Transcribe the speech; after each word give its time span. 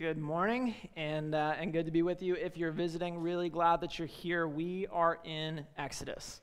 Good 0.00 0.16
morning, 0.16 0.74
and, 0.96 1.34
uh, 1.34 1.56
and 1.58 1.74
good 1.74 1.84
to 1.84 1.92
be 1.92 2.00
with 2.00 2.22
you. 2.22 2.34
If 2.34 2.56
you're 2.56 2.72
visiting, 2.72 3.18
really 3.18 3.50
glad 3.50 3.82
that 3.82 3.98
you're 3.98 4.08
here. 4.08 4.48
We 4.48 4.86
are 4.90 5.18
in 5.24 5.66
Exodus, 5.76 6.40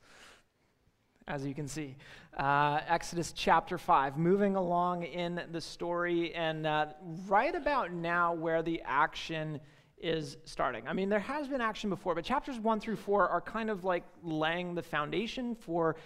as 1.26 1.44
you 1.44 1.56
can 1.56 1.66
see. 1.66 1.96
Uh, 2.36 2.78
Exodus 2.86 3.32
chapter 3.32 3.76
5, 3.76 4.16
moving 4.16 4.54
along 4.54 5.02
in 5.02 5.42
the 5.50 5.60
story, 5.60 6.32
and 6.36 6.68
uh, 6.68 6.86
right 7.26 7.52
about 7.52 7.92
now 7.92 8.32
where 8.32 8.62
the 8.62 8.80
action 8.84 9.58
is 10.00 10.36
starting. 10.44 10.86
I 10.86 10.92
mean, 10.92 11.08
there 11.08 11.18
has 11.18 11.48
been 11.48 11.60
action 11.60 11.90
before, 11.90 12.14
but 12.14 12.24
chapters 12.24 12.60
1 12.60 12.78
through 12.78 12.94
4 12.94 13.28
are 13.28 13.40
kind 13.40 13.70
of 13.70 13.82
like 13.82 14.04
laying 14.22 14.76
the 14.76 14.84
foundation 14.84 15.56
for 15.56 15.96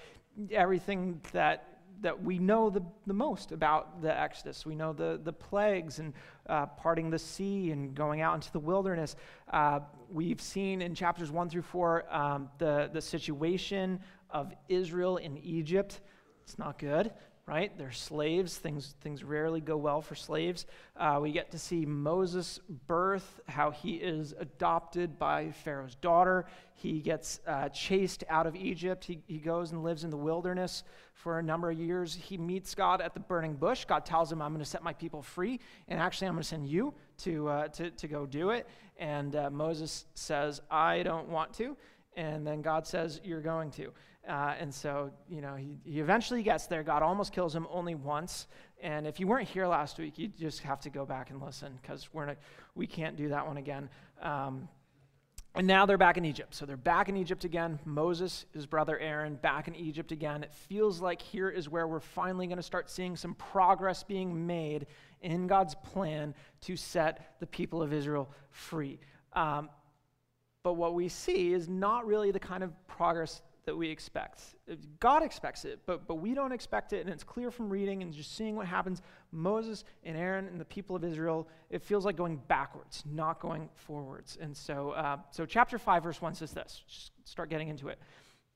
everything 0.51 1.21
that 1.33 1.72
that 2.03 2.23
we 2.23 2.39
know 2.39 2.69
the, 2.69 2.83
the 3.07 3.15
most 3.15 3.53
about 3.53 4.03
the 4.03 4.21
Exodus. 4.21 4.67
We 4.67 4.75
know 4.75 4.93
the, 4.93 5.21
the 5.23 5.33
plagues 5.33 5.99
and 5.99 6.13
uh, 6.49 6.67
parting 6.67 7.11
the 7.11 7.19
sea 7.19 7.71
and 7.71 7.95
going 7.95 8.21
out 8.21 8.35
into 8.35 8.53
the 8.53 8.59
wilderness. 8.59 9.17
Uh, 9.53 9.81
we've 10.11 10.41
seen 10.41 10.83
in 10.83 10.95
chapters 10.95 11.31
1 11.31 11.49
through 11.49 11.63
4 11.63 12.15
um, 12.15 12.49
the, 12.59 12.91
the 12.93 13.01
situation 13.01 14.01
of 14.31 14.53
Israel 14.69 15.17
in 15.17 15.39
Egypt. 15.39 16.01
It's 16.45 16.59
not 16.59 16.79
good 16.79 17.13
right? 17.47 17.77
They're 17.77 17.91
slaves. 17.91 18.57
Things, 18.57 18.95
things 19.01 19.25
rarely 19.25 19.61
go 19.61 19.77
well 19.77 20.01
for 20.01 20.15
slaves. 20.15 20.67
Uh, 20.97 21.19
we 21.21 21.33
get 21.33 21.51
to 21.51 21.59
see 21.59 21.85
Moses' 21.85 22.61
birth, 22.87 23.41
how 23.49 23.73
he 23.73 23.95
is 23.95 24.33
adopted 24.39 25.19
by 25.19 25.51
Pharaoh's 25.51 25.97
daughter. 25.97 26.47
He 26.75 27.01
gets 27.01 27.41
uh, 27.47 27.69
chased 27.71 28.23
out 28.29 28.47
of 28.47 28.55
Egypt. 28.55 29.05
He, 29.05 29.21
he 29.27 29.39
goes 29.39 29.73
and 29.73 29.83
lives 29.83 30.05
in 30.05 30.11
the 30.11 30.17
wilderness 30.17 30.85
for 31.15 31.39
a 31.39 31.43
number 31.43 31.71
of 31.71 31.79
years. 31.79 32.15
He 32.15 32.39
meets 32.39 32.75
God 32.75 33.01
at 33.01 33.13
the 33.15 33.21
burning 33.21 33.55
bush. 33.55 33.85
God 33.85 34.07
tells 34.07 34.31
him, 34.31 34.41
I'm 34.41 34.53
going 34.53 34.65
to 34.65 34.71
set 34.71 34.83
my 34.83 34.93
people 34.93 35.23
free, 35.23 35.59
and 35.89 36.01
actually, 36.01 36.29
I'm 36.29 36.35
going 36.35 36.43
to 36.43 36.49
send 36.49 36.69
you 36.69 36.95
to, 37.19 37.49
uh, 37.49 37.69
to, 37.69 37.91
to 37.91 38.09
go 38.09 38.25
do 38.25 38.51
it. 38.51 38.69
And 38.99 39.35
uh, 39.35 39.51
Moses 39.51 40.07
says, 40.15 40.61
I 40.71 41.03
don't 41.03 41.29
want 41.29 41.53
to. 41.55 41.77
And 42.17 42.47
then 42.47 42.63
God 42.63 42.87
says, 42.87 43.21
You're 43.25 43.41
going 43.41 43.71
to. 43.73 43.93
Uh, 44.29 44.55
and 44.59 44.73
so, 44.73 45.11
you 45.29 45.41
know, 45.41 45.57
he, 45.57 45.79
he 45.85 46.01
eventually 46.01 46.43
gets 46.43 46.67
there. 46.67 46.83
God 46.83 47.03
almost 47.03 47.33
kills 47.33 47.55
him 47.55 47.67
only 47.71 47.95
once. 47.95 48.47
And 48.81 49.07
if 49.07 49.19
you 49.19 49.27
weren't 49.27 49.49
here 49.49 49.67
last 49.67 49.99
week, 49.99 50.17
you 50.17 50.29
just 50.29 50.61
have 50.61 50.81
to 50.81 50.91
go 50.91 51.05
back 51.05 51.31
and 51.31 51.43
listen 51.43 51.77
because 51.83 52.09
we're 52.13 52.27
not, 52.27 52.37
we 52.75 52.87
can't 52.87 53.17
do 53.17 53.29
that 53.31 53.47
one 53.47 53.57
again. 53.57 53.89
Um, 54.21 54.69
and 55.55 55.67
now 55.67 55.85
they're 55.85 55.99
back 55.99 56.17
in 56.17 56.25
Egypt. 56.25 56.55
So 56.55 56.65
they're 56.65 56.77
back 56.77 57.09
in 57.09 57.17
Egypt 57.17 57.45
again. 57.45 57.79
Moses, 57.85 58.47
his 58.55 58.65
brother 58.65 58.99
Aaron, 58.99 59.35
back 59.35 59.69
in 59.69 59.75
Egypt 59.75 60.11
again. 60.11 60.43
It 60.43 60.53
feels 60.55 61.01
like 61.01 61.21
here 61.21 61.51
is 61.51 61.69
where 61.69 61.87
we're 61.87 62.01
finally 62.01 62.47
going 62.47 62.57
to 62.57 62.63
start 62.63 62.89
seeing 62.89 63.17
some 63.17 63.35
progress 63.35 64.03
being 64.03 64.47
made 64.47 64.87
in 65.21 65.47
God's 65.47 65.75
plan 65.75 66.35
to 66.63 66.77
set 66.77 67.37
the 67.39 67.47
people 67.47 67.83
of 67.83 67.93
Israel 67.93 68.31
free. 68.51 68.99
Um, 69.35 69.69
but 70.63 70.75
what 70.75 70.95
we 70.95 71.09
see 71.09 71.53
is 71.53 71.69
not 71.69 72.07
really 72.07 72.31
the 72.31 72.41
kind 72.41 72.63
of 72.63 72.73
progress 72.87 73.43
that 73.65 73.77
we 73.77 73.89
expect. 73.89 74.43
God 74.99 75.23
expects 75.23 75.65
it, 75.65 75.81
but, 75.87 76.07
but 76.07 76.17
we 76.17 76.35
don't 76.35 76.53
expect 76.53 76.93
it, 76.93 77.01
and 77.01 77.11
it's 77.11 77.23
clear 77.23 77.51
from 77.51 77.69
reading 77.69 78.03
and 78.03 78.13
just 78.13 78.37
seeing 78.37 78.57
what 78.57 78.67
happens. 78.67 79.03
Moses 79.31 79.85
and 80.05 80.17
Aaron 80.17 80.49
and 80.49 80.61
the 80.61 80.65
people 80.65 80.97
of 80.97 81.05
Israel, 81.05 81.49
it 81.71 81.83
feels 81.83 82.05
like 82.05 82.17
going 82.17 82.41
backwards, 82.49 83.05
not 83.07 83.41
going 83.41 83.69
forwards. 83.75 84.37
And 84.41 84.57
so, 84.57 84.91
uh, 84.91 85.19
so 85.31 85.47
chapter 85.47 85.79
5, 85.79 86.03
verse 86.03 86.21
1 86.21 86.35
says 86.35 86.53
this. 86.53 86.83
Just 86.89 87.13
start 87.25 87.51
getting 87.51 87.69
into 87.69 87.89
it. 87.89 87.99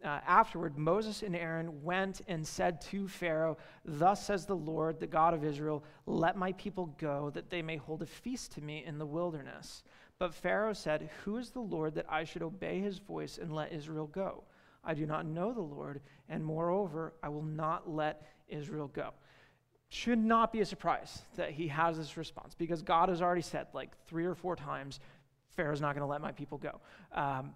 Uh, 0.05 0.21
afterward, 0.27 0.77
Moses 0.77 1.23
and 1.23 1.34
Aaron 1.34 1.83
went 1.83 2.21
and 2.29 2.47
said 2.47 2.81
to 2.83 3.09
Pharaoh, 3.09 3.57
Thus 3.84 4.27
says 4.27 4.45
the 4.45 4.57
Lord, 4.57 5.01
the 5.01 5.07
God 5.07 5.33
of 5.33 5.43
Israel, 5.43 5.84
let 6.05 6.37
my 6.37 6.53
people 6.53 6.95
go, 6.99 7.31
that 7.31 7.49
they 7.49 7.62
may 7.62 7.77
hold 7.77 8.03
a 8.03 8.07
feast 8.07 8.53
to 8.53 8.61
me 8.61 8.84
in 8.84 8.99
the 8.99 9.07
wilderness. 9.07 9.84
But 10.19 10.34
Pharaoh 10.34 10.75
said, 10.75 11.09
Who 11.25 11.39
is 11.39 11.51
the 11.51 11.61
Lord 11.61 11.95
that 11.95 12.07
I 12.09 12.25
should 12.25 12.43
obey 12.43 12.81
his 12.81 12.99
voice 12.99 13.39
and 13.39 13.55
let 13.55 13.73
Israel 13.73 14.07
go? 14.07 14.45
I 14.87 14.95
do 14.95 15.05
not 15.05 15.27
know 15.27 15.53
the 15.53 15.61
Lord, 15.61 16.01
and 16.29 16.45
moreover, 16.45 17.12
I 17.22 17.28
will 17.28 17.43
not 17.43 17.91
let 17.91 18.22
Israel 18.49 18.88
go. 18.88 19.10
Should 19.88 20.19
not 20.19 20.53
be 20.53 20.60
a 20.60 20.66
surprise 20.66 21.22
that 21.37 21.50
he 21.50 21.69
has 21.69 21.97
this 21.99 22.16
response 22.16 22.55
because 22.55 22.83
God 22.83 23.09
has 23.09 23.21
already 23.21 23.43
said, 23.43 23.66
like 23.75 23.91
three 24.06 24.25
or 24.25 24.34
four 24.34 24.56
times, 24.56 25.00
Pharaoh's 25.56 25.81
not 25.81 25.94
going 25.94 26.06
to 26.06 26.10
let 26.10 26.21
my 26.21 26.33
people 26.33 26.59
go. 26.59 26.81
Um, 27.12 27.53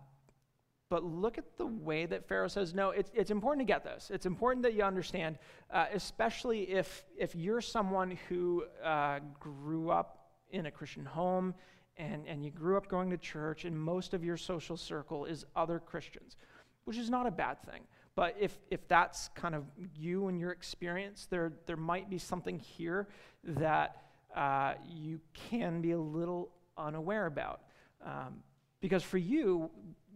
but 0.91 1.04
look 1.04 1.38
at 1.38 1.56
the 1.56 1.66
way 1.66 2.06
that 2.06 2.27
Pharaoh 2.27 2.49
says, 2.49 2.75
no, 2.75 2.91
it's, 2.91 3.12
it's 3.15 3.31
important 3.31 3.66
to 3.66 3.72
get 3.72 3.84
this. 3.84 4.10
It's 4.12 4.27
important 4.27 4.65
that 4.65 4.75
you 4.75 4.83
understand, 4.83 5.38
uh, 5.71 5.87
especially 5.93 6.62
if, 6.62 7.04
if 7.16 7.37
you're 7.37 7.60
someone 7.60 8.19
who 8.28 8.65
uh, 8.83 9.21
grew 9.38 9.91
up 9.91 10.31
in 10.50 10.66
a 10.66 10.71
Christian 10.71 11.04
home 11.04 11.54
and, 11.97 12.27
and 12.27 12.44
you 12.44 12.50
grew 12.50 12.77
up 12.77 12.88
going 12.88 13.10
to 13.10 13.19
church, 13.19 13.65
and 13.65 13.78
most 13.78 14.15
of 14.15 14.25
your 14.25 14.37
social 14.37 14.77
circle 14.77 15.27
is 15.27 15.44
other 15.54 15.78
Christians 15.78 16.37
which 16.84 16.96
is 16.96 17.10
not 17.10 17.26
a 17.26 17.30
bad 17.30 17.62
thing. 17.62 17.82
But 18.14 18.36
if, 18.38 18.58
if 18.70 18.86
that's 18.88 19.28
kind 19.34 19.54
of 19.54 19.64
you 19.96 20.28
and 20.28 20.38
your 20.38 20.50
experience, 20.50 21.26
there, 21.30 21.52
there 21.66 21.76
might 21.76 22.10
be 22.10 22.18
something 22.18 22.58
here 22.58 23.08
that 23.44 24.02
uh, 24.34 24.74
you 24.88 25.20
can 25.32 25.80
be 25.80 25.92
a 25.92 25.98
little 25.98 26.50
unaware 26.76 27.26
about. 27.26 27.62
Um, 28.04 28.42
because 28.80 29.02
for 29.02 29.18
you, 29.18 29.70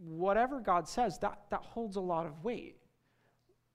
whatever 0.04 0.60
God 0.60 0.88
says, 0.88 1.18
that, 1.18 1.38
that 1.50 1.60
holds 1.62 1.96
a 1.96 2.00
lot 2.00 2.26
of 2.26 2.42
weight, 2.42 2.76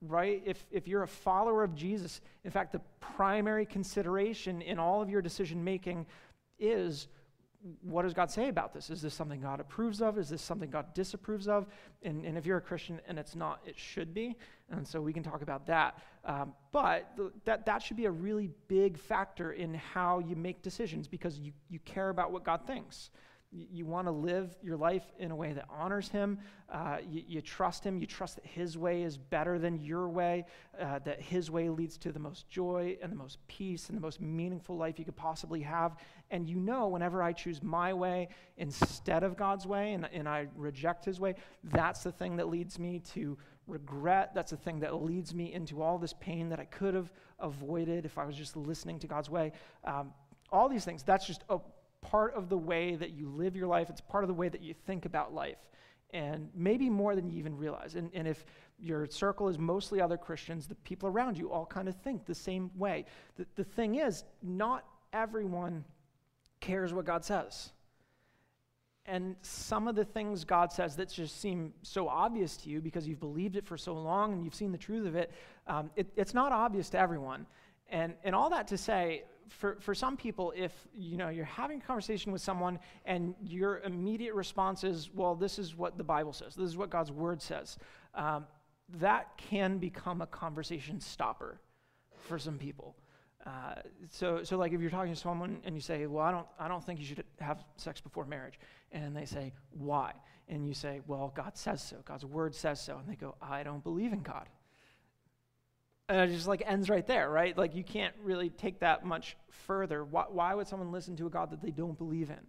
right? 0.01 0.41
If, 0.45 0.65
if 0.71 0.87
you're 0.87 1.03
a 1.03 1.07
follower 1.07 1.63
of 1.63 1.75
Jesus, 1.75 2.21
in 2.43 2.51
fact, 2.51 2.71
the 2.71 2.81
primary 2.99 3.65
consideration 3.65 4.61
in 4.61 4.79
all 4.79 5.01
of 5.01 5.09
your 5.09 5.21
decision 5.21 5.63
making 5.63 6.05
is 6.57 7.07
what 7.81 8.03
does 8.03 8.13
God 8.13 8.31
say 8.31 8.47
about 8.47 8.73
this? 8.73 8.89
Is 8.89 9.01
this 9.01 9.13
something 9.13 9.41
God 9.41 9.59
approves 9.59 10.01
of? 10.01 10.17
Is 10.17 10.29
this 10.29 10.41
something 10.41 10.69
God 10.69 10.93
disapproves 10.93 11.47
of? 11.47 11.67
And, 12.03 12.25
and 12.25 12.37
if 12.37 12.45
you're 12.45 12.57
a 12.57 12.61
Christian 12.61 13.01
and 13.07 13.19
it's 13.19 13.35
not, 13.35 13.59
it 13.65 13.77
should 13.77 14.13
be. 14.13 14.37
And 14.71 14.87
so 14.87 15.01
we 15.01 15.11
can 15.11 15.23
talk 15.23 15.41
about 15.41 15.67
that. 15.67 15.97
Um, 16.23 16.53
but 16.71 17.17
th- 17.17 17.31
that, 17.43 17.65
that 17.65 17.81
should 17.81 17.97
be 17.97 18.05
a 18.05 18.11
really 18.11 18.49
big 18.67 18.97
factor 18.97 19.51
in 19.51 19.73
how 19.73 20.19
you 20.19 20.35
make 20.35 20.61
decisions 20.61 21.07
because 21.07 21.37
you, 21.37 21.51
you 21.69 21.79
care 21.79 22.09
about 22.09 22.31
what 22.31 22.45
God 22.45 22.65
thinks. 22.65 23.09
You 23.51 23.87
want 23.87 24.05
to 24.05 24.11
live 24.11 24.55
your 24.61 24.77
life 24.77 25.05
in 25.17 25.31
a 25.31 25.35
way 25.35 25.53
that 25.53 25.65
honors 25.71 26.07
Him. 26.07 26.37
Uh, 26.71 26.97
you, 27.09 27.23
you, 27.27 27.41
trust 27.41 27.83
Him. 27.83 27.97
You 27.97 28.05
trust 28.05 28.35
that 28.35 28.45
His 28.45 28.77
way 28.77 29.01
is 29.01 29.17
better 29.17 29.57
than 29.57 29.79
your 29.79 30.07
way, 30.07 30.45
uh, 30.79 30.99
that 30.99 31.19
His 31.19 31.49
way 31.49 31.67
leads 31.69 31.97
to 31.99 32.11
the 32.11 32.19
most 32.19 32.47
joy 32.47 32.95
and 33.01 33.11
the 33.11 33.15
most 33.15 33.39
peace 33.47 33.89
and 33.89 33.97
the 33.97 34.01
most 34.01 34.21
meaningful 34.21 34.77
life 34.77 34.99
you 34.99 35.05
could 35.05 35.15
possibly 35.15 35.61
have. 35.61 35.97
And 36.29 36.47
you 36.47 36.57
know, 36.57 36.89
whenever 36.89 37.23
I 37.23 37.33
choose 37.33 37.63
my 37.63 37.91
way 37.91 38.29
instead 38.57 39.23
of 39.23 39.35
God's 39.35 39.65
way 39.65 39.93
and, 39.93 40.07
and 40.13 40.29
I 40.29 40.45
reject 40.55 41.03
His 41.03 41.19
way, 41.19 41.33
that's 41.63 42.03
the 42.03 42.11
thing 42.11 42.35
that 42.35 42.49
leads 42.49 42.77
me 42.77 43.01
to 43.13 43.35
regret. 43.65 44.35
That's 44.35 44.51
the 44.51 44.57
thing 44.57 44.79
that 44.81 45.01
leads 45.01 45.33
me 45.33 45.53
into 45.53 45.81
all 45.81 45.97
this 45.97 46.13
pain 46.19 46.49
that 46.49 46.59
I 46.59 46.65
could 46.65 46.93
have 46.93 47.11
avoided 47.39 48.05
if 48.05 48.19
I 48.19 48.25
was 48.25 48.35
just 48.35 48.55
listening 48.55 48.99
to 48.99 49.07
God's 49.07 49.31
way. 49.31 49.53
Um, 49.85 50.13
all 50.51 50.69
these 50.69 50.85
things, 50.85 51.01
that's 51.01 51.25
just 51.25 51.43
a 51.49 51.57
part 52.01 52.33
of 52.33 52.49
the 52.49 52.57
way 52.57 52.95
that 52.95 53.11
you 53.11 53.29
live 53.29 53.55
your 53.55 53.67
life, 53.67 53.89
it's 53.89 54.01
part 54.01 54.23
of 54.23 54.27
the 54.27 54.33
way 54.33 54.49
that 54.49 54.61
you 54.61 54.73
think 54.73 55.05
about 55.05 55.33
life. 55.33 55.57
And 56.11 56.49
maybe 56.55 56.89
more 56.89 57.15
than 57.15 57.29
you 57.29 57.37
even 57.37 57.55
realize. 57.55 57.95
And, 57.95 58.09
and 58.13 58.27
if 58.27 58.45
your 58.79 59.05
circle 59.07 59.47
is 59.47 59.59
mostly 59.59 60.01
other 60.01 60.17
Christians, 60.17 60.67
the 60.67 60.75
people 60.75 61.07
around 61.07 61.37
you 61.37 61.51
all 61.51 61.65
kind 61.65 61.87
of 61.87 61.95
think 61.97 62.25
the 62.25 62.33
same 62.33 62.71
way. 62.75 63.05
The, 63.35 63.45
the 63.55 63.63
thing 63.63 63.95
is, 63.95 64.23
not 64.41 64.85
everyone 65.13 65.85
cares 66.59 66.93
what 66.93 67.05
God 67.05 67.23
says. 67.23 67.71
And 69.05 69.35
some 69.41 69.87
of 69.87 69.95
the 69.95 70.05
things 70.05 70.43
God 70.43 70.71
says 70.71 70.95
that 70.97 71.09
just 71.09 71.41
seem 71.41 71.73
so 71.81 72.07
obvious 72.07 72.57
to 72.57 72.69
you 72.69 72.79
because 72.79 73.07
you've 73.07 73.19
believed 73.19 73.55
it 73.55 73.65
for 73.65 73.77
so 73.77 73.93
long 73.93 74.33
and 74.33 74.43
you've 74.43 74.53
seen 74.53 74.71
the 74.71 74.77
truth 74.77 75.07
of 75.07 75.15
it, 75.15 75.31
um, 75.67 75.89
it 75.95 76.07
it's 76.15 76.33
not 76.33 76.51
obvious 76.51 76.89
to 76.91 76.99
everyone. 76.99 77.47
And, 77.89 78.13
and 78.23 78.35
all 78.35 78.51
that 78.51 78.67
to 78.67 78.77
say, 78.77 79.23
for, 79.49 79.77
for 79.79 79.93
some 79.93 80.15
people, 80.15 80.53
if 80.55 80.71
you 80.93 81.17
know 81.17 81.29
you're 81.29 81.45
having 81.45 81.79
a 81.79 81.83
conversation 81.83 82.31
with 82.31 82.41
someone 82.41 82.79
and 83.05 83.35
your 83.41 83.79
immediate 83.79 84.33
response 84.33 84.83
is, 84.83 85.09
"Well, 85.13 85.35
this 85.35 85.59
is 85.59 85.75
what 85.75 85.97
the 85.97 86.03
Bible 86.03 86.33
says. 86.33 86.55
This 86.55 86.67
is 86.67 86.77
what 86.77 86.89
God's 86.89 87.11
Word 87.11 87.41
says," 87.41 87.77
um, 88.15 88.45
that 88.99 89.37
can 89.37 89.77
become 89.77 90.21
a 90.21 90.27
conversation 90.27 90.99
stopper 90.99 91.59
for 92.27 92.39
some 92.39 92.57
people. 92.57 92.95
Uh, 93.45 93.75
so, 94.09 94.43
so 94.43 94.57
like 94.57 94.73
if 94.73 94.81
you're 94.81 94.89
talking 94.89 95.13
to 95.13 95.19
someone 95.19 95.59
and 95.63 95.75
you 95.75 95.81
say, 95.81 96.05
"Well, 96.05 96.25
I 96.25 96.31
don't, 96.31 96.47
I 96.59 96.67
don't 96.67 96.83
think 96.83 96.99
you 96.99 97.05
should 97.05 97.23
have 97.39 97.63
sex 97.77 98.01
before 98.01 98.25
marriage," 98.25 98.59
and 98.91 99.15
they 99.15 99.25
say, 99.25 99.53
"Why?" 99.71 100.13
and 100.47 100.67
you 100.67 100.73
say, 100.73 101.01
"Well, 101.07 101.31
God 101.35 101.57
says 101.57 101.81
so. 101.81 101.97
God's 102.05 102.25
Word 102.25 102.53
says 102.53 102.81
so," 102.81 102.97
and 102.97 103.07
they 103.07 103.15
go, 103.15 103.35
"I 103.41 103.63
don't 103.63 103.83
believe 103.83 104.13
in 104.13 104.21
God." 104.21 104.47
And 106.09 106.19
it 106.19 106.33
just 106.33 106.47
like 106.47 106.63
ends 106.65 106.89
right 106.89 107.05
there, 107.05 107.29
right? 107.29 107.55
Like 107.57 107.75
you 107.75 107.83
can't 107.83 108.15
really 108.23 108.49
take 108.49 108.79
that 108.79 109.05
much 109.05 109.37
further. 109.49 110.03
Why, 110.03 110.25
why 110.27 110.55
would 110.55 110.67
someone 110.67 110.91
listen 110.91 111.15
to 111.17 111.27
a 111.27 111.29
God 111.29 111.51
that 111.51 111.61
they 111.61 111.69
don't 111.69 111.97
believe 111.97 112.31
in, 112.31 112.39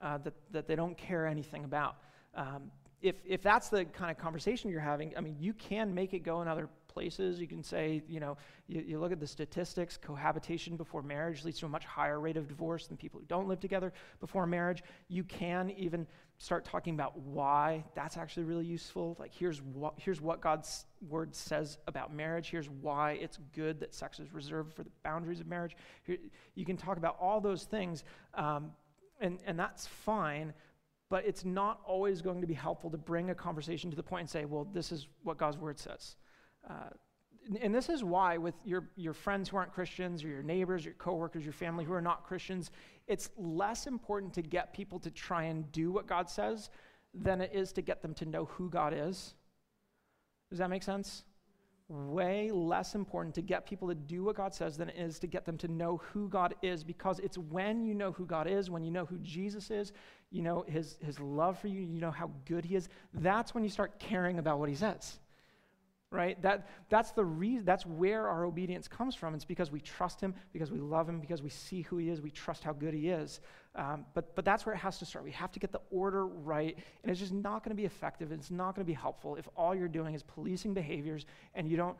uh, 0.00 0.18
that, 0.18 0.34
that 0.52 0.66
they 0.68 0.76
don't 0.76 0.96
care 0.96 1.26
anything 1.26 1.64
about? 1.64 1.96
Um, 2.34 2.70
if, 3.02 3.16
if 3.26 3.42
that's 3.42 3.68
the 3.68 3.84
kind 3.84 4.10
of 4.10 4.18
conversation 4.18 4.70
you're 4.70 4.80
having, 4.80 5.12
I 5.16 5.20
mean, 5.20 5.36
you 5.40 5.52
can 5.52 5.92
make 5.92 6.14
it 6.14 6.20
go 6.20 6.40
in 6.42 6.48
other 6.48 6.68
places. 6.92 7.40
You 7.40 7.46
can 7.46 7.62
say, 7.62 8.02
you 8.06 8.20
know, 8.20 8.36
you, 8.66 8.82
you 8.86 8.98
look 8.98 9.12
at 9.12 9.20
the 9.20 9.26
statistics 9.26 9.96
cohabitation 9.96 10.76
before 10.76 11.02
marriage 11.02 11.44
leads 11.44 11.58
to 11.60 11.66
a 11.66 11.68
much 11.68 11.84
higher 11.84 12.20
rate 12.20 12.36
of 12.36 12.48
divorce 12.48 12.86
than 12.86 12.96
people 12.96 13.20
who 13.20 13.26
don't 13.26 13.48
live 13.48 13.60
together 13.60 13.92
before 14.20 14.46
marriage. 14.46 14.82
You 15.08 15.24
can 15.24 15.70
even 15.70 16.06
start 16.38 16.64
talking 16.64 16.94
about 16.94 17.18
why 17.18 17.84
that's 17.94 18.16
actually 18.16 18.44
really 18.44 18.66
useful. 18.66 19.16
Like, 19.18 19.32
here's 19.32 19.62
what, 19.62 19.94
here's 19.96 20.20
what 20.20 20.40
God's 20.40 20.86
word 21.08 21.34
says 21.34 21.78
about 21.86 22.12
marriage. 22.12 22.50
Here's 22.50 22.68
why 22.68 23.12
it's 23.12 23.38
good 23.54 23.80
that 23.80 23.94
sex 23.94 24.18
is 24.20 24.32
reserved 24.32 24.74
for 24.74 24.82
the 24.82 24.90
boundaries 25.04 25.40
of 25.40 25.46
marriage. 25.46 25.76
Here, 26.04 26.18
you 26.54 26.64
can 26.64 26.76
talk 26.76 26.96
about 26.96 27.16
all 27.20 27.40
those 27.40 27.64
things, 27.64 28.04
um, 28.34 28.72
and, 29.20 29.38
and 29.46 29.58
that's 29.58 29.86
fine 29.86 30.52
but 31.12 31.26
it's 31.26 31.44
not 31.44 31.78
always 31.84 32.22
going 32.22 32.40
to 32.40 32.46
be 32.46 32.54
helpful 32.54 32.88
to 32.88 32.96
bring 32.96 33.28
a 33.28 33.34
conversation 33.34 33.90
to 33.90 33.96
the 33.96 34.02
point 34.02 34.22
and 34.22 34.30
say, 34.30 34.46
well, 34.46 34.66
this 34.72 34.90
is 34.90 35.08
what 35.24 35.36
God's 35.36 35.58
word 35.58 35.78
says. 35.78 36.16
Uh, 36.68 36.90
and 37.60 37.74
this 37.74 37.88
is 37.88 38.04
why, 38.04 38.36
with 38.36 38.54
your, 38.64 38.88
your 38.96 39.14
friends 39.14 39.48
who 39.48 39.56
aren't 39.56 39.72
Christians, 39.72 40.22
or 40.24 40.28
your 40.28 40.42
neighbors, 40.42 40.84
your 40.84 40.94
coworkers, 40.94 41.44
your 41.44 41.52
family 41.52 41.84
who 41.84 41.92
are 41.92 42.00
not 42.00 42.24
Christians, 42.24 42.70
it's 43.08 43.30
less 43.36 43.86
important 43.86 44.32
to 44.34 44.42
get 44.42 44.72
people 44.72 45.00
to 45.00 45.10
try 45.10 45.44
and 45.44 45.70
do 45.72 45.90
what 45.90 46.06
God 46.06 46.30
says 46.30 46.70
than 47.12 47.40
it 47.40 47.50
is 47.52 47.72
to 47.72 47.82
get 47.82 48.00
them 48.00 48.14
to 48.14 48.26
know 48.26 48.44
who 48.44 48.70
God 48.70 48.94
is. 48.96 49.34
Does 50.50 50.58
that 50.58 50.70
make 50.70 50.82
sense? 50.82 51.24
way 51.92 52.50
less 52.50 52.94
important 52.94 53.34
to 53.34 53.42
get 53.42 53.66
people 53.66 53.88
to 53.88 53.94
do 53.94 54.24
what 54.24 54.36
God 54.36 54.54
says 54.54 54.76
than 54.76 54.88
it 54.88 54.96
is 54.96 55.18
to 55.18 55.26
get 55.26 55.44
them 55.44 55.58
to 55.58 55.68
know 55.68 56.00
who 56.12 56.28
God 56.28 56.54
is 56.62 56.82
because 56.82 57.18
it's 57.18 57.36
when 57.36 57.84
you 57.84 57.94
know 57.94 58.12
who 58.12 58.24
God 58.24 58.46
is, 58.48 58.70
when 58.70 58.82
you 58.82 58.90
know 58.90 59.04
who 59.04 59.18
Jesus 59.18 59.70
is, 59.70 59.92
you 60.30 60.42
know 60.42 60.64
his, 60.66 60.96
his 61.04 61.20
love 61.20 61.58
for 61.58 61.68
you, 61.68 61.80
you 61.80 62.00
know 62.00 62.10
how 62.10 62.30
good 62.46 62.64
he 62.64 62.76
is, 62.76 62.88
that's 63.14 63.54
when 63.54 63.62
you 63.62 63.70
start 63.70 63.98
caring 63.98 64.38
about 64.38 64.58
what 64.58 64.68
he 64.68 64.74
says 64.74 65.18
right? 66.12 66.40
That, 66.42 66.68
that's 66.90 67.10
the 67.12 67.24
reason, 67.24 67.64
that's 67.64 67.86
where 67.86 68.28
our 68.28 68.44
obedience 68.44 68.86
comes 68.86 69.14
from. 69.14 69.34
It's 69.34 69.44
because 69.44 69.72
we 69.72 69.80
trust 69.80 70.20
him, 70.20 70.34
because 70.52 70.70
we 70.70 70.78
love 70.78 71.08
him, 71.08 71.18
because 71.18 71.42
we 71.42 71.48
see 71.48 71.82
who 71.82 71.96
he 71.96 72.10
is, 72.10 72.20
we 72.20 72.30
trust 72.30 72.62
how 72.62 72.72
good 72.72 72.92
he 72.92 73.08
is. 73.08 73.40
Um, 73.74 74.04
but, 74.14 74.36
but 74.36 74.44
that's 74.44 74.66
where 74.66 74.74
it 74.74 74.78
has 74.78 74.98
to 74.98 75.06
start. 75.06 75.24
We 75.24 75.32
have 75.32 75.50
to 75.52 75.58
get 75.58 75.72
the 75.72 75.80
order 75.90 76.26
right, 76.26 76.76
and 77.02 77.10
it's 77.10 77.18
just 77.18 77.32
not 77.32 77.64
going 77.64 77.70
to 77.70 77.80
be 77.80 77.86
effective. 77.86 78.30
It's 78.30 78.50
not 78.50 78.74
going 78.74 78.84
to 78.84 78.90
be 78.90 78.92
helpful 78.92 79.36
if 79.36 79.48
all 79.56 79.74
you're 79.74 79.88
doing 79.88 80.14
is 80.14 80.22
policing 80.22 80.74
behaviors 80.74 81.24
and 81.54 81.66
you 81.66 81.76
don't 81.78 81.96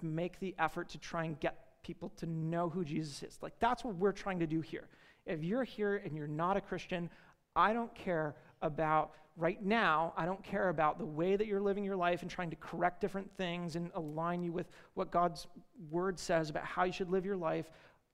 make 0.00 0.38
the 0.38 0.54
effort 0.58 0.88
to 0.90 0.98
try 0.98 1.24
and 1.24 1.38
get 1.40 1.82
people 1.82 2.10
to 2.16 2.26
know 2.26 2.68
who 2.68 2.84
Jesus 2.84 3.24
is. 3.24 3.38
Like, 3.42 3.58
that's 3.58 3.84
what 3.84 3.96
we're 3.96 4.12
trying 4.12 4.38
to 4.38 4.46
do 4.46 4.60
here. 4.60 4.88
If 5.26 5.42
you're 5.42 5.64
here 5.64 6.00
and 6.04 6.16
you're 6.16 6.28
not 6.28 6.56
a 6.56 6.60
Christian, 6.60 7.10
I 7.56 7.72
don't 7.72 7.92
care 7.94 8.36
about 8.62 9.12
right 9.36 9.62
now, 9.62 10.12
I 10.16 10.26
don't 10.26 10.42
care 10.42 10.68
about 10.68 10.98
the 10.98 11.06
way 11.06 11.36
that 11.36 11.46
you're 11.46 11.60
living 11.60 11.84
your 11.84 11.96
life 11.96 12.22
and 12.22 12.30
trying 12.30 12.50
to 12.50 12.56
correct 12.56 13.00
different 13.00 13.30
things 13.36 13.76
and 13.76 13.90
align 13.94 14.42
you 14.42 14.52
with 14.52 14.68
what 14.94 15.10
God's 15.10 15.46
word 15.90 16.18
says 16.18 16.50
about 16.50 16.64
how 16.64 16.84
you 16.84 16.92
should 16.92 17.10
live 17.10 17.24
your 17.24 17.36
life. 17.36 17.66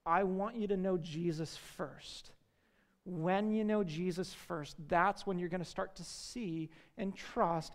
I 0.06 0.22
want 0.22 0.56
you 0.56 0.66
to 0.68 0.76
know 0.76 0.96
Jesus 0.96 1.56
first. 1.56 2.32
When 3.04 3.50
you 3.50 3.64
know 3.64 3.82
Jesus 3.82 4.32
first, 4.32 4.76
that's 4.86 5.26
when 5.26 5.38
you're 5.38 5.48
going 5.48 5.62
to 5.62 5.68
start 5.68 5.96
to 5.96 6.04
see 6.04 6.70
and 6.96 7.16
trust 7.16 7.74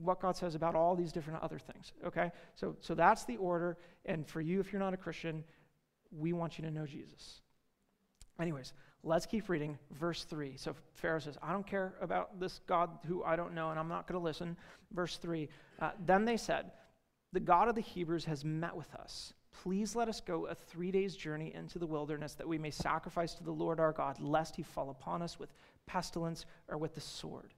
what 0.00 0.20
God 0.20 0.36
says 0.36 0.54
about 0.54 0.74
all 0.74 0.96
these 0.96 1.12
different 1.12 1.42
other 1.42 1.58
things. 1.58 1.92
Okay? 2.06 2.32
So, 2.54 2.76
so 2.80 2.94
that's 2.94 3.24
the 3.24 3.36
order. 3.36 3.76
And 4.06 4.26
for 4.26 4.40
you, 4.40 4.60
if 4.60 4.72
you're 4.72 4.80
not 4.80 4.94
a 4.94 4.96
Christian, 4.96 5.44
we 6.10 6.32
want 6.32 6.58
you 6.58 6.64
to 6.64 6.70
know 6.70 6.86
Jesus. 6.86 7.40
Anyways, 8.40 8.72
Let's 9.04 9.26
keep 9.26 9.48
reading 9.48 9.78
verse 9.98 10.24
3. 10.24 10.56
So 10.56 10.76
Pharaoh 10.94 11.18
says, 11.18 11.36
I 11.42 11.52
don't 11.52 11.66
care 11.66 11.94
about 12.00 12.38
this 12.38 12.60
God 12.66 12.90
who 13.06 13.24
I 13.24 13.34
don't 13.34 13.54
know, 13.54 13.70
and 13.70 13.78
I'm 13.78 13.88
not 13.88 14.06
going 14.06 14.18
to 14.18 14.24
listen. 14.24 14.56
Verse 14.92 15.16
3 15.16 15.48
uh, 15.80 15.90
Then 16.06 16.24
they 16.24 16.36
said, 16.36 16.70
The 17.32 17.40
God 17.40 17.68
of 17.68 17.74
the 17.74 17.80
Hebrews 17.80 18.24
has 18.26 18.44
met 18.44 18.76
with 18.76 18.94
us. 18.94 19.32
Please 19.62 19.96
let 19.96 20.08
us 20.08 20.20
go 20.20 20.46
a 20.46 20.54
three 20.54 20.92
days' 20.92 21.16
journey 21.16 21.52
into 21.52 21.78
the 21.80 21.86
wilderness 21.86 22.34
that 22.34 22.48
we 22.48 22.58
may 22.58 22.70
sacrifice 22.70 23.34
to 23.34 23.44
the 23.44 23.50
Lord 23.50 23.80
our 23.80 23.92
God, 23.92 24.20
lest 24.20 24.54
he 24.54 24.62
fall 24.62 24.90
upon 24.90 25.20
us 25.20 25.38
with 25.38 25.52
pestilence 25.86 26.46
or 26.68 26.78
with 26.78 26.94
the 26.94 27.00
sword. 27.00 27.54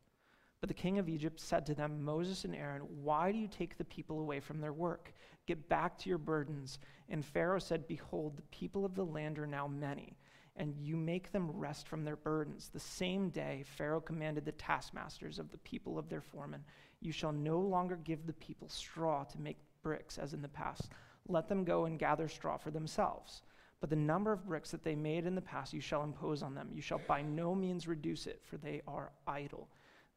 But 0.61 0.69
the 0.69 0.75
king 0.75 0.99
of 0.99 1.11
Egypt 1.11 1.39
said 1.41 1.67
to 1.67 1.75
them, 1.75 2.03
Moses 2.03 2.47
and 2.47 2.55
Aaron, 2.55 2.83
why 3.03 3.31
do 3.33 3.37
you 3.37 3.49
take 3.49 3.77
the 3.77 3.85
people 3.85 4.21
away 4.21 4.41
from 4.41 4.63
their 4.63 4.73
work? 4.73 5.13
Get 5.47 5.69
back 5.69 5.99
to 5.99 6.09
your 6.09 6.17
burdens. 6.17 6.79
And 7.11 7.23
Pharaoh 7.23 7.59
said, 7.59 7.87
Behold, 7.87 8.39
the 8.39 8.43
people 8.51 8.87
of 8.87 8.95
the 8.95 9.05
land 9.05 9.39
are 9.39 9.47
now 9.47 9.67
many 9.67 10.17
and 10.57 10.75
you 10.77 10.97
make 10.97 11.33
them 11.33 11.51
rest 11.51 11.89
from 11.89 12.05
their 12.05 12.17
burdens. 12.17 12.71
The 12.73 12.81
same 12.81 13.31
day, 13.31 13.65
Pharaoh 13.77 14.01
commanded 14.01 14.45
the 14.45 14.53
taskmasters 14.53 15.39
of 15.39 15.51
the 15.51 15.59
people 15.59 15.99
of 15.99 16.09
their 16.09 16.21
foremen, 16.21 16.65
You 17.01 17.13
shall 17.13 17.33
no 17.33 17.59
longer 17.59 17.97
give 17.97 18.27
the 18.27 18.33
people 18.35 18.69
straw 18.69 19.25
to 19.25 19.41
make 19.41 19.59
bricks 19.83 20.19
as 20.19 20.33
in 20.33 20.43
the 20.43 20.49
past. 20.49 20.91
Let 21.29 21.49
them 21.49 21.65
go 21.65 21.87
and 21.87 21.99
gather 21.99 22.29
straw 22.29 22.57
for 22.57 22.71
themselves. 22.71 23.43
But 23.81 23.91
the 23.91 23.97
number 23.97 24.33
of 24.33 24.47
bricks 24.47 24.71
that 24.71 24.85
they 24.85 24.95
made 24.95 25.27
in 25.27 25.35
the 25.35 25.43
past 25.43 25.73
you 25.73 25.81
shall 25.81 26.05
impose 26.05 26.43
on 26.43 26.55
them. 26.55 26.71
You 26.73 26.81
shall 26.81 27.01
by 27.07 27.23
no 27.23 27.55
means 27.55 27.89
reduce 27.89 28.27
it, 28.27 28.41
for 28.45 28.57
they 28.57 28.81
are 28.87 29.13
idle. 29.27 29.69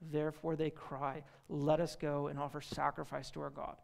Therefore 0.01 0.56
they 0.56 0.69
cry, 0.69 1.24
Let 1.50 1.80
us 1.80 1.95
go 1.95 2.28
and 2.28 2.40
offer 2.40 2.62
sacrifice 2.62 3.31
to 3.31 3.42
our 3.42 3.50
God. 3.50 3.75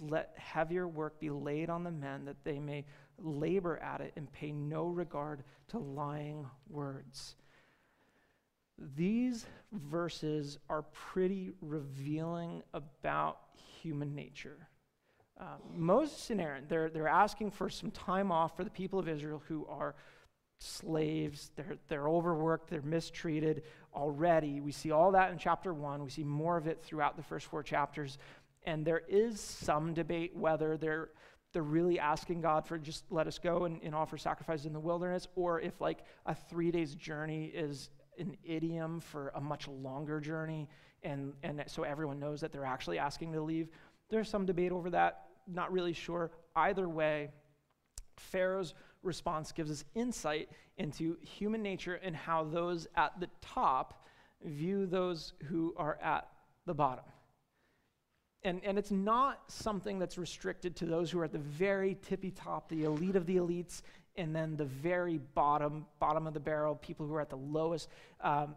Let 0.00 0.34
heavier 0.36 0.88
work 0.88 1.20
be 1.20 1.30
laid 1.30 1.68
on 1.68 1.84
the 1.84 1.90
men 1.90 2.24
that 2.24 2.42
they 2.44 2.58
may 2.58 2.84
labor 3.18 3.78
at 3.78 4.00
it 4.00 4.12
and 4.16 4.32
pay 4.32 4.52
no 4.52 4.86
regard 4.86 5.44
to 5.68 5.78
lying 5.78 6.46
words. 6.68 7.36
These 8.96 9.46
verses 9.72 10.58
are 10.68 10.82
pretty 10.92 11.52
revealing 11.60 12.62
about 12.74 13.38
human 13.80 14.14
nature. 14.14 14.68
Uh, 15.40 15.56
Moses 15.74 16.30
and 16.30 16.40
Aaron, 16.40 16.64
they're, 16.68 16.90
they're 16.90 17.08
asking 17.08 17.50
for 17.50 17.68
some 17.68 17.90
time 17.90 18.30
off 18.30 18.56
for 18.56 18.64
the 18.64 18.70
people 18.70 18.98
of 18.98 19.08
Israel 19.08 19.42
who 19.48 19.66
are 19.66 19.94
slaves, 20.58 21.50
they're, 21.56 21.76
they're 21.88 22.08
overworked, 22.08 22.70
they're 22.70 22.82
mistreated 22.82 23.62
already. 23.94 24.60
We 24.60 24.72
see 24.72 24.90
all 24.90 25.10
that 25.12 25.32
in 25.32 25.38
chapter 25.38 25.74
one. 25.74 26.04
We 26.04 26.10
see 26.10 26.24
more 26.24 26.56
of 26.56 26.66
it 26.66 26.82
throughout 26.82 27.16
the 27.16 27.22
first 27.22 27.46
four 27.46 27.62
chapters. 27.62 28.18
And 28.64 28.84
there 28.84 29.02
is 29.08 29.40
some 29.40 29.92
debate 29.92 30.36
whether 30.36 30.76
they're 30.76 31.10
they're 31.52 31.62
really 31.62 31.98
asking 31.98 32.40
God 32.40 32.66
for 32.66 32.78
just 32.78 33.04
let 33.10 33.26
us 33.26 33.38
go 33.38 33.64
and, 33.64 33.80
and 33.82 33.94
offer 33.94 34.16
sacrifices 34.16 34.66
in 34.66 34.72
the 34.72 34.80
wilderness, 34.80 35.28
or 35.36 35.60
if 35.60 35.80
like 35.80 35.98
a 36.26 36.34
three 36.34 36.70
days 36.70 36.94
journey 36.94 37.46
is 37.46 37.90
an 38.18 38.36
idiom 38.44 39.00
for 39.00 39.32
a 39.34 39.40
much 39.40 39.68
longer 39.68 40.20
journey, 40.20 40.68
and, 41.02 41.32
and 41.42 41.62
so 41.66 41.82
everyone 41.82 42.18
knows 42.18 42.40
that 42.40 42.52
they're 42.52 42.64
actually 42.64 42.98
asking 42.98 43.32
to 43.32 43.40
leave. 43.40 43.68
There's 44.08 44.28
some 44.28 44.46
debate 44.46 44.72
over 44.72 44.90
that, 44.90 45.24
not 45.46 45.72
really 45.72 45.92
sure. 45.92 46.30
Either 46.54 46.88
way, 46.88 47.30
Pharaoh's 48.16 48.74
response 49.02 49.52
gives 49.52 49.70
us 49.70 49.84
insight 49.94 50.48
into 50.76 51.16
human 51.20 51.62
nature 51.62 51.94
and 51.94 52.14
how 52.14 52.44
those 52.44 52.86
at 52.94 53.18
the 53.20 53.28
top 53.40 54.04
view 54.44 54.86
those 54.86 55.32
who 55.44 55.74
are 55.76 55.98
at 56.02 56.28
the 56.66 56.74
bottom. 56.74 57.04
And, 58.44 58.60
and 58.64 58.76
it's 58.78 58.90
not 58.90 59.40
something 59.48 59.98
that's 59.98 60.18
restricted 60.18 60.74
to 60.76 60.86
those 60.86 61.10
who 61.10 61.20
are 61.20 61.24
at 61.24 61.32
the 61.32 61.38
very 61.38 61.96
tippy 62.02 62.32
top, 62.32 62.68
the 62.68 62.84
elite 62.84 63.14
of 63.14 63.26
the 63.26 63.36
elites, 63.36 63.82
and 64.16 64.34
then 64.34 64.56
the 64.56 64.64
very 64.64 65.18
bottom, 65.18 65.86
bottom 66.00 66.26
of 66.26 66.34
the 66.34 66.40
barrel, 66.40 66.74
people 66.74 67.06
who 67.06 67.14
are 67.14 67.20
at 67.20 67.30
the 67.30 67.36
lowest. 67.36 67.88
Um, 68.20 68.56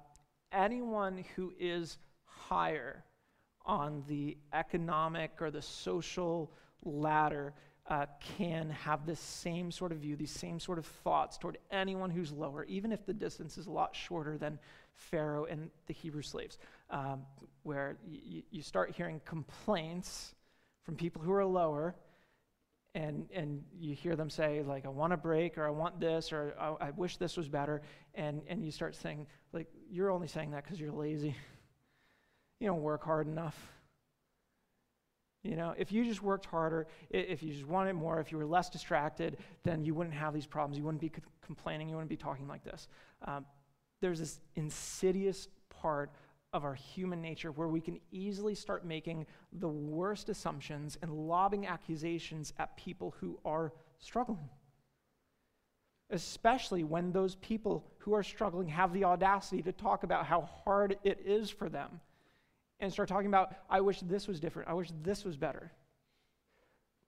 anyone 0.52 1.24
who 1.36 1.54
is 1.60 1.98
higher 2.26 3.04
on 3.66 4.04
the 4.08 4.38
economic 4.54 5.32
or 5.40 5.52
the 5.52 5.62
social 5.62 6.52
ladder 6.84 7.54
uh, 7.88 8.06
can 8.38 8.70
have 8.72 9.06
this 9.06 9.20
same 9.20 9.72
sort 9.72 9.92
of 9.92 10.00
view, 10.00 10.16
these 10.16 10.32
same 10.32 10.60
sort 10.60 10.80
of 10.80 10.86
thoughts 10.86 11.38
toward 11.38 11.58
anyone 11.72 12.10
who's 12.10 12.32
lower, 12.32 12.64
even 12.66 12.92
if 12.92 13.06
the 13.06 13.14
distance 13.14 13.58
is 13.58 13.68
a 13.68 13.72
lot 13.72 13.96
shorter 13.96 14.38
than 14.38 14.58
Pharaoh 14.96 15.46
and 15.46 15.70
the 15.88 15.94
Hebrew 15.94 16.22
slaves, 16.22 16.58
um, 16.90 17.22
where 17.64 17.98
y- 18.08 18.44
you 18.50 18.62
start 18.62 18.92
hearing 18.92 19.22
complaints 19.26 20.34
from 20.84 20.96
people 20.96 21.22
who 21.22 21.34
are 21.34 21.46
lower, 21.46 21.96
and, 22.94 23.28
and 23.34 23.64
you 23.78 23.94
hear 23.94 24.16
them 24.16 24.30
say, 24.30 24.62
like, 24.62 24.86
I 24.86 24.90
want 24.90 25.14
a 25.14 25.18
break, 25.18 25.58
or 25.58 25.68
I 25.68 25.72
want 25.72 26.00
this, 26.00 26.32
or 26.32 26.56
I, 26.60 26.88
I 26.88 26.92
wish 26.92 27.18
this 27.18 27.36
was 27.36 27.50
better, 27.50 27.82
and, 28.14 28.42
and 28.48 28.64
you 28.64 28.72
start 28.72 28.96
saying, 28.96 29.28
like, 29.52 29.68
you're 29.90 30.12
only 30.12 30.28
saying 30.28 30.52
that 30.52 30.64
because 30.64 30.80
you're 30.80 30.92
lazy. 30.92 31.36
you 32.60 32.68
don't 32.68 32.82
work 32.82 33.04
hard 33.04 33.28
enough. 33.28 33.58
You 35.44 35.56
know, 35.56 35.76
if 35.78 35.92
you 35.92 36.04
just 36.04 36.24
worked 36.24 36.46
harder, 36.48 36.88
if 37.12 37.44
you 37.44 37.54
just 37.54 37.68
wanted 37.68 37.94
more, 37.94 38.20
if 38.20 38.32
you 38.32 38.38
were 38.40 38.48
less 38.48 38.68
distracted, 38.68 39.38
then 39.64 39.86
you 39.86 39.94
wouldn't 39.94 40.16
have 40.16 40.34
these 40.34 40.48
problems. 40.48 40.76
You 40.76 40.84
wouldn't 40.84 41.02
be 41.02 41.12
complaining. 41.46 41.88
You 41.88 41.96
wouldn't 41.96 42.10
be 42.10 42.18
talking 42.18 42.48
like 42.48 42.64
this. 42.64 42.88
Um, 43.28 43.46
there's 44.06 44.20
this 44.20 44.40
insidious 44.56 45.48
part 45.82 46.12
of 46.54 46.64
our 46.64 46.76
human 46.76 47.24
nature 47.24 47.52
where 47.52 47.68
we 47.68 47.82
can 47.82 48.00
easily 48.12 48.54
start 48.54 48.86
making 48.86 49.26
the 49.52 49.68
worst 49.68 50.30
assumptions 50.30 50.96
and 51.02 51.12
lobbing 51.12 51.66
accusations 51.66 52.54
at 52.60 52.78
people 52.78 53.16
who 53.20 53.40
are 53.44 53.74
struggling. 53.98 54.48
Especially 56.12 56.84
when 56.84 57.12
those 57.12 57.34
people 57.38 57.84
who 57.98 58.14
are 58.14 58.22
struggling 58.22 58.68
have 58.68 58.94
the 58.94 59.06
audacity 59.06 59.64
to 59.64 59.72
talk 59.72 60.04
about 60.04 60.28
how 60.28 60.48
hard 60.64 61.00
it 61.04 61.20
is 61.26 61.50
for 61.50 61.68
them 61.68 62.00
and 62.80 62.94
start 62.94 63.10
talking 63.10 63.26
about, 63.26 63.56
I 63.72 63.82
wish 63.82 64.02
this 64.02 64.28
was 64.28 64.40
different, 64.40 64.70
I 64.70 64.74
wish 64.74 64.92
this 65.02 65.26
was 65.26 65.36
better. 65.36 65.72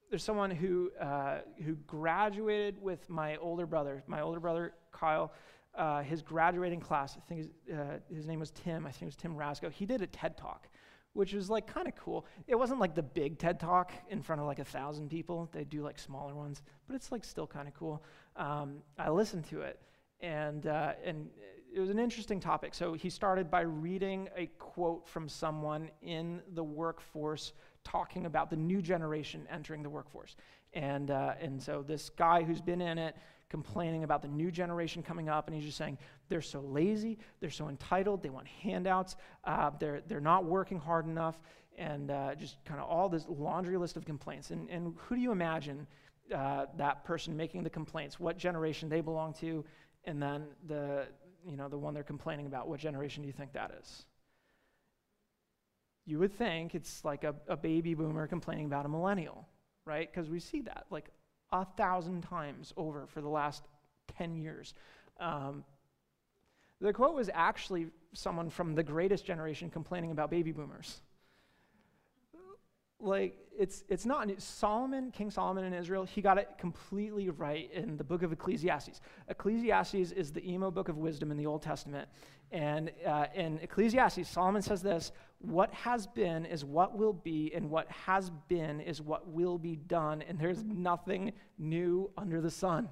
there's 0.10 0.24
someone 0.24 0.50
who, 0.50 0.89
uh, 1.00 1.42
who 1.63 1.75
graduated 1.86 2.82
with 2.82 3.08
my 3.08 3.36
older 3.36 3.68
brother, 3.68 4.04
my 4.08 4.22
older 4.22 4.39
brother, 4.39 4.74
Kyle. 4.92 5.32
Uh, 5.78 6.02
his 6.02 6.24
graduating 6.24 6.80
class, 6.80 7.16
I 7.16 7.22
think 7.28 7.42
his, 7.42 7.78
uh, 7.78 8.00
his 8.12 8.26
name 8.26 8.40
was 8.40 8.50
Tim, 8.50 8.88
I 8.88 8.92
think 8.92 9.04
it 9.04 9.06
was 9.06 9.16
Tim 9.16 9.38
Rasco. 9.38 9.70
He 9.70 9.86
did 9.86 10.02
a 10.02 10.08
TED 10.08 10.36
talk, 10.36 10.68
which 11.14 11.34
was 11.34 11.52
like 11.52 11.68
kind 11.68 11.88
of 11.88 11.96
cool. 11.96 12.26
It 12.48 12.56
wasn't 12.56 12.80
like 12.80 12.96
the 12.96 13.04
big 13.04 13.38
TED 13.38 13.60
talk 13.60 13.92
in 14.10 14.24
front 14.24 14.42
of 14.42 14.48
like 14.48 14.58
a 14.58 14.66
thousand 14.66 15.10
people. 15.10 15.50
They 15.52 15.64
do 15.64 15.84
like 15.84 16.00
smaller 16.00 16.34
ones, 16.34 16.64
but 16.88 16.96
it's 16.96 17.12
like 17.12 17.24
still 17.24 17.46
kind 17.46 17.68
of 17.68 17.76
cool. 17.76 18.04
Um, 18.36 18.78
I 18.98 19.12
listened 19.12 19.46
to 19.50 19.62
it, 19.62 19.80
and, 20.20 20.66
uh, 20.66 20.94
and 21.06 21.30
it 21.72 21.80
was 21.80 21.92
an 21.92 22.00
interesting 22.00 22.40
topic. 22.40 22.74
So 22.74 22.94
he 22.94 23.10
started 23.10 23.52
by 23.52 23.62
reading 23.62 24.30
a 24.36 24.48
quote 24.58 25.08
from 25.08 25.30
someone 25.30 25.92
in 26.02 26.42
the 26.56 26.64
workforce 26.64 27.54
talking 27.84 28.26
about 28.26 28.50
the 28.50 28.56
new 28.56 28.82
generation 28.82 29.48
entering 29.52 29.84
the 29.84 29.90
workforce. 29.90 30.36
And, 30.74 31.12
uh, 31.12 31.34
and 31.40 31.62
so 31.62 31.84
this 31.88 32.10
guy 32.10 32.44
who's 32.44 32.62
been 32.62 32.82
in 32.82 32.98
it 32.98 33.16
complaining 33.50 34.04
about 34.04 34.22
the 34.22 34.27
new 34.27 34.51
generation 34.51 35.01
coming 35.01 35.30
up, 35.30 35.48
and 35.48 35.56
he's 35.56 35.66
just 35.66 35.77
saying 35.77 35.98
they're 36.30 36.42
so 36.42 36.62
lazy, 36.62 37.18
they're 37.39 37.50
so 37.50 37.70
entitled, 37.70 38.22
they 38.22 38.30
want 38.30 38.48
handouts, 38.48 39.16
uh, 39.46 39.72
they're, 39.80 40.01
they're 40.08 40.20
not 40.20 40.46
working 40.46 40.80
hard 40.80 41.06
enough, 41.06 41.39
and 41.77 42.12
uh, 42.12 42.36
just 42.36 42.63
kind 42.66 42.80
of 42.80 42.88
all 42.88 43.10
this 43.10 43.25
laundry 43.30 43.77
list 43.77 43.98
of 43.98 44.06
complaints. 44.06 44.51
And, 44.51 44.70
and 44.70 44.96
who 44.98 45.16
do 45.16 45.22
you 45.22 45.32
imagine 45.32 45.88
uh, 46.36 46.66
that 46.77 47.04
person 47.06 47.38
making 47.38 47.63
the 47.63 47.70
complaints, 47.70 48.20
what 48.20 48.38
generation 48.38 48.89
they 48.89 49.01
belong 49.01 49.34
to, 49.36 49.63
and 50.04 50.22
then 50.22 50.46
the, 50.68 51.08
you 51.46 51.58
know, 51.58 51.70
the 51.70 51.77
one 51.77 51.94
they're 51.94 52.04
complaining 52.04 52.48
about, 52.48 52.68
what 52.68 52.80
generation 52.80 53.24
do 53.24 53.27
you 53.27 53.34
think 53.34 53.54
that 53.54 53.72
is? 53.80 54.06
you 56.08 56.18
would 56.20 56.34
think 56.34 56.74
it's 56.74 57.04
like 57.04 57.25
a, 57.25 57.36
a 57.50 57.58
baby 57.58 57.94
boomer 57.94 58.25
complaining 58.27 58.66
about 58.66 58.86
a 58.86 58.89
millennial, 58.89 59.46
right? 59.86 60.10
Because 60.12 60.30
we 60.30 60.39
see 60.39 60.62
that 60.62 60.86
like 60.89 61.12
a 61.51 61.66
thousand 61.66 62.22
times 62.22 62.74
over 62.77 63.06
for 63.08 63.22
the 63.22 63.30
last 63.30 63.63
10 64.18 64.36
years. 64.36 64.74
Um, 65.20 65.63
the 66.80 66.94
quote 66.94 67.16
was 67.16 67.30
actually 67.34 67.88
someone 68.13 68.50
from 68.50 68.75
the 68.75 68.84
greatest 68.84 69.25
generation 69.25 69.70
complaining 69.70 70.12
about 70.12 70.30
baby 70.30 70.51
boomers 70.51 71.01
like 73.00 73.38
it's 73.58 73.84
it's 73.89 74.06
not 74.06 74.30
Solomon, 74.42 75.12
King 75.12 75.32
Solomon 75.32 75.63
in 75.63 75.74
Israel, 75.74 76.04
he 76.04 76.22
got 76.22 76.38
it 76.38 76.50
completely 76.58 77.30
right 77.30 77.72
in 77.74 77.98
the 77.98 78.04
book 78.04 78.24
of 78.24 78.32
Ecclesiastes. 78.32 79.01
Ecclesiastes 79.30 80.12
is 80.12 80.32
the 80.32 80.48
emo 80.50 80.72
book 80.72 80.89
of 80.89 80.98
wisdom 80.98 81.32
in 81.32 81.38
the 81.38 81.46
Old 81.46 81.62
Testament. 81.62 82.08
And 82.51 82.92
uh, 83.06 83.25
in 83.36 83.60
Ecclesiastes, 83.62 84.30
Solomon 84.30 84.62
says 84.62 84.82
this 84.82 85.12
What 85.39 85.74
has 85.74 86.08
been 86.08 86.46
is 86.46 86.65
what 86.65 86.98
will 86.98 87.13
be, 87.13 87.51
and 87.53 87.70
what 87.70 87.89
has 87.91 88.32
been 88.48 88.82
is 88.82 89.01
what 89.01 89.27
will 89.27 89.58
be 89.58 89.75
done, 89.75 90.24
and 90.24 90.39
there's 90.39 90.63
nothing 90.63 91.34
new 91.58 92.10
under 92.17 92.41
the 92.41 92.51
sun 92.51 92.89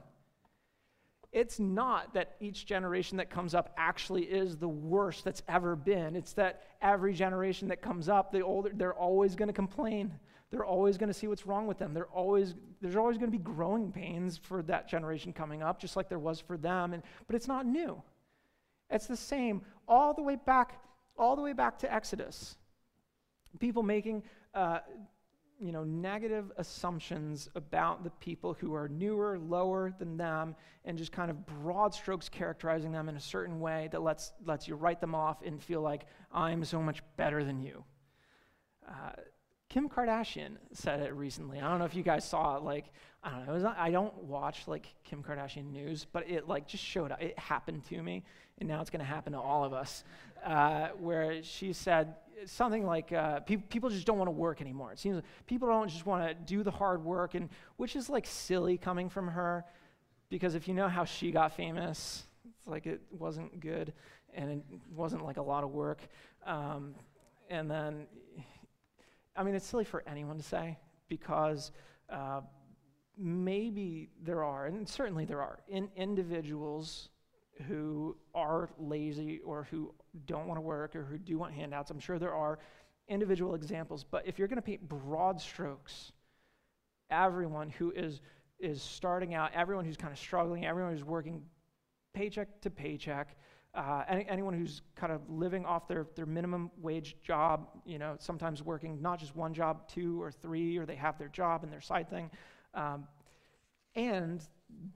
it's 1.35 1.59
not 1.59 2.13
that 2.13 2.37
each 2.39 2.65
generation 2.65 3.17
that 3.17 3.29
comes 3.29 3.53
up 3.53 3.73
actually 3.75 4.23
is 4.23 4.55
the 4.55 4.69
worst 4.69 5.25
that's 5.25 5.43
ever 5.49 5.75
been. 5.75 6.15
It's 6.15 6.31
that 6.33 6.61
every 6.81 7.13
generation 7.13 7.67
that 7.67 7.81
comes 7.81 8.07
up, 8.07 8.31
the 8.31 8.39
older, 8.39 8.71
they're 8.73 8.93
always 8.93 9.35
going 9.35 9.49
to 9.49 9.53
complain. 9.53 10.13
They're 10.49 10.63
always 10.63 10.97
going 10.97 11.09
to 11.09 11.13
see 11.13 11.27
what's 11.27 11.45
wrong 11.45 11.67
with 11.67 11.77
them. 11.77 11.93
They're 11.93 12.05
always, 12.05 12.55
there's 12.81 12.95
always 12.95 13.17
going 13.17 13.29
to 13.29 13.37
be 13.37 13.43
growing 13.43 13.91
pains 13.91 14.37
for 14.37 14.61
that 14.63 14.87
generation 14.87 15.33
coming 15.33 15.61
up, 15.61 15.77
just 15.77 15.97
like 15.97 16.07
there 16.07 16.19
was 16.19 16.39
for 16.39 16.55
them. 16.55 16.93
And, 16.93 17.03
but 17.27 17.35
it's 17.35 17.49
not 17.49 17.65
new. 17.65 18.01
It's 18.89 19.07
the 19.07 19.17
same 19.17 19.61
all 19.89 20.13
the 20.13 20.23
way 20.23 20.37
back, 20.37 20.79
all 21.17 21.35
the 21.35 21.41
way 21.41 21.53
back 21.53 21.79
to 21.79 21.93
Exodus. 21.93 22.57
People 23.59 23.83
making 23.83 24.23
uh, 24.53 24.79
you 25.59 25.71
know, 25.71 25.83
negative 25.83 26.51
assumptions 26.57 27.49
about 27.55 28.03
the 28.03 28.09
people 28.11 28.53
who 28.53 28.73
are 28.73 28.89
newer, 28.89 29.39
lower 29.39 29.93
than 29.97 30.17
them, 30.17 30.55
and 30.83 30.97
just 30.97 31.11
kind 31.11 31.31
of 31.31 31.45
broad 31.45 31.93
strokes 31.93 32.27
characterizing 32.27 32.91
them 32.91 33.07
in 33.07 33.15
a 33.15 33.19
certain 33.19 33.59
way 33.59 33.87
that 33.91 34.01
lets, 34.01 34.33
lets 34.45 34.67
you 34.67 34.75
write 34.75 34.99
them 34.99 35.15
off 35.15 35.41
and 35.45 35.61
feel 35.63 35.81
like, 35.81 36.05
I'm 36.31 36.65
so 36.65 36.81
much 36.81 37.01
better 37.15 37.43
than 37.43 37.61
you. 37.61 37.83
Uh, 38.87 39.11
Kim 39.69 39.89
Kardashian 39.89 40.57
said 40.73 41.01
it 41.01 41.13
recently. 41.13 41.59
I 41.59 41.69
don't 41.69 41.79
know 41.79 41.85
if 41.85 41.95
you 41.95 42.03
guys 42.03 42.23
saw 42.27 42.57
it. 42.57 42.63
Like, 42.63 42.85
I 43.23 43.31
don't 43.31 43.47
know. 43.47 43.53
Was, 43.53 43.63
I 43.63 43.89
don't 43.89 44.15
watch 44.23 44.67
like 44.67 44.93
Kim 45.03 45.23
Kardashian 45.23 45.71
news, 45.71 46.05
but 46.11 46.29
it 46.29 46.47
like 46.47 46.67
just 46.67 46.83
showed 46.83 47.11
up. 47.11 47.21
It 47.21 47.37
happened 47.39 47.83
to 47.85 48.01
me, 48.01 48.23
and 48.59 48.69
now 48.69 48.81
it's 48.81 48.91
going 48.91 48.99
to 48.99 49.05
happen 49.05 49.33
to 49.33 49.39
all 49.39 49.63
of 49.63 49.73
us. 49.73 50.03
Uh, 50.45 50.89
where 50.99 51.41
she 51.41 51.73
said, 51.73 52.13
something 52.45 52.85
like 52.85 53.11
uh, 53.11 53.39
pe- 53.39 53.57
people 53.57 53.89
just 53.89 54.05
don't 54.05 54.19
want 54.19 54.27
to 54.27 54.31
work 54.31 54.61
anymore. 54.61 54.91
It 54.91 54.99
seems 54.99 55.15
like 55.15 55.25
people 55.47 55.67
don't 55.67 55.89
just 55.89 56.05
want 56.05 56.27
to 56.27 56.35
do 56.35 56.61
the 56.61 56.69
hard 56.69 57.03
work, 57.03 57.33
and 57.33 57.49
which 57.77 57.95
is 57.95 58.09
like 58.09 58.27
silly 58.27 58.77
coming 58.77 59.09
from 59.09 59.27
her, 59.27 59.65
because 60.29 60.53
if 60.53 60.67
you 60.67 60.75
know 60.75 60.87
how 60.87 61.03
she 61.03 61.31
got 61.31 61.55
famous, 61.55 62.25
it's 62.47 62.67
like 62.67 62.85
it 62.85 63.01
wasn't 63.09 63.59
good, 63.59 63.91
and 64.35 64.51
it 64.51 64.63
wasn't 64.93 65.25
like 65.25 65.37
a 65.37 65.41
lot 65.41 65.63
of 65.63 65.71
work. 65.71 66.01
Um, 66.45 66.93
and 67.49 67.71
then, 67.71 68.05
I 69.35 69.41
mean, 69.41 69.55
it's 69.55 69.65
silly 69.65 69.85
for 69.85 70.03
anyone 70.05 70.37
to 70.37 70.43
say 70.43 70.77
because 71.09 71.71
uh, 72.11 72.41
maybe 73.17 74.09
there 74.23 74.43
are, 74.43 74.67
and 74.67 74.87
certainly 74.87 75.25
there 75.25 75.41
are, 75.41 75.57
in 75.67 75.89
individuals 75.95 77.09
who 77.67 78.15
are 78.35 78.69
lazy 78.77 79.39
or 79.43 79.67
who 79.71 79.91
don't 80.25 80.47
want 80.47 80.57
to 80.57 80.61
work 80.61 80.95
or 80.95 81.03
who 81.03 81.17
do 81.17 81.37
want 81.37 81.53
handouts. 81.53 81.91
I'm 81.91 81.99
sure 81.99 82.19
there 82.19 82.33
are 82.33 82.59
individual 83.07 83.55
examples, 83.55 84.03
but 84.03 84.27
if 84.27 84.39
you're 84.39 84.47
going 84.47 84.57
to 84.57 84.61
paint 84.61 84.87
broad 84.87 85.39
strokes, 85.39 86.11
everyone 87.09 87.69
who 87.69 87.91
is 87.91 88.21
is 88.57 88.81
starting 88.81 89.33
out, 89.33 89.51
everyone 89.53 89.83
who's 89.85 89.97
kind 89.97 90.13
of 90.13 90.19
struggling, 90.19 90.65
everyone 90.65 90.93
who's 90.93 91.03
working 91.03 91.41
paycheck 92.13 92.61
to 92.61 92.69
paycheck, 92.69 93.35
uh, 93.73 94.03
any, 94.07 94.25
anyone 94.29 94.53
who's 94.53 94.81
kind 94.95 95.11
of 95.11 95.21
living 95.29 95.65
off 95.65 95.87
their, 95.87 96.07
their 96.15 96.25
minimum 96.25 96.71
wage 96.81 97.17
job, 97.21 97.67
you 97.85 97.99
know, 97.99 98.15
sometimes 98.17 98.63
working 98.63 99.01
not 99.01 99.19
just 99.19 99.35
one 99.35 99.53
job, 99.53 99.87
two 99.89 100.21
or 100.21 100.31
three, 100.31 100.77
or 100.77 100.85
they 100.85 100.95
have 100.95 101.17
their 101.17 101.27
job 101.27 101.63
and 101.63 101.71
their 101.71 101.81
side 101.81 102.09
thing. 102.09 102.31
Um, 102.73 103.07
and 103.95 104.41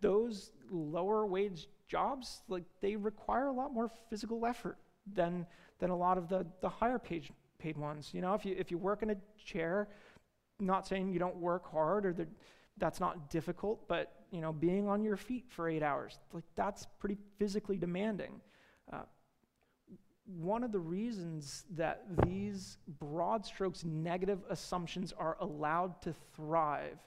those 0.02 0.52
lower 0.72 1.26
wage 1.26 1.68
jobs, 1.88 2.42
like 2.48 2.64
they 2.82 2.96
require 2.96 3.48
a 3.48 3.54
lot 3.54 3.74
more 3.74 3.92
physical 4.10 4.46
effort 4.46 4.78
than, 5.14 5.46
than 5.80 5.90
a 5.90 5.96
lot 5.96 6.18
of 6.18 6.28
the, 6.28 6.46
the 6.62 6.70
higher 6.70 7.00
paid, 7.00 7.30
paid 7.58 7.78
ones. 7.78 8.10
You 8.14 8.22
know, 8.22 8.34
if 8.34 8.46
you, 8.46 8.56
if 8.58 8.72
you 8.72 8.78
work 8.78 9.04
in 9.04 9.12
a 9.12 9.16
chair, 9.44 9.88
not 10.60 10.88
saying 10.88 11.10
you 11.10 11.20
don't 11.20 11.38
work 11.38 11.72
hard 11.72 12.06
or 12.06 12.14
that 12.14 12.28
that's 12.78 13.00
not 13.00 13.30
difficult, 13.30 13.88
but, 13.88 14.14
you 14.32 14.42
know, 14.42 14.54
being 14.54 14.88
on 14.88 15.04
your 15.04 15.18
feet 15.18 15.46
for 15.50 15.68
eight 15.68 15.84
hours, 15.84 16.18
like 16.34 16.46
that's 16.56 16.88
pretty 17.00 17.18
physically 17.38 17.78
demanding. 17.78 18.40
Uh, 18.92 19.02
one 20.38 20.64
of 20.64 20.72
the 20.72 20.80
reasons 20.80 21.66
that 21.76 22.04
these 22.26 22.78
broad 23.00 23.46
strokes 23.46 23.84
negative 23.84 24.40
assumptions 24.50 25.12
are 25.18 25.38
allowed 25.42 26.02
to 26.02 26.14
thrive 26.36 27.00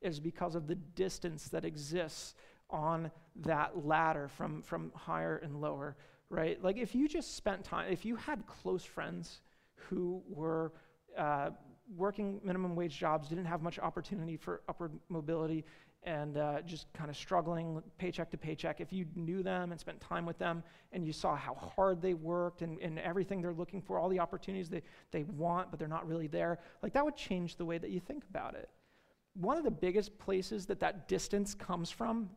is 0.00 0.18
because 0.18 0.54
of 0.54 0.66
the 0.66 0.74
distance 0.74 1.48
that 1.48 1.64
exists 1.64 2.34
on 2.70 3.10
that 3.36 3.86
ladder 3.86 4.28
from, 4.28 4.62
from 4.62 4.90
higher 4.94 5.36
and 5.36 5.60
lower, 5.60 5.96
right? 6.30 6.62
Like 6.62 6.78
if 6.78 6.94
you 6.94 7.08
just 7.08 7.36
spent 7.36 7.64
time, 7.64 7.92
if 7.92 8.04
you 8.04 8.16
had 8.16 8.46
close 8.46 8.84
friends 8.84 9.42
who 9.74 10.22
were 10.28 10.72
uh, 11.18 11.50
working 11.96 12.40
minimum 12.44 12.76
wage 12.76 12.96
jobs, 12.96 13.28
didn't 13.28 13.44
have 13.44 13.62
much 13.62 13.78
opportunity 13.78 14.36
for 14.36 14.62
upward 14.68 14.92
mobility, 15.08 15.64
and 16.04 16.38
uh, 16.38 16.62
just 16.62 16.90
kind 16.94 17.10
of 17.10 17.16
struggling 17.16 17.82
paycheck 17.98 18.30
to 18.30 18.38
paycheck, 18.38 18.80
if 18.80 18.92
you 18.92 19.04
knew 19.14 19.42
them 19.42 19.70
and 19.70 19.78
spent 19.78 20.00
time 20.00 20.24
with 20.24 20.38
them 20.38 20.62
and 20.92 21.04
you 21.04 21.12
saw 21.12 21.36
how 21.36 21.54
hard 21.54 22.00
they 22.00 22.14
worked 22.14 22.62
and, 22.62 22.80
and 22.80 22.98
everything 22.98 23.42
they're 23.42 23.52
looking 23.52 23.82
for, 23.82 23.98
all 23.98 24.08
the 24.08 24.18
opportunities 24.18 24.70
they, 24.70 24.82
they 25.10 25.24
want, 25.24 25.70
but 25.70 25.78
they're 25.78 25.88
not 25.88 26.06
really 26.08 26.26
there, 26.26 26.58
like 26.82 26.92
that 26.94 27.04
would 27.04 27.16
change 27.16 27.56
the 27.56 27.64
way 27.64 27.76
that 27.76 27.90
you 27.90 28.00
think 28.00 28.24
about 28.30 28.54
it. 28.54 28.70
One 29.34 29.58
of 29.58 29.64
the 29.64 29.70
biggest 29.70 30.18
places 30.18 30.66
that 30.66 30.80
that 30.80 31.06
distance 31.06 31.54
comes 31.54 31.90
from 31.90 32.30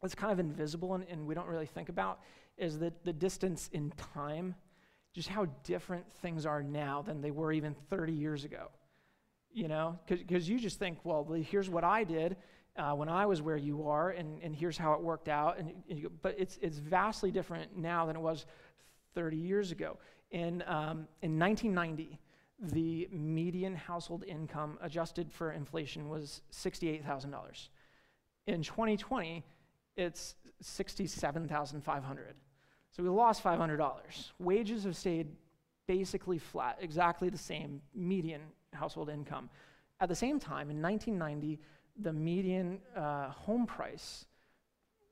what's 0.00 0.14
kind 0.14 0.32
of 0.32 0.40
invisible 0.40 0.94
and, 0.94 1.04
and 1.08 1.26
we 1.26 1.34
don't 1.34 1.46
really 1.46 1.66
think 1.66 1.90
about 1.90 2.20
is 2.60 2.78
that 2.78 3.04
the 3.04 3.12
distance 3.12 3.68
in 3.72 3.92
time, 4.14 4.54
just 5.12 5.28
how 5.28 5.46
different 5.64 6.04
things 6.22 6.46
are 6.46 6.62
now 6.62 7.02
than 7.02 7.20
they 7.20 7.30
were 7.30 7.52
even 7.52 7.74
30 7.88 8.12
years 8.12 8.44
ago. 8.44 8.68
You 9.52 9.66
know, 9.66 9.98
because 10.06 10.48
you 10.48 10.60
just 10.60 10.78
think, 10.78 10.98
well, 11.02 11.26
here's 11.32 11.68
what 11.68 11.82
I 11.82 12.04
did 12.04 12.36
uh, 12.76 12.92
when 12.92 13.08
I 13.08 13.26
was 13.26 13.42
where 13.42 13.56
you 13.56 13.88
are, 13.88 14.10
and, 14.10 14.40
and 14.42 14.54
here's 14.54 14.78
how 14.78 14.92
it 14.92 15.00
worked 15.00 15.28
out. 15.28 15.58
And, 15.58 15.72
and 15.88 15.98
you, 15.98 16.12
but 16.22 16.36
it's, 16.38 16.58
it's 16.62 16.78
vastly 16.78 17.32
different 17.32 17.76
now 17.76 18.06
than 18.06 18.14
it 18.14 18.22
was 18.22 18.46
30 19.14 19.36
years 19.36 19.72
ago. 19.72 19.98
In, 20.30 20.62
um, 20.68 21.08
in 21.22 21.38
1990, 21.38 22.20
the 22.60 23.08
median 23.10 23.74
household 23.74 24.24
income 24.24 24.78
adjusted 24.82 25.32
for 25.32 25.52
inflation 25.52 26.08
was 26.08 26.42
$68,000. 26.52 27.68
In 28.46 28.62
2020, 28.62 29.42
it's 29.96 30.34
67,500. 30.60 32.34
So 32.90 33.02
we 33.02 33.08
lost 33.08 33.42
$500. 33.42 33.90
Wages 34.38 34.84
have 34.84 34.96
stayed 34.96 35.28
basically 35.86 36.38
flat, 36.38 36.78
exactly 36.80 37.28
the 37.28 37.38
same 37.38 37.80
median 37.94 38.42
household 38.72 39.08
income. 39.08 39.48
At 40.00 40.08
the 40.08 40.14
same 40.14 40.38
time, 40.38 40.70
in 40.70 40.80
1990, 40.80 41.58
the 42.00 42.12
median 42.12 42.78
uh, 42.96 43.30
home 43.30 43.66
price 43.66 44.26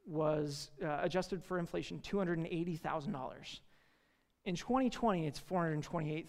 was 0.06 0.70
uh, 0.82 0.98
adjusted 1.02 1.44
for 1.44 1.58
inflation 1.58 2.00
$280,000. 2.00 3.60
In 4.46 4.56
2020, 4.56 5.26
it's 5.26 5.40
$428,000. 5.40 6.24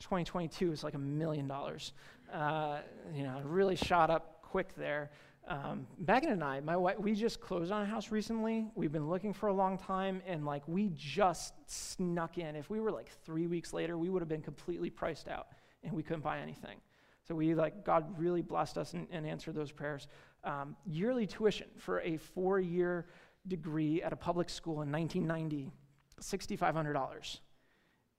2022 0.00 0.72
is 0.72 0.84
like 0.84 0.94
a 0.94 0.98
million 0.98 1.48
dollars. 1.48 1.92
Uh, 2.32 2.78
you 3.14 3.22
know, 3.22 3.40
really 3.44 3.76
shot 3.76 4.10
up 4.10 4.42
quick 4.42 4.74
there. 4.76 5.10
Um, 5.46 5.86
Megan 5.98 6.30
and 6.30 6.42
I, 6.42 6.60
my 6.60 6.76
wife, 6.76 6.98
we 6.98 7.14
just 7.14 7.40
closed 7.40 7.70
on 7.70 7.82
a 7.82 7.84
house 7.84 8.10
recently. 8.10 8.66
We've 8.74 8.92
been 8.92 9.10
looking 9.10 9.34
for 9.34 9.48
a 9.48 9.52
long 9.52 9.76
time, 9.76 10.22
and 10.26 10.46
like 10.46 10.66
we 10.66 10.90
just 10.94 11.52
snuck 11.66 12.38
in. 12.38 12.56
If 12.56 12.70
we 12.70 12.80
were 12.80 12.90
like 12.90 13.10
three 13.24 13.46
weeks 13.46 13.74
later, 13.74 13.98
we 13.98 14.08
would 14.08 14.22
have 14.22 14.28
been 14.28 14.40
completely 14.40 14.88
priced 14.88 15.28
out, 15.28 15.48
and 15.82 15.92
we 15.92 16.02
couldn't 16.02 16.22
buy 16.22 16.38
anything. 16.38 16.78
So 17.28 17.34
we 17.34 17.54
like 17.54 17.84
God 17.84 18.18
really 18.18 18.42
blessed 18.42 18.78
us 18.78 18.94
and, 18.94 19.06
and 19.10 19.26
answered 19.26 19.54
those 19.54 19.70
prayers. 19.70 20.08
Um, 20.44 20.76
yearly 20.86 21.26
tuition 21.26 21.68
for 21.78 22.00
a 22.00 22.16
four-year 22.16 23.06
degree 23.48 24.02
at 24.02 24.12
a 24.12 24.16
public 24.16 24.48
school 24.48 24.82
in 24.82 24.90
1990, 24.90 25.70
$6,500. 26.20 27.38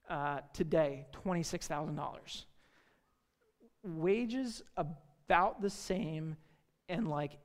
Uh, 0.08 0.40
today, 0.52 1.06
$26,000. 1.12 2.44
Wages 3.82 4.62
about 4.76 5.60
the 5.60 5.70
same, 5.70 6.36
and 6.88 7.08
like 7.08 7.38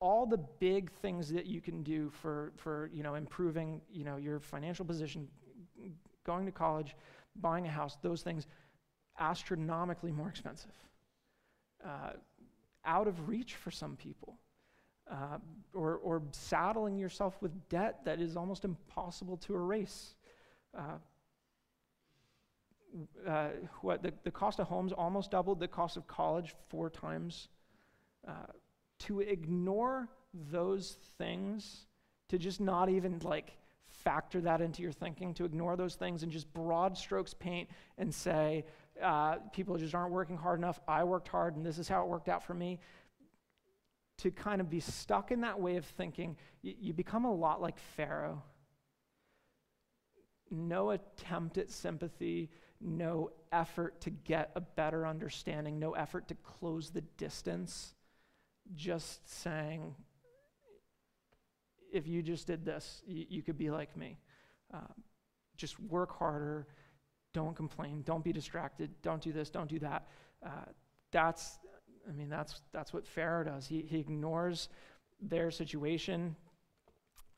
all 0.00 0.26
the 0.26 0.38
big 0.60 0.90
things 1.00 1.30
that 1.30 1.46
you 1.46 1.60
can 1.60 1.82
do 1.82 2.10
for, 2.10 2.52
for 2.56 2.90
you 2.92 3.02
know, 3.02 3.14
improving 3.14 3.80
you 3.90 4.04
know, 4.04 4.16
your 4.16 4.38
financial 4.38 4.84
position, 4.84 5.26
going 6.24 6.44
to 6.46 6.52
college, 6.52 6.94
buying 7.40 7.66
a 7.66 7.70
house, 7.70 7.96
those 8.02 8.22
things 8.22 8.46
astronomically 9.18 10.12
more 10.12 10.28
expensive, 10.28 10.72
uh, 11.84 12.10
out 12.84 13.08
of 13.08 13.28
reach 13.28 13.54
for 13.54 13.70
some 13.70 13.96
people, 13.96 14.38
uh, 15.10 15.38
or, 15.72 15.96
or 15.96 16.22
saddling 16.32 16.98
yourself 16.98 17.36
with 17.40 17.68
debt 17.68 18.00
that 18.04 18.20
is 18.20 18.36
almost 18.36 18.64
impossible 18.64 19.36
to 19.38 19.54
erase. 19.54 20.14
Uh, 20.76 20.98
uh 23.26 23.48
what 23.82 24.02
the, 24.02 24.12
the 24.24 24.30
cost 24.30 24.58
of 24.58 24.66
homes 24.66 24.92
almost 24.92 25.30
doubled 25.30 25.60
the 25.60 25.68
cost 25.68 25.96
of 25.96 26.06
college 26.06 26.54
four 26.68 26.88
times. 26.88 27.48
Uh, 28.26 28.32
to 28.98 29.20
ignore 29.20 30.08
those 30.50 30.96
things, 31.18 31.86
to 32.28 32.38
just 32.38 32.60
not 32.60 32.88
even 32.88 33.18
like 33.20 33.56
factor 33.86 34.40
that 34.40 34.60
into 34.60 34.82
your 34.82 34.92
thinking, 34.92 35.34
to 35.34 35.44
ignore 35.44 35.76
those 35.76 35.94
things 35.94 36.22
and 36.22 36.32
just 36.32 36.52
broad 36.52 36.96
strokes 36.96 37.34
paint 37.34 37.68
and 37.98 38.12
say, 38.12 38.64
uh, 39.02 39.36
people 39.52 39.76
just 39.76 39.94
aren't 39.94 40.12
working 40.12 40.36
hard 40.36 40.58
enough. 40.58 40.80
I 40.88 41.04
worked 41.04 41.28
hard, 41.28 41.56
and 41.56 41.64
this 41.64 41.78
is 41.78 41.88
how 41.88 42.02
it 42.02 42.08
worked 42.08 42.28
out 42.28 42.42
for 42.42 42.54
me. 42.54 42.80
To 44.18 44.30
kind 44.30 44.60
of 44.60 44.70
be 44.70 44.80
stuck 44.80 45.30
in 45.30 45.42
that 45.42 45.60
way 45.60 45.76
of 45.76 45.84
thinking, 45.84 46.36
you, 46.62 46.74
you 46.80 46.92
become 46.94 47.26
a 47.26 47.34
lot 47.34 47.60
like 47.60 47.78
Pharaoh. 47.78 48.42
No 50.50 50.90
attempt 50.90 51.58
at 51.58 51.70
sympathy, 51.70 52.50
no 52.80 53.30
effort 53.52 54.00
to 54.02 54.10
get 54.10 54.52
a 54.56 54.60
better 54.60 55.06
understanding, 55.06 55.78
no 55.78 55.92
effort 55.92 56.28
to 56.28 56.34
close 56.36 56.90
the 56.90 57.02
distance. 57.18 57.94
Just 58.74 59.28
saying, 59.42 59.94
if 61.92 62.06
you 62.06 62.22
just 62.22 62.46
did 62.46 62.64
this, 62.64 63.02
you, 63.06 63.26
you 63.28 63.42
could 63.42 63.58
be 63.58 63.70
like 63.70 63.96
me. 63.96 64.18
Uh, 64.72 64.80
just 65.56 65.78
work 65.80 66.16
harder, 66.16 66.66
don't 67.36 67.54
complain. 67.54 68.02
Don't 68.06 68.24
be 68.24 68.32
distracted. 68.32 68.90
Don't 69.02 69.20
do 69.20 69.30
this. 69.30 69.50
Don't 69.50 69.68
do 69.68 69.78
that. 69.80 70.06
Uh, 70.42 70.70
that's, 71.12 71.58
I 72.08 72.12
mean, 72.12 72.30
that's, 72.30 72.62
that's 72.72 72.94
what 72.94 73.06
Pharaoh 73.06 73.44
does. 73.44 73.66
He, 73.66 73.82
he 73.82 73.98
ignores 73.98 74.70
their 75.20 75.50
situation 75.50 76.34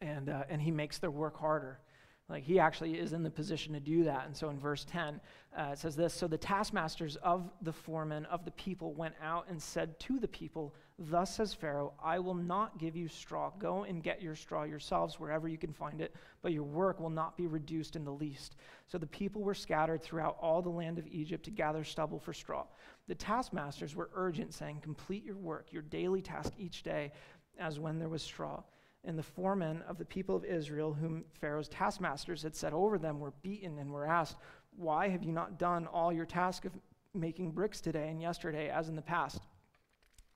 and, 0.00 0.28
uh, 0.28 0.44
and 0.48 0.62
he 0.62 0.70
makes 0.70 0.98
their 0.98 1.10
work 1.10 1.36
harder. 1.36 1.80
Like 2.28 2.44
he 2.44 2.60
actually 2.60 2.94
is 2.98 3.12
in 3.12 3.24
the 3.24 3.30
position 3.30 3.72
to 3.72 3.80
do 3.80 4.04
that. 4.04 4.26
And 4.26 4.36
so 4.36 4.50
in 4.50 4.58
verse 4.60 4.84
10, 4.84 5.20
uh, 5.58 5.70
it 5.72 5.78
says 5.78 5.96
this 5.96 6.14
So 6.14 6.28
the 6.28 6.38
taskmasters 6.38 7.16
of 7.16 7.50
the 7.62 7.72
foremen 7.72 8.24
of 8.26 8.44
the 8.44 8.52
people 8.52 8.92
went 8.92 9.14
out 9.20 9.46
and 9.48 9.60
said 9.60 9.98
to 10.00 10.20
the 10.20 10.28
people, 10.28 10.74
Thus 11.00 11.36
says 11.36 11.54
Pharaoh, 11.54 11.92
I 12.02 12.18
will 12.18 12.34
not 12.34 12.78
give 12.78 12.96
you 12.96 13.06
straw. 13.06 13.52
Go 13.60 13.84
and 13.84 14.02
get 14.02 14.20
your 14.20 14.34
straw 14.34 14.64
yourselves 14.64 15.20
wherever 15.20 15.46
you 15.46 15.56
can 15.56 15.72
find 15.72 16.00
it, 16.00 16.12
but 16.42 16.52
your 16.52 16.64
work 16.64 16.98
will 16.98 17.08
not 17.08 17.36
be 17.36 17.46
reduced 17.46 17.94
in 17.94 18.04
the 18.04 18.12
least. 18.12 18.56
So 18.88 18.98
the 18.98 19.06
people 19.06 19.42
were 19.42 19.54
scattered 19.54 20.02
throughout 20.02 20.36
all 20.40 20.60
the 20.60 20.68
land 20.68 20.98
of 20.98 21.06
Egypt 21.06 21.44
to 21.44 21.52
gather 21.52 21.84
stubble 21.84 22.18
for 22.18 22.32
straw. 22.32 22.64
The 23.06 23.14
taskmasters 23.14 23.94
were 23.94 24.10
urgent, 24.12 24.52
saying, 24.52 24.80
Complete 24.80 25.24
your 25.24 25.36
work, 25.36 25.72
your 25.72 25.82
daily 25.82 26.20
task 26.20 26.52
each 26.58 26.82
day, 26.82 27.12
as 27.60 27.78
when 27.78 28.00
there 28.00 28.08
was 28.08 28.22
straw. 28.22 28.64
And 29.04 29.16
the 29.16 29.22
foremen 29.22 29.82
of 29.88 29.98
the 29.98 30.04
people 30.04 30.34
of 30.34 30.44
Israel, 30.44 30.92
whom 30.92 31.24
Pharaoh's 31.40 31.68
taskmasters 31.68 32.42
had 32.42 32.56
set 32.56 32.72
over 32.72 32.98
them, 32.98 33.20
were 33.20 33.34
beaten 33.42 33.78
and 33.78 33.92
were 33.92 34.04
asked, 34.04 34.36
Why 34.76 35.08
have 35.10 35.22
you 35.22 35.30
not 35.30 35.60
done 35.60 35.86
all 35.86 36.12
your 36.12 36.26
task 36.26 36.64
of 36.64 36.72
making 37.14 37.52
bricks 37.52 37.80
today 37.80 38.08
and 38.08 38.20
yesterday, 38.20 38.68
as 38.68 38.88
in 38.88 38.96
the 38.96 39.02
past? 39.02 39.42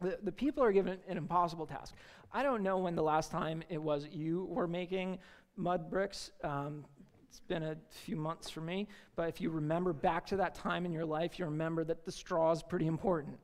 The, 0.02 0.18
the 0.22 0.32
people 0.32 0.62
are 0.62 0.72
given 0.72 0.98
an 1.08 1.16
impossible 1.16 1.66
task. 1.66 1.94
I 2.32 2.42
don't 2.42 2.62
know 2.62 2.78
when 2.78 2.94
the 2.94 3.02
last 3.02 3.30
time 3.30 3.62
it 3.68 3.80
was 3.80 4.06
you 4.10 4.46
were 4.50 4.66
making 4.66 5.18
mud 5.56 5.90
bricks. 5.90 6.30
Um, 6.42 6.84
it's 7.28 7.40
been 7.40 7.62
a 7.62 7.76
few 7.88 8.16
months 8.16 8.50
for 8.50 8.60
me, 8.60 8.88
but 9.16 9.28
if 9.28 9.40
you 9.40 9.50
remember 9.50 9.92
back 9.92 10.26
to 10.26 10.36
that 10.36 10.54
time 10.54 10.84
in 10.84 10.92
your 10.92 11.06
life, 11.06 11.38
you 11.38 11.46
remember 11.46 11.82
that 11.84 12.04
the 12.04 12.12
straw 12.12 12.52
is 12.52 12.62
pretty 12.62 12.86
important. 12.86 13.38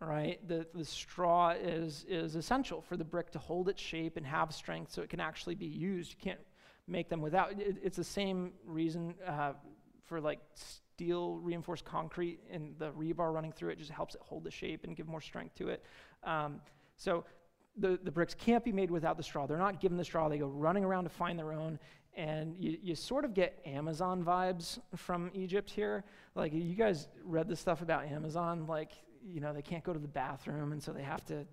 right? 0.00 0.46
the, 0.48 0.66
the 0.74 0.84
straw 0.84 1.50
is, 1.50 2.04
is 2.08 2.36
essential 2.36 2.80
for 2.80 2.96
the 2.96 3.04
brick 3.04 3.30
to 3.32 3.38
hold 3.38 3.68
its 3.68 3.80
shape 3.80 4.16
and 4.16 4.26
have 4.26 4.52
strength 4.54 4.92
so 4.92 5.02
it 5.02 5.08
can 5.08 5.20
actually 5.20 5.54
be 5.54 5.66
used. 5.66 6.12
You 6.12 6.18
can't 6.22 6.40
make 6.86 7.08
them 7.08 7.20
without. 7.20 7.52
It, 7.52 7.78
it's 7.82 7.96
the 7.96 8.04
same 8.04 8.52
reason 8.64 9.14
uh, 9.26 9.52
for 10.04 10.20
like 10.20 10.40
steel 10.94 11.36
reinforced 11.38 11.84
concrete 11.84 12.40
and 12.50 12.74
the 12.78 12.90
rebar 12.92 13.32
running 13.32 13.52
through 13.52 13.70
it 13.70 13.78
just 13.78 13.90
helps 13.90 14.14
it 14.14 14.20
hold 14.24 14.44
the 14.44 14.50
shape 14.50 14.84
and 14.84 14.96
give 14.96 15.06
more 15.06 15.20
strength 15.20 15.54
to 15.54 15.68
it. 15.68 15.84
Um, 16.24 16.60
so 16.96 17.24
the, 17.76 17.98
the 18.02 18.10
bricks 18.10 18.34
can't 18.34 18.64
be 18.64 18.72
made 18.72 18.90
without 18.90 19.16
the 19.16 19.22
straw. 19.22 19.46
They're 19.46 19.56
not 19.56 19.80
given 19.80 19.96
the 19.96 20.04
straw, 20.04 20.28
they 20.28 20.38
go 20.38 20.46
running 20.46 20.84
around 20.84 21.04
to 21.04 21.10
find 21.10 21.38
their 21.38 21.52
own. 21.52 21.78
And 22.14 22.54
you, 22.58 22.76
you 22.82 22.94
sort 22.94 23.24
of 23.24 23.32
get 23.32 23.58
Amazon 23.64 24.22
vibes 24.22 24.78
from 24.96 25.30
Egypt 25.32 25.70
here. 25.70 26.04
Like, 26.34 26.52
you 26.52 26.74
guys 26.74 27.08
read 27.24 27.48
the 27.48 27.56
stuff 27.56 27.80
about 27.80 28.04
Amazon? 28.04 28.66
Like, 28.66 28.92
you 29.24 29.40
know, 29.40 29.54
they 29.54 29.62
can't 29.62 29.82
go 29.82 29.94
to 29.94 29.98
the 29.98 30.08
bathroom, 30.08 30.72
and 30.72 30.82
so 30.82 30.92
they 30.92 31.02
have 31.02 31.24
to 31.26 31.46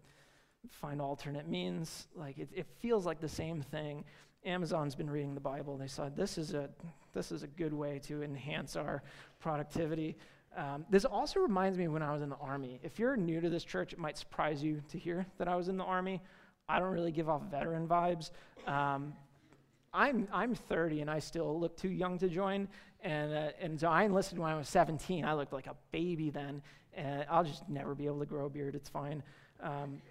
find 0.71 1.01
alternate 1.01 1.47
means. 1.47 2.07
Like 2.15 2.37
it, 2.37 2.49
it 2.53 2.67
feels 2.79 3.05
like 3.05 3.19
the 3.19 3.29
same 3.29 3.61
thing. 3.61 4.03
Amazon's 4.45 4.95
been 4.95 5.09
reading 5.09 5.33
the 5.33 5.41
Bible. 5.41 5.77
They 5.77 5.87
said 5.87 6.15
this 6.15 6.37
is 6.37 6.53
a 6.53 6.69
this 7.13 7.31
is 7.31 7.43
a 7.43 7.47
good 7.47 7.73
way 7.73 7.99
to 8.05 8.23
enhance 8.23 8.75
our 8.75 9.03
productivity. 9.39 10.15
Um, 10.55 10.85
this 10.89 11.05
also 11.05 11.39
reminds 11.39 11.77
me 11.77 11.87
when 11.87 12.01
I 12.01 12.11
was 12.13 12.21
in 12.21 12.29
the 12.29 12.37
army. 12.37 12.79
If 12.83 12.99
you're 12.99 13.15
new 13.15 13.41
to 13.41 13.49
this 13.49 13.63
church, 13.63 13.93
it 13.93 13.99
might 13.99 14.17
surprise 14.17 14.63
you 14.63 14.81
to 14.89 14.97
hear 14.97 15.25
that 15.37 15.47
I 15.47 15.55
was 15.55 15.69
in 15.69 15.77
the 15.77 15.83
army. 15.83 16.21
I 16.67 16.79
don't 16.79 16.91
really 16.91 17.11
give 17.11 17.29
off 17.29 17.43
veteran 17.43 17.87
vibes. 17.87 18.31
Um, 18.67 19.13
I'm, 19.93 20.27
I'm 20.31 20.53
30 20.53 21.01
and 21.01 21.09
I 21.09 21.19
still 21.19 21.59
look 21.59 21.77
too 21.77 21.89
young 21.89 22.17
to 22.19 22.29
join. 22.29 22.67
And, 23.01 23.33
uh, 23.33 23.49
and 23.59 23.79
so 23.79 23.87
I 23.87 24.03
enlisted 24.03 24.37
when 24.37 24.51
I 24.51 24.55
was 24.55 24.69
17. 24.69 25.25
I 25.25 25.33
looked 25.33 25.53
like 25.53 25.67
a 25.67 25.75
baby 25.91 26.29
then. 26.29 26.61
And 26.93 27.25
I'll 27.29 27.43
just 27.43 27.67
never 27.69 27.95
be 27.95 28.05
able 28.05 28.19
to 28.19 28.25
grow 28.25 28.45
a 28.45 28.49
beard. 28.49 28.75
It's 28.75 28.89
fine. 28.89 29.23
Um, 29.61 30.01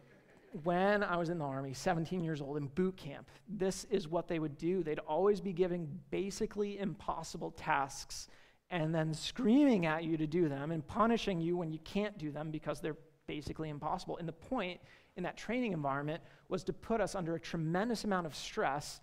when 0.65 1.03
I 1.03 1.17
was 1.17 1.29
in 1.29 1.39
the 1.39 1.45
Army, 1.45 1.75
17 1.75 2.23
years 2.23 2.41
old, 2.41 2.57
in 2.57 2.67
boot 2.69 2.97
camp, 2.97 3.31
this 3.49 3.85
is 3.91 4.09
what 4.09 4.29
they 4.29 4.39
would 4.39 4.57
do. 4.57 4.83
They'd 4.83 4.99
always 5.01 5.41
be 5.41 5.53
giving 5.53 5.89
basically 6.11 6.79
impossible 6.79 7.51
tasks 7.53 8.29
and 8.71 8.95
then 8.95 9.15
screaming 9.15 9.87
at 9.87 10.05
you 10.05 10.17
to 10.17 10.27
do 10.27 10.49
them 10.49 10.71
and 10.71 10.87
punishing 10.87 11.41
you 11.41 11.57
when 11.57 11.71
you 11.71 11.79
can't 11.81 12.19
do 12.19 12.31
them 12.31 12.51
because 12.51 12.81
they're 12.81 12.97
basically 13.27 13.69
impossible. 13.69 14.17
And 14.19 14.29
the 14.29 14.33
point 14.33 14.81
in 15.17 15.23
that 15.23 15.37
training 15.37 15.73
environment 15.73 16.23
was 16.49 16.65
to 16.65 16.73
put 16.73 17.01
us 17.01 17.15
under 17.15 17.35
a 17.35 17.41
tremendous 17.41 18.05
amount 18.05 18.27
of 18.27 18.35
stress 18.35 19.01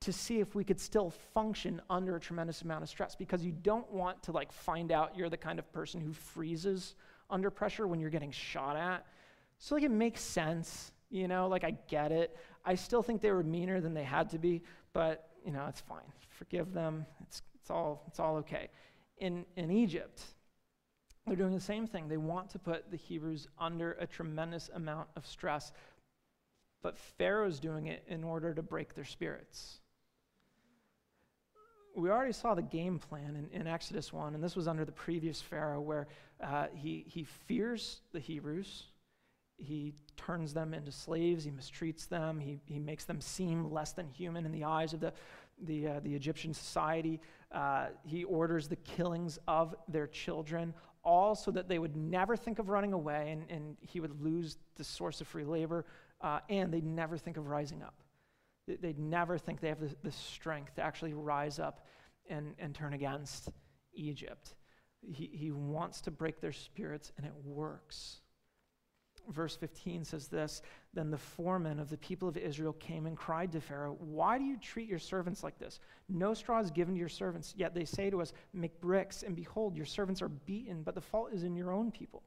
to 0.00 0.12
see 0.12 0.40
if 0.40 0.54
we 0.56 0.64
could 0.64 0.80
still 0.80 1.10
function 1.10 1.80
under 1.88 2.16
a 2.16 2.20
tremendous 2.20 2.62
amount 2.62 2.82
of 2.82 2.88
stress 2.88 3.14
because 3.14 3.44
you 3.44 3.52
don't 3.52 3.90
want 3.92 4.20
to 4.24 4.32
like 4.32 4.50
find 4.50 4.90
out 4.90 5.16
you're 5.16 5.30
the 5.30 5.36
kind 5.36 5.60
of 5.60 5.72
person 5.72 6.00
who 6.00 6.12
freezes 6.12 6.96
under 7.30 7.50
pressure 7.50 7.86
when 7.86 8.00
you're 8.00 8.10
getting 8.10 8.32
shot 8.32 8.76
at. 8.76 9.06
So 9.62 9.76
like 9.76 9.84
it 9.84 9.92
makes 9.92 10.20
sense, 10.20 10.90
you 11.08 11.28
know, 11.28 11.46
like 11.46 11.62
I 11.62 11.76
get 11.86 12.10
it. 12.10 12.36
I 12.64 12.74
still 12.74 13.00
think 13.00 13.20
they 13.20 13.30
were 13.30 13.44
meaner 13.44 13.80
than 13.80 13.94
they 13.94 14.02
had 14.02 14.28
to 14.30 14.38
be, 14.38 14.60
but 14.92 15.28
you 15.46 15.52
know, 15.52 15.66
it's 15.68 15.80
fine. 15.80 16.00
Forgive 16.30 16.72
them. 16.72 17.06
It's 17.22 17.42
it's 17.60 17.70
all 17.70 18.02
it's 18.08 18.18
all 18.18 18.38
okay. 18.38 18.70
In 19.18 19.46
in 19.54 19.70
Egypt, 19.70 20.20
they're 21.28 21.36
doing 21.36 21.54
the 21.54 21.60
same 21.60 21.86
thing. 21.86 22.08
They 22.08 22.16
want 22.16 22.50
to 22.50 22.58
put 22.58 22.90
the 22.90 22.96
Hebrews 22.96 23.46
under 23.56 23.92
a 24.00 24.06
tremendous 24.06 24.68
amount 24.74 25.06
of 25.14 25.24
stress, 25.24 25.70
but 26.82 26.98
Pharaoh's 26.98 27.60
doing 27.60 27.86
it 27.86 28.02
in 28.08 28.24
order 28.24 28.52
to 28.54 28.62
break 28.62 28.96
their 28.96 29.04
spirits 29.04 29.78
we 31.94 32.08
already 32.08 32.32
saw 32.32 32.54
the 32.54 32.62
game 32.62 32.98
plan 32.98 33.36
in, 33.36 33.60
in, 33.60 33.66
Exodus 33.66 34.14
1, 34.14 34.34
and 34.34 34.42
this 34.42 34.56
was 34.56 34.66
under 34.66 34.82
the 34.82 34.92
previous 34.92 35.42
Pharaoh, 35.42 35.82
where 35.82 36.06
uh, 36.42 36.68
he, 36.74 37.04
he 37.06 37.24
fears 37.24 38.00
the 38.12 38.18
Hebrews. 38.18 38.84
He 39.62 39.94
turns 40.16 40.52
them 40.52 40.74
into 40.74 40.90
slaves. 40.90 41.44
He 41.44 41.50
mistreats 41.50 42.08
them. 42.08 42.40
He, 42.40 42.58
he 42.64 42.78
makes 42.78 43.04
them 43.04 43.20
seem 43.20 43.70
less 43.70 43.92
than 43.92 44.08
human 44.08 44.44
in 44.44 44.52
the 44.52 44.64
eyes 44.64 44.92
of 44.92 45.00
the, 45.00 45.12
the, 45.62 45.86
uh, 45.86 46.00
the 46.00 46.14
Egyptian 46.14 46.52
society. 46.52 47.20
Uh, 47.52 47.86
he 48.04 48.24
orders 48.24 48.68
the 48.68 48.76
killings 48.76 49.38
of 49.46 49.74
their 49.88 50.06
children, 50.06 50.74
all 51.04 51.34
so 51.34 51.50
that 51.50 51.68
they 51.68 51.78
would 51.78 51.96
never 51.96 52.36
think 52.36 52.58
of 52.58 52.68
running 52.68 52.92
away 52.92 53.30
and, 53.30 53.44
and 53.50 53.76
he 53.80 54.00
would 54.00 54.22
lose 54.22 54.58
the 54.76 54.84
source 54.84 55.20
of 55.20 55.28
free 55.28 55.44
labor, 55.44 55.84
uh, 56.20 56.40
and 56.48 56.72
they'd 56.72 56.84
never 56.84 57.16
think 57.16 57.36
of 57.36 57.46
rising 57.48 57.82
up. 57.82 57.94
They'd 58.66 58.98
never 58.98 59.38
think 59.38 59.60
they 59.60 59.68
have 59.68 59.80
the, 59.80 59.94
the 60.02 60.12
strength 60.12 60.76
to 60.76 60.82
actually 60.82 61.14
rise 61.14 61.58
up 61.58 61.86
and, 62.28 62.54
and 62.58 62.74
turn 62.74 62.94
against 62.94 63.50
Egypt. 63.94 64.54
He, 65.00 65.30
he 65.32 65.50
wants 65.50 66.00
to 66.02 66.10
break 66.10 66.40
their 66.40 66.52
spirits, 66.52 67.12
and 67.16 67.26
it 67.26 67.32
works. 67.44 68.21
Verse 69.30 69.56
15 69.56 70.04
says 70.04 70.28
this 70.28 70.62
Then 70.94 71.10
the 71.10 71.18
foreman 71.18 71.78
of 71.78 71.90
the 71.90 71.96
people 71.98 72.28
of 72.28 72.36
Israel 72.36 72.72
came 72.74 73.06
and 73.06 73.16
cried 73.16 73.52
to 73.52 73.60
Pharaoh, 73.60 73.96
Why 73.98 74.38
do 74.38 74.44
you 74.44 74.56
treat 74.58 74.88
your 74.88 74.98
servants 74.98 75.42
like 75.42 75.58
this? 75.58 75.80
No 76.08 76.34
straw 76.34 76.60
is 76.60 76.70
given 76.70 76.94
to 76.94 77.00
your 77.00 77.08
servants, 77.08 77.54
yet 77.56 77.74
they 77.74 77.84
say 77.84 78.10
to 78.10 78.20
us, 78.20 78.32
Make 78.52 78.80
bricks, 78.80 79.22
and 79.22 79.36
behold, 79.36 79.76
your 79.76 79.86
servants 79.86 80.22
are 80.22 80.28
beaten, 80.28 80.82
but 80.82 80.94
the 80.94 81.00
fault 81.00 81.30
is 81.32 81.44
in 81.44 81.54
your 81.54 81.72
own 81.72 81.90
people. 81.90 82.22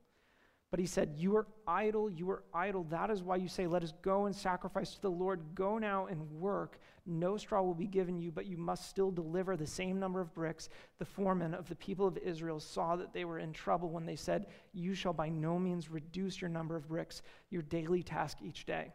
But 0.71 0.79
he 0.79 0.85
said, 0.85 1.13
You 1.15 1.35
are 1.37 1.47
idle, 1.67 2.09
you 2.09 2.29
are 2.31 2.43
idle. 2.53 2.83
That 2.89 3.09
is 3.09 3.23
why 3.23 3.37
you 3.37 3.47
say, 3.47 3.67
Let 3.67 3.83
us 3.83 3.93
go 4.01 4.25
and 4.25 4.35
sacrifice 4.35 4.95
to 4.95 5.01
the 5.01 5.11
Lord. 5.11 5.41
Go 5.53 5.77
now 5.77 6.07
and 6.07 6.29
work. 6.31 6.79
No 7.05 7.37
straw 7.37 7.61
will 7.61 7.75
be 7.75 7.87
given 7.87 8.17
you, 8.17 8.31
but 8.31 8.47
you 8.47 8.57
must 8.57 8.89
still 8.89 9.11
deliver 9.11 9.55
the 9.55 9.67
same 9.67 9.99
number 9.99 10.19
of 10.19 10.33
bricks. 10.33 10.69
The 10.97 11.05
foreman 11.05 11.53
of 11.53 11.69
the 11.69 11.75
people 11.75 12.07
of 12.07 12.17
Israel 12.17 12.59
saw 12.59 12.95
that 12.95 13.13
they 13.13 13.25
were 13.25 13.39
in 13.39 13.53
trouble 13.53 13.89
when 13.89 14.05
they 14.05 14.15
said, 14.15 14.47
You 14.73 14.95
shall 14.95 15.13
by 15.13 15.29
no 15.29 15.59
means 15.59 15.91
reduce 15.91 16.41
your 16.41 16.49
number 16.49 16.75
of 16.75 16.87
bricks, 16.87 17.21
your 17.51 17.61
daily 17.61 18.01
task 18.01 18.39
each 18.43 18.65
day. 18.65 18.91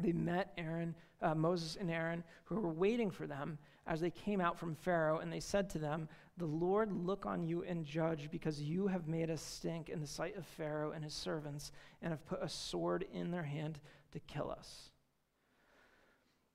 They 0.00 0.12
met 0.12 0.52
Aaron, 0.56 0.94
uh, 1.20 1.34
Moses 1.34 1.76
and 1.78 1.90
Aaron, 1.90 2.24
who 2.44 2.60
were 2.60 2.72
waiting 2.72 3.10
for 3.10 3.26
them 3.26 3.58
as 3.86 4.00
they 4.00 4.10
came 4.10 4.40
out 4.40 4.58
from 4.58 4.74
Pharaoh, 4.74 5.18
and 5.18 5.32
they 5.32 5.40
said 5.40 5.68
to 5.70 5.78
them, 5.78 6.08
the 6.38 6.46
Lord 6.46 6.92
look 6.92 7.26
on 7.26 7.42
you 7.42 7.64
and 7.64 7.84
judge, 7.84 8.30
because 8.30 8.62
you 8.62 8.86
have 8.86 9.08
made 9.08 9.30
us 9.30 9.42
stink 9.42 9.88
in 9.88 10.00
the 10.00 10.06
sight 10.06 10.36
of 10.36 10.46
Pharaoh 10.46 10.92
and 10.92 11.04
his 11.04 11.14
servants, 11.14 11.72
and 12.00 12.12
have 12.12 12.24
put 12.26 12.42
a 12.42 12.48
sword 12.48 13.04
in 13.12 13.30
their 13.30 13.42
hand 13.42 13.80
to 14.12 14.20
kill 14.20 14.50
us. 14.50 14.90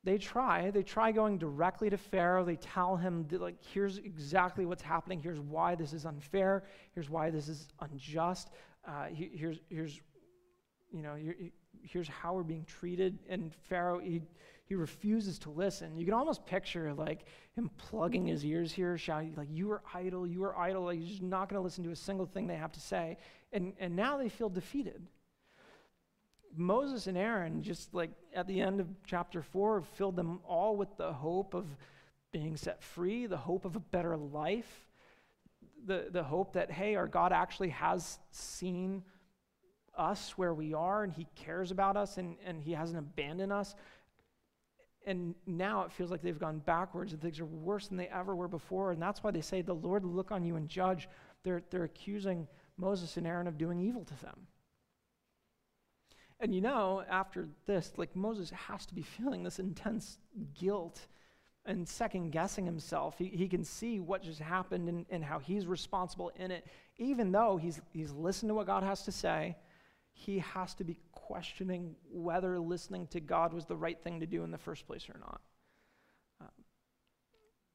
They 0.05 0.17
try. 0.17 0.69
They 0.69 0.83
try 0.83 1.13
going 1.13 1.37
directly 1.37 1.89
to 1.89 1.97
Pharaoh. 1.97 2.43
They 2.43 2.57
tell 2.57 2.97
him, 2.97 3.25
like, 3.31 3.55
here's 3.73 3.99
exactly 3.99 4.65
what's 4.65 4.81
happening. 4.81 5.21
Here's 5.21 5.39
why 5.39 5.75
this 5.75 5.93
is 5.93 6.05
unfair. 6.05 6.63
Here's 6.93 7.09
why 7.09 7.29
this 7.29 7.47
is 7.47 7.67
unjust. 7.79 8.49
Uh, 8.85 9.05
here's, 9.13 9.59
here's, 9.69 10.01
you 10.91 11.01
know, 11.03 11.15
here's 11.81 12.09
how 12.09 12.33
we're 12.33 12.43
being 12.43 12.65
treated. 12.65 13.17
And 13.29 13.53
Pharaoh, 13.69 13.99
he, 13.99 14.21
he 14.65 14.75
refuses 14.75 15.37
to 15.39 15.49
listen. 15.49 15.97
You 15.97 16.05
can 16.05 16.13
almost 16.13 16.45
picture 16.45 16.93
like 16.93 17.25
him 17.55 17.69
plugging 17.77 18.27
his 18.27 18.45
ears 18.45 18.71
here, 18.71 18.97
shouting 18.97 19.33
like, 19.35 19.49
"You 19.51 19.71
are 19.71 19.81
idle, 19.93 20.25
you 20.25 20.43
are 20.45 20.57
idle." 20.57 20.85
Like 20.85 20.99
he's 20.99 21.09
just 21.09 21.21
not 21.21 21.49
going 21.49 21.59
to 21.59 21.63
listen 21.63 21.83
to 21.83 21.91
a 21.91 21.95
single 21.95 22.25
thing 22.25 22.47
they 22.47 22.55
have 22.55 22.71
to 22.73 22.79
say. 22.79 23.17
And 23.51 23.73
and 23.79 23.95
now 23.95 24.17
they 24.17 24.29
feel 24.29 24.49
defeated. 24.49 25.05
Moses 26.55 27.07
and 27.07 27.17
Aaron, 27.17 27.63
just 27.63 27.93
like 27.93 28.11
at 28.33 28.47
the 28.47 28.61
end 28.61 28.79
of 28.79 28.87
chapter 29.05 29.41
four, 29.41 29.81
filled 29.81 30.15
them 30.15 30.39
all 30.47 30.75
with 30.75 30.95
the 30.97 31.11
hope 31.11 31.53
of 31.53 31.65
being 32.31 32.57
set 32.57 32.81
free, 32.81 33.25
the 33.25 33.37
hope 33.37 33.65
of 33.65 33.75
a 33.75 33.79
better 33.79 34.17
life, 34.17 34.87
the, 35.85 36.07
the 36.11 36.23
hope 36.23 36.53
that, 36.53 36.71
hey, 36.71 36.95
our 36.95 37.07
God 37.07 37.31
actually 37.31 37.69
has 37.69 38.19
seen 38.31 39.03
us 39.95 40.31
where 40.37 40.53
we 40.53 40.73
are 40.73 41.03
and 41.03 41.13
he 41.13 41.27
cares 41.35 41.69
about 41.69 41.95
us 41.95 42.17
and, 42.17 42.35
and 42.45 42.61
he 42.61 42.71
hasn't 42.71 42.97
abandoned 42.97 43.51
us 43.51 43.75
and 45.05 45.35
now 45.45 45.83
it 45.83 45.91
feels 45.91 46.11
like 46.11 46.21
they've 46.21 46.39
gone 46.39 46.59
backwards 46.59 47.13
and 47.13 47.21
things 47.21 47.39
are 47.39 47.45
worse 47.45 47.87
than 47.87 47.97
they 47.97 48.07
ever 48.07 48.35
were 48.35 48.47
before. 48.47 48.91
And 48.91 49.01
that's 49.01 49.23
why 49.23 49.31
they 49.31 49.41
say, 49.41 49.61
The 49.61 49.73
Lord 49.73 50.05
look 50.05 50.31
on 50.31 50.45
you 50.45 50.55
and 50.55 50.67
judge. 50.67 51.09
They're, 51.43 51.63
they're 51.69 51.83
accusing 51.83 52.47
Moses 52.77 53.17
and 53.17 53.27
Aaron 53.27 53.47
of 53.47 53.57
doing 53.57 53.79
evil 53.79 54.05
to 54.05 54.21
them. 54.21 54.47
And 56.39 56.53
you 56.53 56.61
know, 56.61 57.03
after 57.09 57.47
this, 57.65 57.93
like 57.97 58.15
Moses 58.15 58.49
has 58.51 58.85
to 58.87 58.93
be 58.93 59.01
feeling 59.17 59.43
this 59.43 59.59
intense 59.59 60.17
guilt 60.53 61.07
and 61.65 61.87
second 61.87 62.31
guessing 62.31 62.65
himself. 62.65 63.17
He, 63.17 63.27
he 63.27 63.47
can 63.47 63.63
see 63.63 63.99
what 63.99 64.21
just 64.21 64.39
happened 64.39 64.89
and, 64.89 65.05
and 65.09 65.23
how 65.23 65.39
he's 65.39 65.65
responsible 65.65 66.31
in 66.35 66.51
it. 66.51 66.65
Even 66.97 67.31
though 67.31 67.57
he's, 67.57 67.79
he's 67.93 68.11
listened 68.11 68.49
to 68.49 68.53
what 68.53 68.67
God 68.67 68.83
has 68.83 69.03
to 69.03 69.11
say, 69.11 69.55
he 70.13 70.39
has 70.39 70.73
to 70.75 70.83
be 70.83 70.97
questioning 71.11 71.95
whether 72.11 72.59
listening 72.59 73.07
to 73.07 73.19
God 73.19 73.53
was 73.53 73.65
the 73.65 73.75
right 73.75 74.01
thing 74.01 74.19
to 74.19 74.25
do 74.25 74.43
in 74.43 74.51
the 74.51 74.57
first 74.57 74.85
place 74.85 75.09
or 75.09 75.19
not. 75.19 75.41
Uh, 76.41 76.45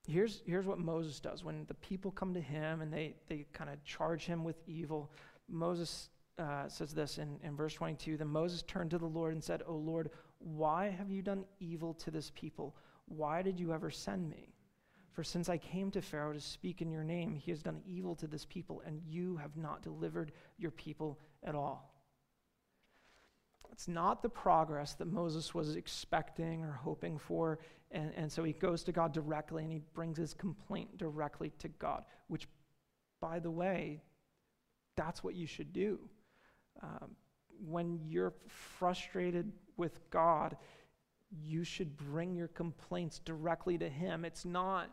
here's, 0.06 0.42
here's 0.46 0.66
what 0.66 0.78
Moses 0.78 1.20
does. 1.20 1.44
When 1.44 1.64
the 1.66 1.74
people 1.74 2.10
come 2.10 2.32
to 2.34 2.40
him 2.40 2.80
and 2.80 2.92
they, 2.92 3.16
they 3.28 3.44
kind 3.52 3.68
of 3.68 3.82
charge 3.84 4.24
him 4.24 4.44
with 4.44 4.56
evil, 4.66 5.10
Moses 5.48 6.10
uh, 6.38 6.68
says 6.68 6.94
this 6.94 7.18
in, 7.18 7.38
in 7.42 7.56
verse 7.56 7.74
22 7.74 8.16
Then 8.16 8.28
Moses 8.28 8.62
turned 8.62 8.90
to 8.90 8.98
the 8.98 9.06
Lord 9.06 9.34
and 9.34 9.42
said, 9.42 9.62
O 9.66 9.74
Lord, 9.74 10.10
why 10.38 10.88
have 10.88 11.10
you 11.10 11.22
done 11.22 11.44
evil 11.58 11.94
to 11.94 12.10
this 12.10 12.30
people? 12.34 12.76
Why 13.06 13.42
did 13.42 13.58
you 13.58 13.72
ever 13.72 13.90
send 13.90 14.30
me? 14.30 14.54
For 15.12 15.24
since 15.24 15.48
I 15.48 15.58
came 15.58 15.90
to 15.90 16.00
Pharaoh 16.00 16.32
to 16.32 16.40
speak 16.40 16.80
in 16.80 16.92
your 16.92 17.02
name, 17.02 17.34
he 17.34 17.50
has 17.50 17.60
done 17.60 17.80
evil 17.84 18.14
to 18.14 18.28
this 18.28 18.44
people, 18.44 18.82
and 18.86 19.02
you 19.04 19.36
have 19.38 19.56
not 19.56 19.82
delivered 19.82 20.30
your 20.58 20.70
people 20.70 21.18
at 21.42 21.56
all. 21.56 21.97
It's 23.78 23.86
not 23.86 24.22
the 24.24 24.28
progress 24.28 24.94
that 24.94 25.06
Moses 25.06 25.54
was 25.54 25.76
expecting 25.76 26.64
or 26.64 26.72
hoping 26.72 27.16
for. 27.16 27.60
And, 27.92 28.12
and 28.16 28.30
so 28.30 28.42
he 28.42 28.52
goes 28.52 28.82
to 28.82 28.90
God 28.90 29.12
directly 29.12 29.62
and 29.62 29.70
he 29.70 29.82
brings 29.94 30.18
his 30.18 30.34
complaint 30.34 30.98
directly 30.98 31.52
to 31.60 31.68
God, 31.68 32.02
which, 32.26 32.48
by 33.20 33.38
the 33.38 33.52
way, 33.52 34.02
that's 34.96 35.22
what 35.22 35.36
you 35.36 35.46
should 35.46 35.72
do. 35.72 36.00
Um, 36.82 37.14
when 37.64 38.00
you're 38.02 38.34
frustrated 38.48 39.52
with 39.76 40.00
God, 40.10 40.56
you 41.30 41.62
should 41.62 41.96
bring 41.96 42.34
your 42.34 42.48
complaints 42.48 43.20
directly 43.20 43.78
to 43.78 43.88
Him. 43.88 44.24
It's 44.24 44.44
not 44.44 44.90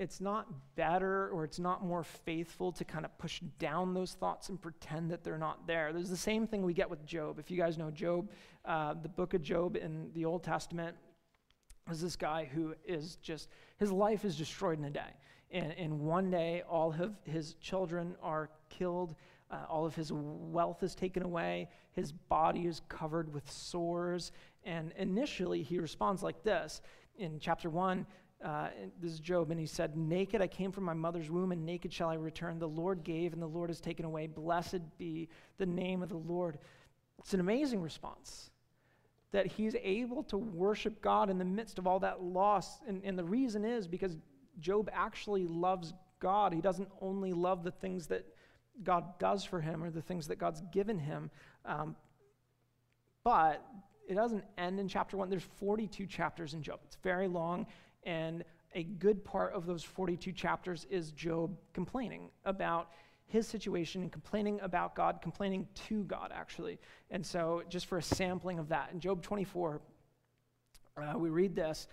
it's 0.00 0.18
not 0.18 0.46
better 0.76 1.28
or 1.28 1.44
it's 1.44 1.58
not 1.58 1.84
more 1.84 2.02
faithful 2.02 2.72
to 2.72 2.86
kind 2.86 3.04
of 3.04 3.16
push 3.18 3.40
down 3.58 3.92
those 3.92 4.14
thoughts 4.14 4.48
and 4.48 4.60
pretend 4.60 5.10
that 5.10 5.22
they're 5.22 5.36
not 5.36 5.66
there. 5.66 5.92
There's 5.92 6.08
the 6.08 6.16
same 6.16 6.46
thing 6.46 6.62
we 6.62 6.72
get 6.72 6.88
with 6.88 7.04
Job. 7.04 7.38
If 7.38 7.50
you 7.50 7.58
guys 7.58 7.76
know 7.76 7.90
Job, 7.90 8.30
uh, 8.64 8.94
the 8.94 9.10
book 9.10 9.34
of 9.34 9.42
Job 9.42 9.76
in 9.76 10.10
the 10.14 10.24
Old 10.24 10.42
Testament 10.42 10.96
is 11.90 12.00
this 12.00 12.16
guy 12.16 12.48
who 12.50 12.74
is 12.82 13.16
just, 13.16 13.50
his 13.76 13.92
life 13.92 14.24
is 14.24 14.38
destroyed 14.38 14.78
in 14.78 14.86
a 14.86 14.90
day. 14.90 15.12
And 15.50 15.72
in 15.72 15.98
one 16.00 16.30
day, 16.30 16.62
all 16.66 16.94
of 16.98 17.12
his 17.24 17.54
children 17.60 18.16
are 18.22 18.48
killed. 18.70 19.16
Uh, 19.50 19.66
all 19.68 19.84
of 19.84 19.94
his 19.94 20.10
wealth 20.14 20.82
is 20.82 20.94
taken 20.94 21.24
away. 21.24 21.68
His 21.92 22.10
body 22.10 22.66
is 22.66 22.80
covered 22.88 23.34
with 23.34 23.50
sores. 23.50 24.32
And 24.64 24.94
initially, 24.96 25.62
he 25.62 25.78
responds 25.78 26.22
like 26.22 26.42
this. 26.42 26.80
In 27.18 27.38
chapter 27.38 27.68
1, 27.68 28.06
uh, 28.44 28.68
this 29.00 29.12
is 29.12 29.20
Job, 29.20 29.50
and 29.50 29.60
he 29.60 29.66
said, 29.66 29.96
Naked 29.96 30.40
I 30.40 30.46
came 30.46 30.72
from 30.72 30.84
my 30.84 30.94
mother's 30.94 31.30
womb, 31.30 31.52
and 31.52 31.64
naked 31.64 31.92
shall 31.92 32.08
I 32.08 32.14
return. 32.14 32.58
The 32.58 32.68
Lord 32.68 33.04
gave, 33.04 33.32
and 33.32 33.42
the 33.42 33.46
Lord 33.46 33.68
has 33.68 33.80
taken 33.80 34.04
away. 34.04 34.26
Blessed 34.26 34.80
be 34.98 35.28
the 35.58 35.66
name 35.66 36.02
of 36.02 36.08
the 36.08 36.16
Lord. 36.16 36.58
It's 37.18 37.34
an 37.34 37.40
amazing 37.40 37.82
response 37.82 38.50
that 39.32 39.46
he's 39.46 39.76
able 39.82 40.22
to 40.24 40.38
worship 40.38 41.00
God 41.02 41.30
in 41.30 41.38
the 41.38 41.44
midst 41.44 41.78
of 41.78 41.86
all 41.86 42.00
that 42.00 42.22
loss. 42.22 42.80
And, 42.88 43.02
and 43.04 43.18
the 43.18 43.24
reason 43.24 43.64
is 43.64 43.86
because 43.86 44.16
Job 44.58 44.90
actually 44.92 45.46
loves 45.46 45.92
God. 46.18 46.52
He 46.52 46.60
doesn't 46.60 46.88
only 47.00 47.32
love 47.32 47.62
the 47.62 47.70
things 47.70 48.06
that 48.08 48.26
God 48.82 49.18
does 49.18 49.44
for 49.44 49.60
him 49.60 49.84
or 49.84 49.90
the 49.90 50.02
things 50.02 50.26
that 50.28 50.38
God's 50.38 50.62
given 50.72 50.98
him. 50.98 51.30
Um, 51.64 51.94
but 53.22 53.64
it 54.08 54.14
doesn't 54.14 54.44
end 54.58 54.80
in 54.80 54.88
chapter 54.88 55.16
one. 55.16 55.30
There's 55.30 55.46
42 55.58 56.06
chapters 56.06 56.54
in 56.54 56.62
Job. 56.62 56.80
It's 56.86 56.96
very 57.02 57.28
long. 57.28 57.66
And 58.04 58.44
a 58.74 58.84
good 58.84 59.24
part 59.24 59.52
of 59.52 59.66
those 59.66 59.82
42 59.82 60.32
chapters 60.32 60.86
is 60.90 61.10
Job 61.12 61.56
complaining 61.72 62.30
about 62.44 62.90
his 63.26 63.46
situation 63.46 64.02
and 64.02 64.10
complaining 64.10 64.60
about 64.60 64.94
God, 64.94 65.20
complaining 65.22 65.66
to 65.88 66.04
God, 66.04 66.32
actually. 66.34 66.78
And 67.10 67.24
so, 67.24 67.62
just 67.68 67.86
for 67.86 67.98
a 67.98 68.02
sampling 68.02 68.58
of 68.58 68.68
that, 68.68 68.90
in 68.92 69.00
Job 69.00 69.22
24, 69.22 69.80
uh, 70.96 71.16
we 71.16 71.30
read 71.30 71.54
this. 71.54 71.86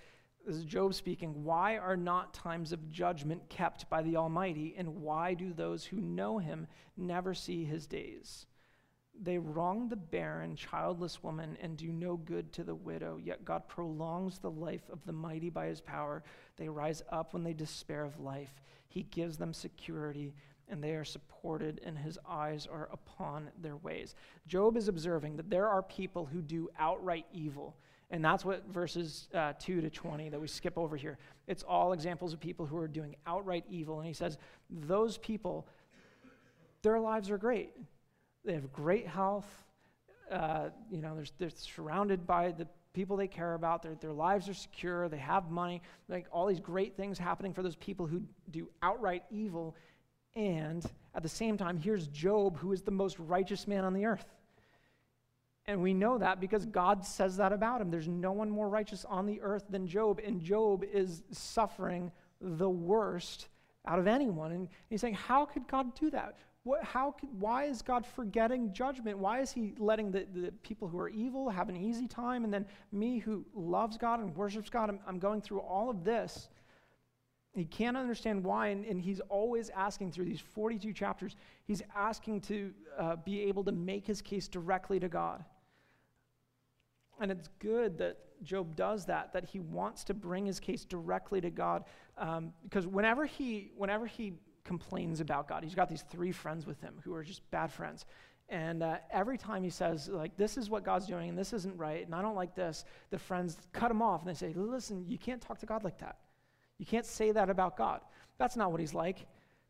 This 0.46 0.56
is 0.56 0.64
Job 0.64 0.94
speaking. 0.94 1.44
Why 1.44 1.78
are 1.78 1.98
not 1.98 2.34
times 2.34 2.72
of 2.72 2.90
judgment 2.90 3.48
kept 3.50 3.90
by 3.90 4.02
the 4.02 4.18
Almighty, 4.18 4.76
and 4.78 5.02
why 5.02 5.34
do 5.34 5.54
those 5.54 5.86
who 5.86 5.98
know 5.98 6.38
him 6.38 6.68
never 6.96 7.34
see 7.34 7.66
his 7.66 7.86
days? 7.86 8.48
They 9.22 9.38
wrong 9.38 9.90
the 9.90 9.96
barren, 9.96 10.56
childless 10.56 11.24
woman 11.24 11.58
and 11.62 11.76
do 11.76 11.92
no 11.92 12.18
good 12.18 12.52
to 12.54 12.64
the 12.64 12.76
widow, 12.76 13.18
yet 13.18 13.46
God 13.46 13.68
prolongs 13.68 14.40
the 14.40 14.52
life 14.52 14.90
of 14.92 15.04
the 15.06 15.12
mighty 15.12 15.50
by 15.50 15.68
his 15.68 15.82
power. 15.82 16.24
They 16.56 16.70
rise 16.70 17.02
up 17.12 17.34
when 17.34 17.44
they 17.44 17.54
despair 17.54 18.04
of 18.04 18.20
life. 18.20 18.62
He 18.88 19.04
gives 19.04 19.38
them 19.38 19.54
security, 19.54 20.34
and 20.70 20.84
they 20.84 20.92
are 20.92 21.06
supported, 21.06 21.82
and 21.84 21.98
his 21.98 22.20
eyes 22.28 22.68
are 22.72 22.90
upon 22.92 23.50
their 23.62 23.78
ways. 23.78 24.16
Job 24.48 24.78
is 24.78 24.88
observing 24.88 25.38
that 25.38 25.50
there 25.50 25.68
are 25.68 25.82
people 25.82 26.26
who 26.26 26.42
do 26.42 26.70
outright 26.78 27.26
evil. 27.34 27.76
And 28.10 28.24
that's 28.24 28.46
what 28.46 28.66
verses 28.68 29.28
uh, 29.34 29.54
2 29.60 29.82
to 29.82 29.90
20 29.90 30.30
that 30.30 30.40
we 30.40 30.48
skip 30.48 30.78
over 30.78 30.96
here. 30.96 31.18
It's 31.48 31.64
all 31.64 31.92
examples 31.92 32.32
of 32.32 32.40
people 32.40 32.66
who 32.66 32.78
are 32.78 32.88
doing 32.88 33.16
outright 33.26 33.66
evil. 33.70 33.98
And 33.98 34.08
he 34.08 34.14
says, 34.14 34.38
those 34.70 35.18
people, 35.18 35.68
their 36.84 37.00
lives 37.00 37.30
are 37.30 37.38
great 37.38 37.74
they 38.48 38.54
have 38.54 38.72
great 38.72 39.08
health. 39.08 39.46
Uh, 40.32 40.70
you 40.90 41.02
know, 41.02 41.16
they're, 41.16 41.26
they're 41.38 41.50
surrounded 41.56 42.26
by 42.26 42.52
the 42.52 42.68
people 42.94 43.16
they 43.16 43.28
care 43.28 43.54
about. 43.54 43.84
Their, 43.84 43.96
their 43.96 44.14
lives 44.14 44.50
are 44.50 44.54
secure. 44.54 45.08
They 45.10 45.18
have 45.18 45.52
money. 45.52 45.82
Like 46.10 46.26
all 46.32 46.48
these 46.48 46.60
great 46.60 46.98
things 46.98 47.20
happening 47.20 47.54
for 47.54 47.62
those 47.62 47.76
people 47.76 48.08
who 48.08 48.24
do 48.50 48.70
outright 48.82 49.24
evil. 49.30 49.76
And 50.36 50.84
at 51.14 51.24
the 51.24 51.30
same 51.30 51.58
time, 51.58 51.78
here's 51.78 52.08
Job, 52.08 52.58
who 52.58 52.72
is 52.72 52.82
the 52.82 52.92
most 52.92 53.20
righteous 53.20 53.68
man 53.68 53.84
on 53.84 53.94
the 53.94 54.06
earth. 54.06 54.26
And 55.66 55.82
we 55.82 55.94
know 55.94 56.18
that 56.18 56.40
because 56.40 56.66
God 56.66 57.06
says 57.06 57.38
that 57.38 57.52
about 57.52 57.82
him. 57.82 57.92
There's 57.92 58.08
no 58.08 58.32
one 58.32 58.50
more 58.50 58.70
righteous 58.70 59.04
on 59.04 59.26
the 59.26 59.42
earth 59.42 59.66
than 59.70 59.86
Job, 59.86 60.22
and 60.26 60.40
Job 60.40 60.86
is 60.94 61.24
suffering 61.32 62.12
the 62.40 62.70
worst 62.70 63.50
out 63.86 64.00
of 64.00 64.08
anyone. 64.08 64.54
And 64.54 64.70
he's 64.90 65.02
saying, 65.02 65.16
How 65.16 65.46
could 65.46 65.68
God 65.68 65.94
do 66.00 66.10
that? 66.12 66.38
What, 66.68 66.84
how 66.84 67.16
why 67.40 67.64
is 67.64 67.82
God 67.82 68.06
forgetting 68.06 68.74
judgment? 68.74 69.18
Why 69.18 69.40
is 69.40 69.54
He 69.54 69.74
letting 69.78 70.12
the, 70.12 70.28
the 70.36 70.52
people 70.64 70.90
who 70.90 71.00
are 71.00 71.08
evil 71.08 71.50
have 71.50 71.70
an 71.70 71.78
easy 71.78 72.08
time? 72.10 72.44
And 72.44 72.54
then 72.54 72.66
me 72.92 73.20
who 73.20 73.46
loves 73.56 73.98
God 73.98 74.20
and 74.20 74.36
worships 74.36 74.70
God, 74.70 74.90
I'm, 74.90 75.00
I'm 75.08 75.18
going 75.18 75.40
through 75.40 75.60
all 75.60 75.90
of 75.90 76.04
this. 76.04 76.50
He 77.56 77.64
can't 77.64 77.96
understand 77.96 78.44
why, 78.44 78.68
and, 78.68 78.84
and, 78.84 79.02
he's 79.02 79.22
always 79.30 79.70
asking 79.70 80.12
through 80.12 80.26
these 80.26 80.42
42 80.42 80.92
chapters, 80.92 81.38
he's 81.66 81.82
asking 81.96 82.42
to 82.42 82.74
uh, 83.00 83.16
be 83.16 83.44
able 83.44 83.64
to 83.64 83.72
make 83.72 84.06
his 84.06 84.22
case 84.22 84.50
directly 84.50 85.00
to 85.00 85.08
God. 85.08 85.46
And 87.22 87.32
it's 87.32 87.48
good 87.60 87.98
that 88.00 88.18
Job 88.44 88.76
does 88.76 89.06
that, 89.06 89.32
that 89.32 89.46
he 89.46 89.60
wants 89.60 90.04
to 90.04 90.14
bring 90.14 90.46
his 90.46 90.60
case 90.60 90.84
directly 90.84 91.40
to 91.40 91.50
God. 91.50 91.86
Um, 92.18 92.52
because 92.64 92.86
whenever 92.86 93.26
he, 93.26 93.72
whenever 93.78 94.06
he 94.06 94.34
complains 94.68 95.20
about 95.20 95.48
God. 95.48 95.64
He's 95.64 95.74
got 95.74 95.90
these 95.90 96.04
three 96.04 96.32
friends 96.32 96.68
with 96.68 96.80
him 96.82 96.94
who 97.04 97.14
are 97.16 97.24
just 97.24 97.50
bad 97.50 97.72
friends. 97.72 98.06
And 98.50 98.84
uh, 98.84 98.98
every 99.12 99.38
time 99.38 99.64
he 99.64 99.70
says, 99.70 100.08
like, 100.08 100.38
this 100.38 100.58
is 100.58 100.70
what 100.70 100.84
God's 100.86 101.08
doing 101.08 101.30
and 101.30 101.38
this 101.38 101.52
isn't 101.54 101.76
right 101.78 102.06
and 102.06 102.14
I 102.14 102.22
don't 102.22 102.36
like 102.36 102.56
this, 102.56 102.86
the 103.10 103.20
friends 103.20 103.58
cut 103.74 103.90
him 103.90 104.02
off 104.02 104.22
and 104.22 104.30
they 104.30 104.38
say, 104.38 104.54
listen, 104.54 105.06
you 105.08 105.18
can't 105.18 105.42
talk 105.42 105.60
to 105.60 105.66
God 105.66 105.84
like 105.84 105.98
that. 106.00 106.18
You 106.78 106.86
can't 106.86 107.06
say 107.06 107.32
that 107.32 107.50
about 107.50 107.76
God. 107.78 108.02
That's 108.38 108.56
not 108.56 108.72
what 108.72 108.80
he's 108.80 108.94
like. 108.94 109.26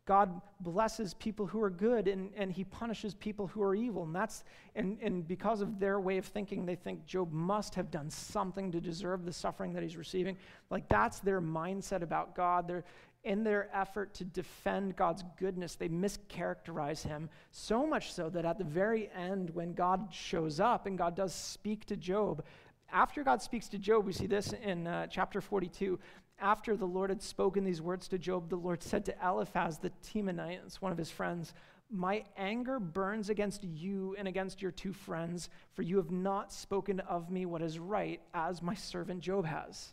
God 0.08 0.40
blesses 0.60 1.12
people 1.12 1.46
who 1.46 1.60
are 1.60 1.68
good 1.68 2.08
and, 2.08 2.30
and 2.34 2.50
he 2.50 2.64
punishes 2.64 3.12
people 3.12 3.46
who 3.46 3.62
are 3.62 3.74
evil. 3.74 4.04
And 4.04 4.14
that's 4.14 4.42
and, 4.74 4.96
and 5.02 5.28
because 5.28 5.60
of 5.60 5.78
their 5.78 6.00
way 6.00 6.16
of 6.16 6.24
thinking, 6.24 6.64
they 6.64 6.76
think 6.76 7.04
Job 7.04 7.30
must 7.30 7.74
have 7.74 7.90
done 7.90 8.08
something 8.08 8.72
to 8.72 8.80
deserve 8.80 9.26
the 9.26 9.32
suffering 9.34 9.74
that 9.74 9.82
he's 9.82 9.98
receiving. 9.98 10.38
Like 10.70 10.88
that's 10.88 11.18
their 11.18 11.42
mindset 11.42 12.00
about 12.00 12.34
God. 12.34 12.66
They're 12.66 12.84
in 13.24 13.44
their 13.44 13.68
effort 13.74 14.14
to 14.14 14.24
defend 14.24 14.96
God's 14.96 15.24
goodness, 15.38 15.74
they 15.74 15.88
mischaracterize 15.88 17.02
him 17.02 17.28
so 17.50 17.86
much 17.86 18.12
so 18.12 18.30
that 18.30 18.44
at 18.44 18.58
the 18.58 18.64
very 18.64 19.10
end, 19.10 19.50
when 19.50 19.72
God 19.72 20.08
shows 20.12 20.60
up 20.60 20.86
and 20.86 20.96
God 20.96 21.16
does 21.16 21.34
speak 21.34 21.84
to 21.86 21.96
Job, 21.96 22.44
after 22.90 23.22
God 23.22 23.42
speaks 23.42 23.68
to 23.68 23.78
Job, 23.78 24.06
we 24.06 24.12
see 24.12 24.26
this 24.26 24.52
in 24.52 24.86
uh, 24.86 25.06
chapter 25.08 25.40
42. 25.40 25.98
After 26.40 26.76
the 26.76 26.86
Lord 26.86 27.10
had 27.10 27.22
spoken 27.22 27.64
these 27.64 27.82
words 27.82 28.08
to 28.08 28.18
Job, 28.18 28.48
the 28.48 28.56
Lord 28.56 28.82
said 28.82 29.04
to 29.06 29.14
Eliphaz 29.22 29.78
the 29.78 29.92
Temanite, 30.02 30.80
one 30.80 30.92
of 30.92 30.98
his 30.98 31.10
friends, 31.10 31.52
My 31.90 32.24
anger 32.36 32.78
burns 32.78 33.28
against 33.28 33.64
you 33.64 34.14
and 34.18 34.26
against 34.26 34.62
your 34.62 34.70
two 34.70 34.92
friends, 34.92 35.50
for 35.74 35.82
you 35.82 35.96
have 35.96 36.10
not 36.10 36.52
spoken 36.52 37.00
of 37.00 37.30
me 37.30 37.44
what 37.44 37.60
is 37.60 37.78
right, 37.78 38.20
as 38.32 38.62
my 38.62 38.74
servant 38.74 39.20
Job 39.20 39.44
has. 39.44 39.92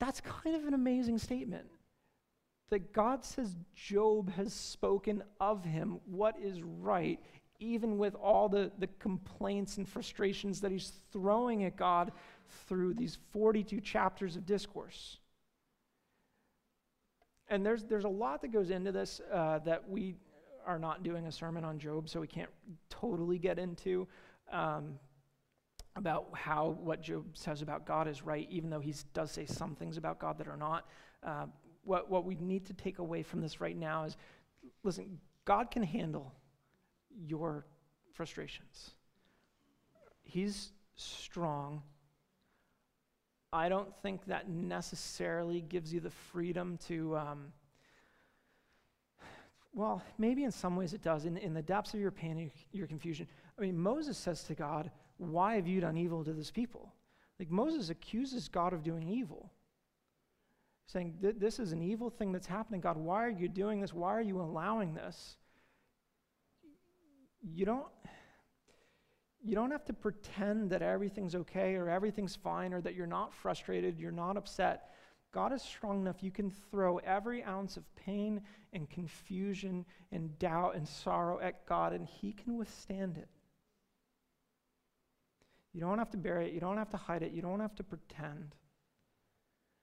That's 0.00 0.20
kind 0.22 0.56
of 0.56 0.66
an 0.66 0.74
amazing 0.74 1.18
statement. 1.18 1.66
That 2.70 2.92
God 2.92 3.24
says 3.24 3.54
Job 3.74 4.32
has 4.32 4.52
spoken 4.52 5.22
of 5.40 5.64
him 5.64 6.00
what 6.06 6.36
is 6.40 6.62
right, 6.62 7.20
even 7.58 7.98
with 7.98 8.14
all 8.14 8.48
the, 8.48 8.72
the 8.78 8.88
complaints 8.98 9.76
and 9.76 9.88
frustrations 9.88 10.60
that 10.62 10.72
he's 10.72 10.92
throwing 11.12 11.64
at 11.64 11.76
God 11.76 12.12
through 12.66 12.94
these 12.94 13.18
42 13.32 13.80
chapters 13.80 14.36
of 14.36 14.46
discourse. 14.46 15.18
And 17.48 17.66
there's, 17.66 17.84
there's 17.84 18.04
a 18.04 18.08
lot 18.08 18.40
that 18.42 18.52
goes 18.52 18.70
into 18.70 18.92
this 18.92 19.20
uh, 19.32 19.58
that 19.60 19.88
we 19.88 20.14
are 20.64 20.78
not 20.78 21.02
doing 21.02 21.26
a 21.26 21.32
sermon 21.32 21.64
on 21.64 21.78
Job, 21.78 22.08
so 22.08 22.20
we 22.20 22.28
can't 22.28 22.50
totally 22.88 23.38
get 23.38 23.58
into. 23.58 24.06
Um, 24.52 24.94
about 25.96 26.28
how 26.32 26.78
what 26.80 27.02
Job 27.02 27.24
says 27.34 27.62
about 27.62 27.84
God 27.84 28.08
is 28.08 28.22
right, 28.22 28.46
even 28.50 28.70
though 28.70 28.80
he 28.80 28.94
does 29.12 29.30
say 29.30 29.46
some 29.46 29.74
things 29.74 29.96
about 29.96 30.18
God 30.18 30.38
that 30.38 30.48
are 30.48 30.56
not. 30.56 30.86
Uh, 31.22 31.46
what, 31.84 32.10
what 32.10 32.24
we 32.24 32.36
need 32.36 32.66
to 32.66 32.72
take 32.74 32.98
away 32.98 33.22
from 33.22 33.40
this 33.40 33.60
right 33.60 33.76
now 33.76 34.04
is 34.04 34.16
listen, 34.82 35.18
God 35.44 35.70
can 35.70 35.82
handle 35.82 36.32
your 37.26 37.66
frustrations. 38.12 38.90
He's 40.22 40.72
strong. 40.96 41.82
I 43.52 43.68
don't 43.68 43.92
think 44.02 44.24
that 44.26 44.48
necessarily 44.48 45.60
gives 45.60 45.92
you 45.92 45.98
the 45.98 46.10
freedom 46.10 46.78
to, 46.86 47.16
um, 47.16 47.52
well, 49.72 50.02
maybe 50.18 50.44
in 50.44 50.52
some 50.52 50.76
ways 50.76 50.94
it 50.94 51.02
does. 51.02 51.24
In, 51.24 51.36
in 51.36 51.52
the 51.52 51.62
depths 51.62 51.94
of 51.94 52.00
your 52.00 52.12
pain, 52.12 52.50
your 52.70 52.86
confusion. 52.86 53.26
I 53.58 53.62
mean, 53.62 53.76
Moses 53.76 54.16
says 54.16 54.44
to 54.44 54.54
God, 54.54 54.90
why 55.20 55.56
have 55.56 55.66
you 55.66 55.80
done 55.80 55.96
evil 55.96 56.24
to 56.24 56.32
this 56.32 56.50
people? 56.50 56.92
Like 57.38 57.50
Moses 57.50 57.90
accuses 57.90 58.48
God 58.48 58.72
of 58.72 58.82
doing 58.82 59.08
evil, 59.08 59.50
saying, 60.86 61.14
This 61.20 61.58
is 61.58 61.72
an 61.72 61.82
evil 61.82 62.10
thing 62.10 62.32
that's 62.32 62.46
happening. 62.46 62.80
God, 62.80 62.96
why 62.96 63.24
are 63.24 63.30
you 63.30 63.48
doing 63.48 63.80
this? 63.80 63.92
Why 63.92 64.10
are 64.10 64.22
you 64.22 64.40
allowing 64.40 64.94
this? 64.94 65.36
You 67.42 67.64
don't. 67.64 67.86
You 69.42 69.54
don't 69.54 69.70
have 69.70 69.86
to 69.86 69.94
pretend 69.94 70.68
that 70.68 70.82
everything's 70.82 71.34
okay 71.34 71.74
or 71.74 71.88
everything's 71.88 72.36
fine 72.36 72.74
or 72.74 72.82
that 72.82 72.94
you're 72.94 73.06
not 73.06 73.32
frustrated, 73.32 73.98
you're 73.98 74.12
not 74.12 74.36
upset. 74.36 74.90
God 75.32 75.52
is 75.54 75.62
strong 75.62 76.00
enough, 76.00 76.22
you 76.22 76.30
can 76.30 76.50
throw 76.50 76.98
every 76.98 77.42
ounce 77.44 77.78
of 77.78 77.84
pain 77.96 78.42
and 78.74 78.90
confusion 78.90 79.86
and 80.12 80.38
doubt 80.38 80.76
and 80.76 80.86
sorrow 80.86 81.40
at 81.40 81.64
God, 81.64 81.94
and 81.94 82.06
He 82.06 82.32
can 82.32 82.58
withstand 82.58 83.16
it. 83.16 83.28
You 85.72 85.80
don't 85.80 85.98
have 85.98 86.10
to 86.10 86.16
bury 86.16 86.48
it. 86.48 86.52
You 86.52 86.60
don't 86.60 86.76
have 86.76 86.90
to 86.90 86.96
hide 86.96 87.22
it. 87.22 87.32
You 87.32 87.42
don't 87.42 87.60
have 87.60 87.74
to 87.76 87.84
pretend. 87.84 88.54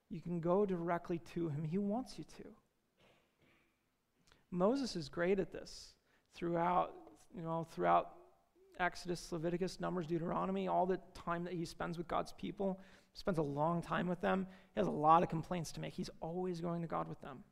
You 0.10 0.22
can 0.22 0.40
go 0.40 0.66
directly 0.66 1.20
to 1.34 1.50
him. 1.50 1.64
He 1.64 1.78
wants 1.78 2.18
you 2.18 2.26
to. 2.38 2.44
Moses 4.52 4.96
is 4.96 5.10
great 5.10 5.40
at 5.40 5.52
this 5.52 5.94
throughout, 6.34 6.94
you 7.36 7.42
know, 7.42 7.68
throughout 7.72 8.12
Exodus, 8.80 9.32
Leviticus, 9.32 9.80
Numbers, 9.80 10.08
Deuteronomy, 10.08 10.68
all 10.68 10.86
the 10.86 11.00
time 11.14 11.44
that 11.44 11.54
he 11.54 11.66
spends 11.66 11.98
with 11.98 12.08
God's 12.08 12.34
people, 12.34 12.80
spends 13.14 13.40
a 13.40 13.44
long 13.44 13.82
time 13.82 14.08
with 14.08 14.22
them. 14.22 14.48
He 14.74 14.80
has 14.80 14.88
a 14.88 14.92
lot 14.92 15.24
of 15.24 15.30
complaints 15.30 15.72
to 15.74 15.80
make. 15.80 15.94
He's 15.94 16.10
always 16.22 16.62
going 16.62 16.82
to 16.82 16.88
God 16.88 17.10
with 17.10 17.20
them 17.22 17.44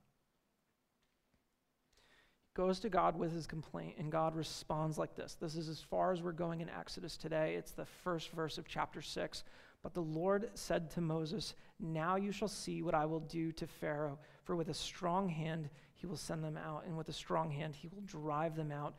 goes 2.56 2.80
to 2.80 2.90
God 2.90 3.20
with 3.20 3.34
his 3.34 3.46
complaint, 3.46 3.96
and 4.00 4.12
God 4.12 4.34
responds 4.34 4.98
like 4.98 5.14
this. 5.14 5.36
This 5.40 5.56
is 5.56 5.68
as 5.68 5.82
far 5.82 6.12
as 6.14 6.24
we're 6.24 6.32
going 6.32 6.62
in 6.62 6.70
Exodus 6.70 7.18
today. 7.18 7.56
It's 7.56 7.72
the 7.72 7.86
first 7.86 8.32
verse 8.32 8.58
of 8.58 8.66
chapter 8.68 9.02
6. 9.02 9.44
But 9.84 9.94
the 9.94 10.02
Lord 10.02 10.50
said 10.56 10.90
to 10.92 11.02
Moses, 11.02 11.54
Now 11.80 12.16
you 12.16 12.32
shall 12.32 12.48
see 12.48 12.82
what 12.82 12.96
I 12.96 13.06
will 13.06 13.20
do 13.20 13.52
to 13.52 13.68
Pharaoh, 13.68 14.18
for 14.46 14.56
with 14.56 14.70
a 14.70 14.74
strong 14.74 15.28
hand 15.28 15.70
he 15.94 16.08
will 16.08 16.18
send 16.18 16.44
them 16.44 16.58
out, 16.58 16.86
and 16.88 16.98
with 16.98 17.10
a 17.10 17.14
strong 17.14 17.52
hand 17.52 17.76
he 17.76 17.90
will 17.90 18.02
drive 18.02 18.56
them 18.56 18.72
out 18.72 18.96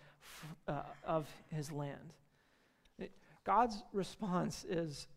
uh, 0.69 0.83
of 1.03 1.27
his 1.49 1.73
land. 1.73 2.13
It, 2.99 3.11
God's 3.45 3.83
response 3.93 4.65
is, 4.69 5.09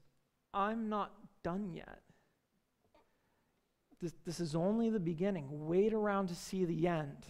I'm 0.54 0.88
not 0.88 1.12
done 1.43 1.71
yet. 1.73 1.99
This, 4.02 4.13
this 4.25 4.39
is 4.39 4.56
only 4.56 4.89
the 4.89 4.99
beginning. 4.99 5.67
Wait 5.67 5.93
around 5.93 6.28
to 6.28 6.36
see 6.36 6.63
the 6.63 6.88
end. 6.88 7.25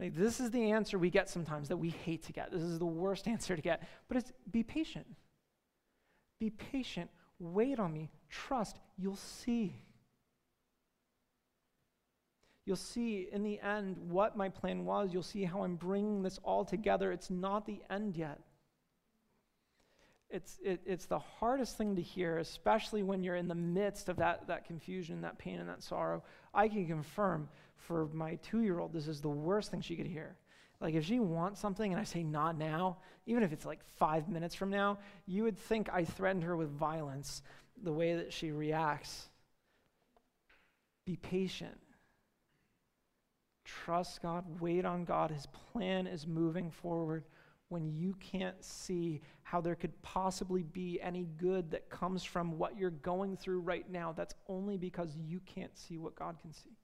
Like, 0.00 0.14
this 0.14 0.38
is 0.38 0.50
the 0.50 0.70
answer 0.70 0.98
we 0.98 1.10
get 1.10 1.28
sometimes 1.28 1.68
that 1.68 1.76
we 1.76 1.90
hate 1.90 2.22
to 2.24 2.32
get. 2.32 2.52
This 2.52 2.62
is 2.62 2.78
the 2.78 2.86
worst 2.86 3.26
answer 3.34 3.56
to 3.56 3.62
get. 3.62 3.82
But 4.06 4.18
it's 4.18 4.32
be 4.50 4.62
patient. 4.62 5.06
Be 6.38 6.50
patient. 6.50 7.10
Wait 7.38 7.78
on 7.78 7.92
me. 7.92 8.10
Trust. 8.28 8.78
You'll 8.96 9.16
see. 9.16 9.74
You'll 12.64 12.76
see 12.76 13.28
in 13.32 13.42
the 13.42 13.58
end 13.60 13.96
what 14.08 14.36
my 14.36 14.48
plan 14.48 14.84
was. 14.84 15.12
You'll 15.12 15.22
see 15.22 15.44
how 15.44 15.62
I'm 15.62 15.76
bringing 15.76 16.22
this 16.22 16.38
all 16.44 16.64
together. 16.64 17.10
It's 17.10 17.30
not 17.30 17.66
the 17.66 17.80
end 17.90 18.16
yet. 18.16 18.40
It's, 20.30 20.58
it, 20.62 20.82
it's 20.84 21.06
the 21.06 21.18
hardest 21.18 21.78
thing 21.78 21.96
to 21.96 22.02
hear, 22.02 22.36
especially 22.36 23.02
when 23.02 23.24
you're 23.24 23.36
in 23.36 23.48
the 23.48 23.54
midst 23.54 24.10
of 24.10 24.18
that, 24.18 24.46
that 24.48 24.66
confusion, 24.66 25.22
that 25.22 25.38
pain, 25.38 25.58
and 25.58 25.68
that 25.70 25.82
sorrow. 25.82 26.22
I 26.52 26.68
can 26.68 26.86
confirm 26.86 27.48
for 27.78 28.08
my 28.12 28.36
two 28.36 28.62
year 28.62 28.78
old, 28.78 28.92
this 28.92 29.08
is 29.08 29.20
the 29.20 29.28
worst 29.28 29.70
thing 29.70 29.80
she 29.80 29.96
could 29.96 30.06
hear. 30.06 30.36
Like, 30.80 30.94
if 30.94 31.04
she 31.04 31.18
wants 31.18 31.60
something 31.60 31.90
and 31.92 32.00
I 32.00 32.04
say 32.04 32.22
not 32.22 32.56
now, 32.56 32.98
even 33.26 33.42
if 33.42 33.52
it's 33.52 33.66
like 33.66 33.84
five 33.96 34.28
minutes 34.28 34.54
from 34.54 34.70
now, 34.70 34.98
you 35.26 35.42
would 35.42 35.58
think 35.58 35.88
I 35.92 36.04
threatened 36.04 36.44
her 36.44 36.56
with 36.56 36.70
violence 36.70 37.42
the 37.82 37.92
way 37.92 38.14
that 38.14 38.32
she 38.32 38.52
reacts. 38.52 39.28
Be 41.04 41.16
patient. 41.16 41.78
Trust 43.64 44.22
God, 44.22 44.44
wait 44.60 44.84
on 44.84 45.04
God. 45.04 45.30
His 45.30 45.46
plan 45.46 46.06
is 46.06 46.26
moving 46.26 46.70
forward 46.70 47.24
when 47.68 47.92
you 47.92 48.14
can't 48.18 48.64
see 48.64 49.20
how 49.42 49.60
there 49.60 49.74
could 49.74 50.00
possibly 50.00 50.62
be 50.62 50.98
any 51.02 51.28
good 51.36 51.70
that 51.70 51.90
comes 51.90 52.24
from 52.24 52.56
what 52.56 52.78
you're 52.78 52.90
going 52.90 53.36
through 53.36 53.60
right 53.60 53.90
now. 53.90 54.12
That's 54.12 54.34
only 54.48 54.78
because 54.78 55.16
you 55.16 55.40
can't 55.44 55.76
see 55.76 55.98
what 55.98 56.14
God 56.14 56.38
can 56.40 56.52
see. 56.52 56.77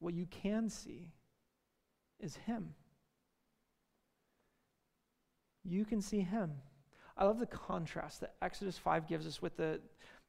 What 0.00 0.14
you 0.14 0.26
can 0.26 0.68
see 0.68 1.08
is 2.20 2.36
Him. 2.36 2.74
You 5.64 5.84
can 5.84 6.00
see 6.00 6.20
Him. 6.20 6.52
I 7.16 7.24
love 7.24 7.38
the 7.38 7.46
contrast 7.46 8.20
that 8.20 8.34
Exodus 8.40 8.78
5 8.78 9.08
gives 9.08 9.26
us 9.26 9.42
with 9.42 9.56
the 9.56 9.80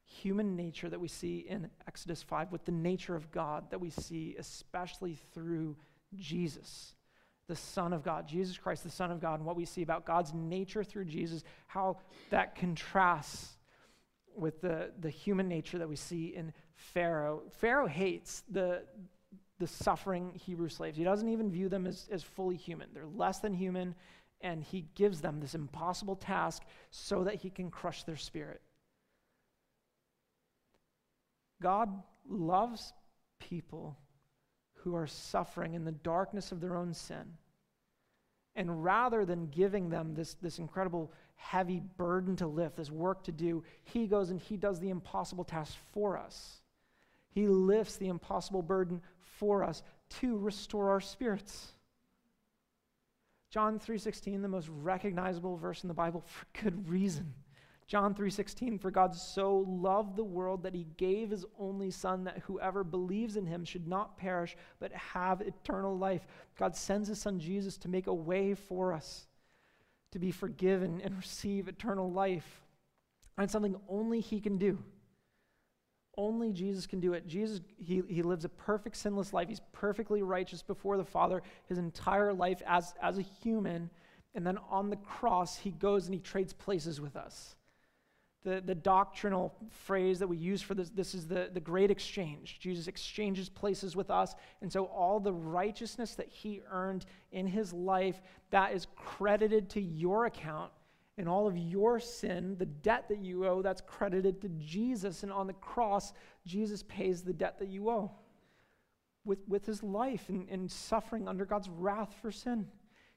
human 0.04 0.56
nature 0.56 0.88
that 0.88 1.00
we 1.00 1.08
see 1.08 1.38
in 1.48 1.70
Exodus 1.86 2.22
5, 2.22 2.50
with 2.50 2.64
the 2.64 2.72
nature 2.72 3.14
of 3.14 3.30
God 3.30 3.70
that 3.70 3.80
we 3.80 3.90
see, 3.90 4.34
especially 4.38 5.18
through 5.32 5.76
Jesus 6.16 6.94
the 7.50 7.56
Son 7.56 7.92
of 7.92 8.04
God, 8.04 8.28
Jesus 8.28 8.56
Christ, 8.56 8.84
the 8.84 8.90
Son 8.90 9.10
of 9.10 9.20
God, 9.20 9.40
and 9.40 9.44
what 9.44 9.56
we 9.56 9.64
see 9.64 9.82
about 9.82 10.06
God's 10.06 10.32
nature 10.32 10.84
through 10.84 11.06
Jesus, 11.06 11.42
how 11.66 11.96
that 12.30 12.54
contrasts 12.54 13.58
with 14.36 14.60
the, 14.60 14.92
the 15.00 15.10
human 15.10 15.48
nature 15.48 15.76
that 15.76 15.88
we 15.88 15.96
see 15.96 16.26
in 16.26 16.52
Pharaoh. 16.76 17.42
Pharaoh 17.58 17.88
hates 17.88 18.44
the, 18.48 18.84
the 19.60 19.66
suffering 19.66 20.32
Hebrew 20.34 20.68
slaves. 20.68 20.96
He 20.96 21.04
doesn't 21.04 21.28
even 21.28 21.50
view 21.50 21.68
them 21.68 21.86
as, 21.86 22.08
as 22.10 22.24
fully 22.24 22.56
human, 22.56 22.88
they're 22.92 23.06
less 23.06 23.38
than 23.38 23.54
human, 23.54 23.94
and 24.40 24.64
he 24.64 24.86
gives 24.94 25.20
them 25.20 25.38
this 25.38 25.54
impossible 25.54 26.16
task 26.16 26.62
so 26.90 27.24
that 27.24 27.36
he 27.36 27.50
can 27.50 27.70
crush 27.70 28.02
their 28.04 28.16
spirit. 28.16 28.62
God 31.62 31.90
loves 32.28 32.92
people 33.38 33.98
who 34.76 34.96
are 34.96 35.06
suffering 35.06 35.74
in 35.74 35.84
the 35.84 35.92
darkness 35.92 36.52
of 36.52 36.60
their 36.60 36.74
own 36.74 36.94
sin. 36.94 37.34
And 38.56 38.82
rather 38.82 39.26
than 39.26 39.46
giving 39.46 39.90
them 39.90 40.14
this, 40.14 40.34
this 40.34 40.58
incredible 40.58 41.12
heavy 41.36 41.82
burden 41.98 42.34
to 42.36 42.46
lift, 42.46 42.76
this 42.76 42.90
work 42.90 43.24
to 43.24 43.32
do, 43.32 43.62
he 43.84 44.06
goes 44.06 44.30
and 44.30 44.40
he 44.40 44.56
does 44.56 44.80
the 44.80 44.88
impossible 44.88 45.44
task 45.44 45.76
for 45.92 46.16
us. 46.16 46.62
He 47.30 47.46
lifts 47.46 47.96
the 47.96 48.08
impossible 48.08 48.62
burden 48.62 49.02
for 49.40 49.64
us 49.64 49.82
to 50.10 50.36
restore 50.36 50.90
our 50.90 51.00
spirits. 51.00 51.72
John 53.48 53.78
3:16, 53.78 54.42
the 54.42 54.48
most 54.48 54.68
recognizable 54.68 55.56
verse 55.56 55.82
in 55.82 55.88
the 55.88 55.94
Bible 55.94 56.20
for 56.20 56.46
good 56.62 56.88
reason. 56.88 57.34
John 57.86 58.14
3:16 58.14 58.78
For 58.78 58.90
God 58.90 59.16
so 59.16 59.58
loved 59.58 60.14
the 60.14 60.22
world 60.22 60.62
that 60.62 60.74
he 60.74 60.84
gave 60.96 61.30
his 61.30 61.46
only 61.58 61.90
son 61.90 62.22
that 62.24 62.38
whoever 62.40 62.84
believes 62.84 63.36
in 63.36 63.46
him 63.46 63.64
should 63.64 63.88
not 63.88 64.18
perish 64.18 64.56
but 64.78 64.92
have 64.92 65.40
eternal 65.40 65.96
life. 65.96 66.26
God 66.56 66.76
sends 66.76 67.08
his 67.08 67.20
son 67.20 67.40
Jesus 67.40 67.78
to 67.78 67.88
make 67.88 68.06
a 68.06 68.14
way 68.14 68.54
for 68.54 68.92
us 68.92 69.26
to 70.12 70.18
be 70.18 70.30
forgiven 70.30 71.00
and 71.00 71.16
receive 71.16 71.66
eternal 71.66 72.12
life. 72.12 72.62
And 73.38 73.50
something 73.50 73.80
only 73.88 74.20
he 74.20 74.40
can 74.40 74.58
do. 74.58 74.78
Only 76.20 76.52
Jesus 76.52 76.86
can 76.86 77.00
do 77.00 77.14
it. 77.14 77.26
Jesus, 77.26 77.62
he, 77.78 78.02
he 78.06 78.22
lives 78.22 78.44
a 78.44 78.50
perfect, 78.50 78.96
sinless 78.96 79.32
life. 79.32 79.48
He's 79.48 79.62
perfectly 79.72 80.22
righteous 80.22 80.60
before 80.60 80.98
the 80.98 81.04
Father 81.04 81.42
his 81.66 81.78
entire 81.78 82.34
life 82.34 82.60
as, 82.66 82.92
as 83.00 83.16
a 83.16 83.22
human. 83.22 83.88
And 84.34 84.46
then 84.46 84.58
on 84.68 84.90
the 84.90 84.96
cross, 84.96 85.56
he 85.56 85.70
goes 85.70 86.04
and 86.04 86.14
he 86.14 86.20
trades 86.20 86.52
places 86.52 87.00
with 87.00 87.16
us 87.16 87.54
the, 88.42 88.62
the 88.64 88.74
doctrinal 88.74 89.54
phrase 89.70 90.18
that 90.18 90.26
we 90.26 90.36
use 90.36 90.62
for 90.62 90.74
this 90.74 90.90
this 90.90 91.14
is 91.14 91.26
the, 91.26 91.50
the 91.52 91.60
great 91.60 91.90
exchange 91.90 92.58
jesus 92.58 92.86
exchanges 92.86 93.48
places 93.48 93.94
with 93.94 94.10
us 94.10 94.34
and 94.62 94.72
so 94.72 94.86
all 94.86 95.20
the 95.20 95.32
righteousness 95.32 96.14
that 96.14 96.28
he 96.28 96.62
earned 96.70 97.04
in 97.32 97.46
his 97.46 97.72
life 97.72 98.20
that 98.50 98.72
is 98.72 98.86
credited 98.96 99.68
to 99.68 99.80
your 99.80 100.26
account 100.26 100.72
and 101.20 101.28
all 101.28 101.46
of 101.46 101.56
your 101.56 102.00
sin 102.00 102.56
the 102.58 102.66
debt 102.66 103.08
that 103.08 103.18
you 103.18 103.46
owe 103.46 103.62
that's 103.62 103.82
credited 103.86 104.40
to 104.40 104.48
jesus. 104.58 105.22
And 105.22 105.30
on 105.32 105.46
the 105.46 105.52
cross 105.54 106.12
jesus 106.46 106.82
pays 106.82 107.22
the 107.22 107.32
debt 107.32 107.58
that 107.58 107.68
you 107.68 107.88
owe 107.90 108.10
with, 109.24 109.38
with 109.46 109.66
his 109.66 109.82
life 109.82 110.28
and, 110.28 110.48
and 110.48 110.70
suffering 110.70 111.28
under 111.28 111.44
god's 111.44 111.68
wrath 111.68 112.14
for 112.20 112.32
sin. 112.32 112.66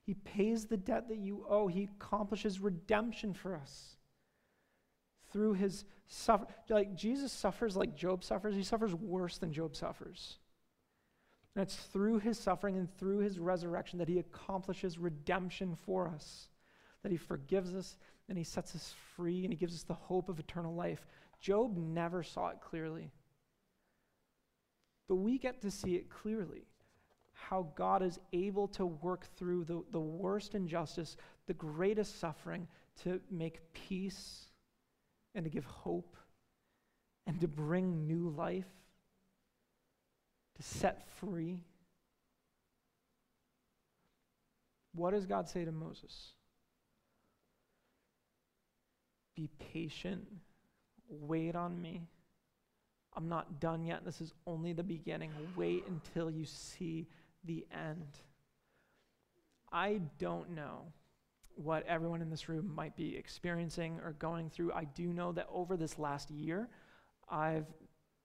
He 0.05 0.13
pays 0.13 0.65
the 0.65 0.77
debt 0.77 1.07
that 1.07 1.19
you 1.19 1.45
owe. 1.49 1.67
He 1.67 1.83
accomplishes 1.95 2.59
redemption 2.59 3.33
for 3.33 3.55
us 3.55 3.95
through 5.31 5.53
his 5.53 5.83
suffer 6.07 6.45
like 6.69 6.95
Jesus 6.95 7.31
suffers 7.31 7.75
like 7.75 7.95
Job 7.95 8.23
suffers, 8.23 8.55
he 8.55 8.63
suffers 8.63 8.93
worse 8.93 9.39
than 9.39 9.51
Job 9.51 9.75
suffers. 9.75 10.37
And 11.55 11.63
it's 11.63 11.75
through 11.75 12.19
his 12.19 12.39
suffering 12.39 12.77
and 12.77 12.89
through 12.97 13.19
his 13.19 13.39
resurrection 13.39 13.99
that 13.99 14.07
he 14.07 14.19
accomplishes 14.19 14.97
redemption 14.97 15.75
for 15.85 16.07
us, 16.07 16.47
that 17.03 17.11
he 17.11 17.17
forgives 17.17 17.73
us 17.75 17.97
and 18.29 18.37
he 18.37 18.43
sets 18.43 18.73
us 18.75 18.95
free 19.15 19.43
and 19.43 19.53
he 19.53 19.57
gives 19.57 19.75
us 19.75 19.83
the 19.83 19.93
hope 19.93 20.29
of 20.29 20.39
eternal 20.39 20.73
life. 20.73 21.05
Job 21.39 21.77
never 21.77 22.23
saw 22.23 22.47
it 22.47 22.61
clearly. 22.61 23.11
But 25.07 25.15
we 25.15 25.37
get 25.37 25.61
to 25.61 25.71
see 25.71 25.95
it 25.95 26.09
clearly 26.09 26.65
how 27.33 27.67
God 27.75 28.01
is 28.01 28.19
able 28.31 28.67
to 28.69 28.85
work 28.85 29.27
through 29.35 29.65
the, 29.65 29.83
the 29.91 29.99
worst 29.99 30.55
injustice, 30.55 31.17
the 31.45 31.53
greatest 31.53 32.19
suffering, 32.19 32.67
to 33.03 33.19
make 33.29 33.59
peace 33.73 34.47
and 35.35 35.43
to 35.43 35.49
give 35.49 35.65
hope 35.65 36.15
and 37.27 37.39
to 37.41 37.47
bring 37.47 38.05
new 38.07 38.29
life, 38.29 38.67
to 40.55 40.63
set 40.63 41.05
free. 41.19 41.59
What 44.95 45.11
does 45.11 45.25
God 45.25 45.49
say 45.49 45.65
to 45.65 45.71
Moses? 45.71 46.33
Be 49.43 49.49
patient, 49.73 50.25
wait 51.09 51.53
on 51.53 51.81
me. 51.81 52.07
I'm 53.13 53.27
not 53.27 53.59
done 53.59 53.83
yet. 53.83 54.05
This 54.05 54.21
is 54.21 54.33
only 54.47 54.71
the 54.71 54.83
beginning. 54.83 55.31
Wait 55.57 55.83
until 55.85 56.31
you 56.31 56.45
see 56.45 57.07
the 57.43 57.65
end. 57.73 58.07
I 59.69 59.99
don't 60.17 60.51
know 60.51 60.85
what 61.55 61.85
everyone 61.87 62.21
in 62.21 62.29
this 62.29 62.47
room 62.47 62.71
might 62.73 62.95
be 62.95 63.17
experiencing 63.17 63.99
or 64.01 64.13
going 64.13 64.49
through. 64.49 64.71
I 64.71 64.85
do 64.85 65.07
know 65.07 65.33
that 65.33 65.49
over 65.51 65.75
this 65.75 65.99
last 65.99 66.31
year, 66.31 66.69
I've 67.27 67.67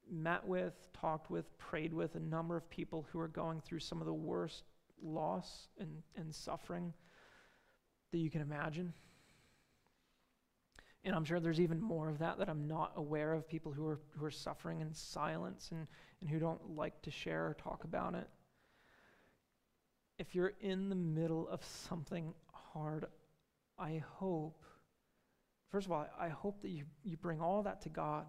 met 0.08 0.46
with, 0.46 0.74
talked 0.92 1.32
with, 1.32 1.58
prayed 1.58 1.92
with 1.92 2.14
a 2.14 2.20
number 2.20 2.56
of 2.56 2.70
people 2.70 3.08
who 3.10 3.18
are 3.18 3.26
going 3.26 3.60
through 3.60 3.80
some 3.80 4.00
of 4.00 4.06
the 4.06 4.14
worst 4.14 4.62
loss 5.02 5.66
and, 5.80 5.90
and 6.16 6.32
suffering 6.32 6.94
that 8.12 8.18
you 8.18 8.30
can 8.30 8.40
imagine. 8.40 8.92
And 11.04 11.14
I'm 11.14 11.24
sure 11.24 11.40
there's 11.40 11.60
even 11.60 11.80
more 11.80 12.08
of 12.08 12.18
that 12.18 12.38
that 12.38 12.48
I'm 12.48 12.66
not 12.66 12.92
aware 12.96 13.32
of 13.32 13.48
people 13.48 13.72
who 13.72 13.86
are, 13.86 14.00
who 14.16 14.24
are 14.24 14.30
suffering 14.30 14.80
in 14.80 14.92
silence 14.92 15.68
and, 15.70 15.86
and 16.20 16.28
who 16.28 16.38
don't 16.38 16.76
like 16.76 17.00
to 17.02 17.10
share 17.10 17.46
or 17.46 17.54
talk 17.54 17.84
about 17.84 18.14
it. 18.14 18.28
If 20.18 20.34
you're 20.34 20.54
in 20.60 20.88
the 20.88 20.96
middle 20.96 21.48
of 21.48 21.64
something 21.64 22.34
hard, 22.52 23.06
I 23.78 24.02
hope, 24.16 24.64
first 25.70 25.86
of 25.86 25.92
all, 25.92 26.06
I 26.18 26.28
hope 26.28 26.60
that 26.62 26.70
you, 26.70 26.84
you 27.04 27.16
bring 27.16 27.40
all 27.40 27.62
that 27.62 27.80
to 27.82 27.88
God. 27.88 28.26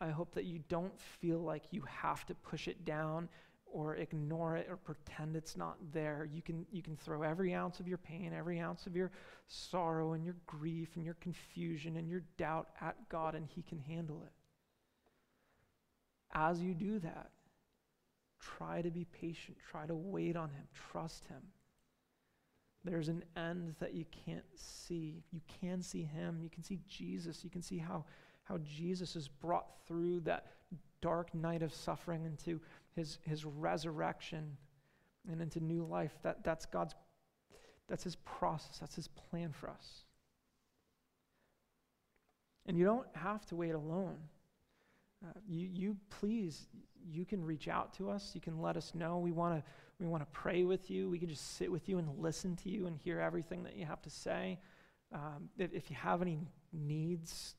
I 0.00 0.10
hope 0.10 0.34
that 0.34 0.44
you 0.44 0.60
don't 0.68 0.98
feel 1.00 1.38
like 1.40 1.64
you 1.72 1.82
have 1.88 2.24
to 2.26 2.34
push 2.36 2.68
it 2.68 2.84
down 2.84 3.28
or 3.74 3.96
ignore 3.96 4.56
it 4.56 4.68
or 4.70 4.76
pretend 4.76 5.34
it's 5.34 5.56
not 5.56 5.76
there. 5.92 6.28
You 6.32 6.40
can, 6.40 6.64
you 6.70 6.80
can 6.80 6.96
throw 6.96 7.22
every 7.22 7.52
ounce 7.52 7.80
of 7.80 7.88
your 7.88 7.98
pain, 7.98 8.32
every 8.32 8.60
ounce 8.60 8.86
of 8.86 8.94
your 8.94 9.10
sorrow 9.48 10.12
and 10.12 10.24
your 10.24 10.36
grief 10.46 10.90
and 10.94 11.04
your 11.04 11.16
confusion 11.20 11.96
and 11.96 12.08
your 12.08 12.22
doubt 12.38 12.68
at 12.80 12.96
God, 13.08 13.34
and 13.34 13.46
He 13.46 13.62
can 13.62 13.80
handle 13.80 14.22
it. 14.24 14.32
As 16.36 16.62
you 16.62 16.72
do 16.72 17.00
that, 17.00 17.30
try 18.40 18.80
to 18.80 18.90
be 18.90 19.06
patient, 19.06 19.56
try 19.70 19.86
to 19.86 19.94
wait 19.94 20.36
on 20.36 20.50
Him, 20.50 20.64
trust 20.92 21.26
Him. 21.26 21.42
There's 22.84 23.08
an 23.08 23.24
end 23.36 23.74
that 23.80 23.94
you 23.94 24.04
can't 24.26 24.44
see. 24.54 25.24
You 25.32 25.40
can 25.60 25.82
see 25.82 26.02
him. 26.02 26.38
You 26.42 26.50
can 26.50 26.62
see 26.62 26.80
Jesus. 26.86 27.42
You 27.42 27.48
can 27.48 27.62
see 27.62 27.78
how, 27.78 28.04
how 28.42 28.58
Jesus 28.58 29.16
is 29.16 29.26
brought 29.26 29.66
through 29.86 30.20
that 30.20 30.46
dark 31.00 31.34
night 31.34 31.62
of 31.62 31.72
suffering 31.72 32.24
into 32.24 32.60
his, 32.94 33.18
his 33.22 33.44
resurrection 33.44 34.56
and 35.30 35.40
into 35.40 35.60
new 35.60 35.84
life. 35.84 36.12
That, 36.22 36.44
that's 36.44 36.66
God's, 36.66 36.94
that's 37.88 38.04
his 38.04 38.16
process, 38.16 38.78
that's 38.78 38.94
his 38.96 39.08
plan 39.08 39.52
for 39.52 39.68
us. 39.68 40.04
And 42.66 42.78
you 42.78 42.84
don't 42.84 43.06
have 43.14 43.44
to 43.46 43.56
wait 43.56 43.74
alone. 43.74 44.16
Uh, 45.24 45.32
you, 45.46 45.68
you 45.72 45.96
please, 46.08 46.66
you 47.10 47.24
can 47.24 47.44
reach 47.44 47.68
out 47.68 47.92
to 47.94 48.10
us. 48.10 48.30
You 48.34 48.40
can 48.40 48.60
let 48.60 48.76
us 48.76 48.94
know. 48.94 49.18
We 49.18 49.32
want 49.32 49.56
to 49.56 49.62
we 50.00 50.06
want 50.06 50.22
to 50.22 50.38
pray 50.38 50.64
with 50.64 50.90
you. 50.90 51.08
We 51.08 51.18
can 51.18 51.28
just 51.28 51.56
sit 51.56 51.70
with 51.70 51.88
you 51.88 51.98
and 51.98 52.08
listen 52.18 52.56
to 52.56 52.68
you 52.68 52.86
and 52.86 52.96
hear 52.96 53.20
everything 53.20 53.62
that 53.62 53.76
you 53.76 53.86
have 53.86 54.02
to 54.02 54.10
say. 54.10 54.58
Um, 55.12 55.48
if, 55.56 55.72
if 55.72 55.88
you 55.88 55.96
have 55.96 56.20
any 56.20 56.40
needs, 56.72 57.54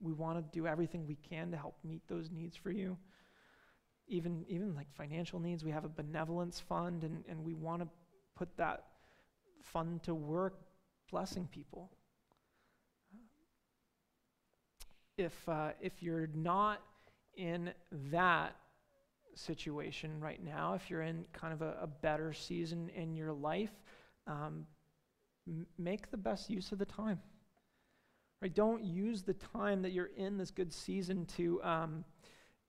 we 0.00 0.12
want 0.12 0.38
to 0.38 0.58
do 0.58 0.66
everything 0.66 1.06
we 1.06 1.16
can 1.16 1.50
to 1.50 1.56
help 1.56 1.76
meet 1.84 2.02
those 2.08 2.30
needs 2.30 2.56
for 2.56 2.70
you. 2.70 2.96
Even, 4.08 4.44
even 4.48 4.74
like 4.74 4.86
financial 4.94 5.40
needs, 5.40 5.64
we 5.64 5.70
have 5.70 5.84
a 5.84 5.88
benevolence 5.88 6.60
fund, 6.60 7.02
and, 7.02 7.24
and 7.28 7.44
we 7.44 7.54
want 7.54 7.82
to 7.82 7.88
put 8.36 8.56
that 8.56 8.84
fund 9.62 10.02
to 10.04 10.14
work 10.14 10.60
blessing 11.10 11.48
people. 11.50 11.90
If, 15.18 15.48
uh, 15.48 15.70
if 15.80 16.02
you're 16.02 16.28
not 16.34 16.82
in 17.36 17.72
that 18.10 18.54
situation 19.34 20.20
right 20.20 20.42
now, 20.42 20.74
if 20.74 20.88
you're 20.88 21.02
in 21.02 21.24
kind 21.32 21.52
of 21.52 21.62
a, 21.62 21.76
a 21.82 21.86
better 21.86 22.32
season 22.32 22.90
in 22.94 23.14
your 23.14 23.32
life, 23.32 23.72
um, 24.26 24.66
m- 25.48 25.66
make 25.78 26.10
the 26.10 26.16
best 26.16 26.50
use 26.50 26.72
of 26.72 26.78
the 26.78 26.86
time. 26.86 27.20
Right? 28.42 28.54
Don't 28.54 28.84
use 28.84 29.22
the 29.22 29.34
time 29.34 29.82
that 29.82 29.92
you're 29.92 30.10
in 30.16 30.36
this 30.36 30.50
good 30.50 30.72
season 30.72 31.26
to, 31.36 31.62
um, 31.62 32.04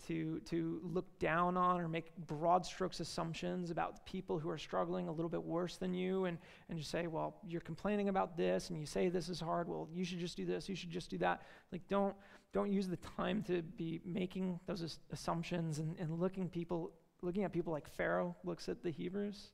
to, 0.05 0.39
to 0.45 0.79
look 0.83 1.05
down 1.19 1.57
on 1.57 1.81
or 1.81 1.87
make 1.87 2.15
broad 2.27 2.65
strokes 2.65 2.99
assumptions 2.99 3.71
about 3.71 4.05
people 4.05 4.39
who 4.39 4.49
are 4.49 4.57
struggling 4.57 5.07
a 5.07 5.11
little 5.11 5.29
bit 5.29 5.43
worse 5.43 5.77
than 5.77 5.93
you 5.93 6.25
and, 6.25 6.37
and 6.69 6.77
just 6.77 6.91
say, 6.91 7.07
well, 7.07 7.35
you're 7.45 7.61
complaining 7.61 8.09
about 8.09 8.37
this 8.37 8.69
and 8.69 8.79
you 8.79 8.85
say 8.85 9.09
this 9.09 9.27
is 9.27 9.39
hard. 9.39 9.67
Well, 9.67 9.89
you 9.93 10.05
should 10.05 10.19
just 10.19 10.37
do 10.37 10.45
this. 10.45 10.69
You 10.69 10.75
should 10.75 10.91
just 10.91 11.09
do 11.09 11.17
that. 11.17 11.41
Like, 11.71 11.81
don't, 11.89 12.15
don't 12.53 12.71
use 12.71 12.87
the 12.87 12.97
time 12.97 13.43
to 13.43 13.61
be 13.61 13.99
making 14.05 14.59
those 14.67 14.99
assumptions 15.11 15.79
and, 15.79 15.97
and 15.99 16.19
looking 16.19 16.47
people 16.47 16.91
looking 17.21 17.43
at 17.43 17.51
people 17.51 17.73
like 17.73 17.87
Pharaoh 17.89 18.35
looks 18.43 18.69
at 18.69 18.83
the 18.83 18.91
Hebrews. 18.91 19.47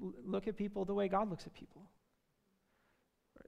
L- 0.00 0.14
look 0.24 0.48
at 0.48 0.56
people 0.56 0.84
the 0.84 0.94
way 0.94 1.08
God 1.08 1.28
looks 1.30 1.46
at 1.46 1.54
people. 1.54 1.82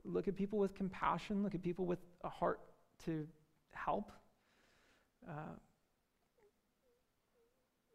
Look 0.04 0.28
at 0.28 0.36
people 0.36 0.58
with 0.58 0.74
compassion. 0.74 1.42
Look 1.42 1.54
at 1.54 1.62
people 1.62 1.86
with 1.86 2.00
a 2.22 2.28
heart 2.28 2.60
to 3.06 3.26
help. 3.72 4.12
Uh, 5.26 5.56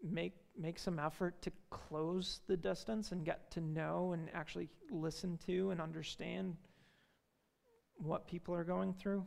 make 0.03 0.33
make 0.57 0.77
some 0.77 0.99
effort 0.99 1.41
to 1.41 1.51
close 1.69 2.41
the 2.47 2.57
distance 2.57 3.11
and 3.11 3.23
get 3.25 3.49
to 3.51 3.61
know 3.61 4.11
and 4.13 4.29
actually 4.33 4.67
listen 4.91 5.39
to 5.45 5.71
and 5.71 5.79
understand 5.79 6.55
what 7.95 8.27
people 8.27 8.53
are 8.53 8.63
going 8.63 8.93
through. 8.93 9.25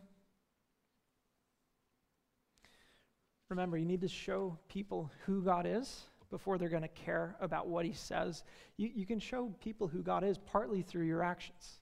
Remember, 3.48 3.76
you 3.76 3.86
need 3.86 4.00
to 4.00 4.08
show 4.08 4.58
people 4.68 5.10
who 5.26 5.42
God 5.42 5.66
is 5.66 6.04
before 6.30 6.56
they're 6.56 6.70
going 6.70 6.82
to 6.82 6.88
care 6.88 7.36
about 7.40 7.68
what 7.68 7.84
he 7.84 7.92
says. 7.92 8.44
You, 8.78 8.90
you 8.94 9.04
can 9.04 9.18
show 9.18 9.54
people 9.60 9.86
who 9.86 10.02
God 10.02 10.24
is 10.24 10.38
partly 10.38 10.82
through 10.82 11.04
your 11.04 11.22
actions. 11.22 11.80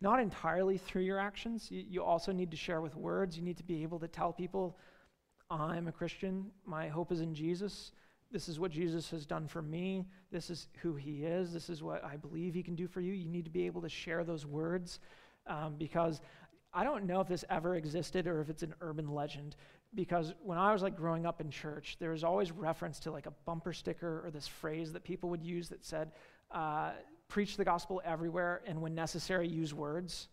Not 0.00 0.20
entirely 0.20 0.78
through 0.78 1.02
your 1.02 1.18
actions. 1.18 1.68
You, 1.70 1.84
you 1.88 2.04
also 2.04 2.30
need 2.30 2.52
to 2.52 2.56
share 2.56 2.80
with 2.80 2.94
words. 2.94 3.36
You 3.36 3.42
need 3.42 3.56
to 3.56 3.64
be 3.64 3.82
able 3.82 3.98
to 3.98 4.08
tell 4.08 4.32
people, 4.32 4.78
I'm 5.50 5.86
a 5.86 5.92
Christian. 5.92 6.46
My 6.64 6.88
hope 6.88 7.12
is 7.12 7.20
in 7.20 7.34
Jesus. 7.34 7.92
This 8.32 8.48
is 8.48 8.58
what 8.58 8.72
Jesus 8.72 9.10
has 9.10 9.24
done 9.24 9.46
for 9.46 9.62
me. 9.62 10.04
This 10.32 10.50
is 10.50 10.68
who 10.82 10.94
he 10.96 11.24
is. 11.24 11.52
This 11.52 11.70
is 11.70 11.82
what 11.82 12.04
I 12.04 12.16
believe 12.16 12.54
he 12.54 12.62
can 12.62 12.74
do 12.74 12.88
for 12.88 13.00
you. 13.00 13.12
You 13.12 13.28
need 13.28 13.44
to 13.44 13.50
be 13.50 13.66
able 13.66 13.82
to 13.82 13.88
share 13.88 14.24
those 14.24 14.44
words 14.44 14.98
um, 15.46 15.76
because 15.78 16.20
I 16.74 16.82
don't 16.82 17.06
know 17.06 17.20
if 17.20 17.28
this 17.28 17.44
ever 17.48 17.76
existed 17.76 18.26
or 18.26 18.40
if 18.40 18.50
it's 18.50 18.64
an 18.64 18.74
urban 18.80 19.08
legend, 19.08 19.54
because 19.94 20.34
when 20.42 20.58
I 20.58 20.72
was 20.72 20.82
like 20.82 20.96
growing 20.96 21.24
up 21.24 21.40
in 21.40 21.50
church, 21.50 21.96
there 22.00 22.10
was 22.10 22.24
always 22.24 22.50
reference 22.50 22.98
to 23.00 23.12
like 23.12 23.26
a 23.26 23.32
bumper 23.44 23.72
sticker 23.72 24.22
or 24.26 24.30
this 24.30 24.48
phrase 24.48 24.92
that 24.92 25.04
people 25.04 25.30
would 25.30 25.42
use 25.42 25.68
that 25.68 25.84
said, 25.84 26.10
uh, 26.50 26.90
preach 27.28 27.56
the 27.56 27.64
gospel 27.64 28.02
everywhere 28.04 28.62
and 28.66 28.82
when 28.82 28.94
necessary, 28.94 29.46
use 29.48 29.72
words. 29.72 30.28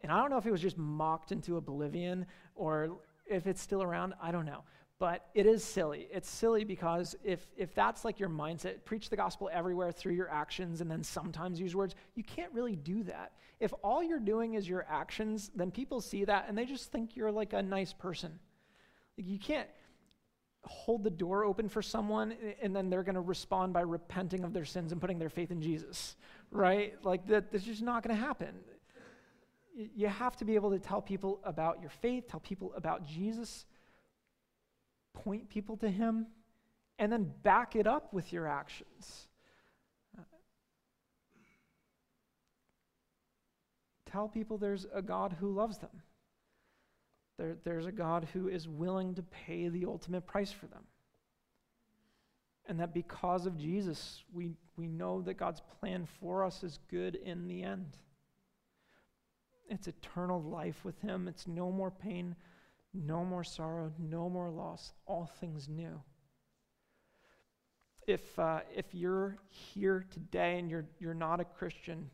And 0.00 0.10
I 0.10 0.18
don't 0.18 0.30
know 0.30 0.38
if 0.38 0.46
it 0.46 0.50
was 0.50 0.62
just 0.62 0.78
mocked 0.78 1.30
into 1.30 1.58
oblivion 1.58 2.26
or 2.56 2.96
if 3.26 3.46
it's 3.46 3.60
still 3.60 3.82
around, 3.82 4.14
I 4.20 4.30
don't 4.30 4.46
know. 4.46 4.64
But 4.98 5.26
it 5.34 5.46
is 5.46 5.64
silly. 5.64 6.06
It's 6.12 6.30
silly 6.30 6.62
because 6.62 7.16
if, 7.24 7.44
if 7.56 7.74
that's 7.74 8.04
like 8.04 8.20
your 8.20 8.28
mindset, 8.28 8.84
preach 8.84 9.10
the 9.10 9.16
gospel 9.16 9.50
everywhere 9.52 9.90
through 9.90 10.12
your 10.12 10.30
actions 10.30 10.80
and 10.80 10.88
then 10.88 11.02
sometimes 11.02 11.58
use 11.58 11.74
words, 11.74 11.96
you 12.14 12.22
can't 12.22 12.52
really 12.52 12.76
do 12.76 13.02
that. 13.04 13.32
If 13.58 13.72
all 13.82 14.02
you're 14.02 14.20
doing 14.20 14.54
is 14.54 14.68
your 14.68 14.86
actions, 14.88 15.50
then 15.56 15.72
people 15.72 16.00
see 16.00 16.24
that 16.26 16.46
and 16.48 16.56
they 16.56 16.64
just 16.64 16.92
think 16.92 17.16
you're 17.16 17.32
like 17.32 17.52
a 17.52 17.62
nice 17.62 17.92
person. 17.92 18.38
Like 19.18 19.26
you 19.26 19.40
can't 19.40 19.68
hold 20.64 21.02
the 21.02 21.10
door 21.10 21.44
open 21.44 21.68
for 21.68 21.82
someone 21.82 22.34
and 22.62 22.74
then 22.74 22.88
they're 22.88 23.02
going 23.02 23.16
to 23.16 23.20
respond 23.20 23.72
by 23.72 23.80
repenting 23.80 24.44
of 24.44 24.52
their 24.52 24.64
sins 24.64 24.92
and 24.92 25.00
putting 25.00 25.18
their 25.18 25.28
faith 25.28 25.50
in 25.50 25.60
Jesus, 25.60 26.14
right? 26.52 26.94
Like 27.02 27.26
that, 27.26 27.50
that's 27.50 27.64
just 27.64 27.82
not 27.82 28.04
going 28.04 28.14
to 28.14 28.22
happen. 28.22 28.54
You 29.74 30.08
have 30.08 30.36
to 30.36 30.44
be 30.44 30.54
able 30.54 30.70
to 30.70 30.78
tell 30.78 31.00
people 31.00 31.40
about 31.44 31.80
your 31.80 31.90
faith, 31.90 32.28
tell 32.28 32.40
people 32.40 32.72
about 32.76 33.06
Jesus, 33.06 33.64
point 35.14 35.48
people 35.48 35.76
to 35.78 35.88
Him, 35.88 36.26
and 36.98 37.10
then 37.10 37.32
back 37.42 37.74
it 37.74 37.86
up 37.86 38.12
with 38.12 38.32
your 38.32 38.46
actions. 38.46 39.28
Uh, 40.18 40.22
tell 44.10 44.28
people 44.28 44.58
there's 44.58 44.86
a 44.94 45.00
God 45.00 45.36
who 45.40 45.52
loves 45.52 45.78
them. 45.78 46.02
There, 47.38 47.56
there's 47.64 47.86
a 47.86 47.92
God 47.92 48.28
who 48.32 48.48
is 48.48 48.68
willing 48.68 49.14
to 49.14 49.22
pay 49.22 49.68
the 49.68 49.86
ultimate 49.86 50.26
price 50.26 50.52
for 50.52 50.66
them. 50.66 50.84
And 52.66 52.78
that 52.78 52.94
because 52.94 53.46
of 53.46 53.58
Jesus, 53.58 54.22
we, 54.32 54.52
we 54.76 54.86
know 54.86 55.22
that 55.22 55.34
God's 55.34 55.62
plan 55.80 56.06
for 56.20 56.44
us 56.44 56.62
is 56.62 56.78
good 56.90 57.16
in 57.16 57.48
the 57.48 57.62
end. 57.62 57.96
It's 59.72 59.88
eternal 59.88 60.42
life 60.42 60.84
with 60.84 61.00
Him. 61.00 61.26
It's 61.28 61.46
no 61.46 61.72
more 61.72 61.90
pain, 61.90 62.36
no 62.92 63.24
more 63.24 63.42
sorrow, 63.42 63.90
no 63.98 64.28
more 64.28 64.50
loss, 64.50 64.92
all 65.06 65.30
things 65.40 65.66
new. 65.66 65.98
If, 68.06 68.38
uh, 68.38 68.60
if 68.74 68.84
you're 68.92 69.38
here 69.48 70.04
today 70.10 70.58
and 70.58 70.68
you're, 70.68 70.84
you're 70.98 71.14
not 71.14 71.40
a 71.40 71.44
Christian, 71.44 72.10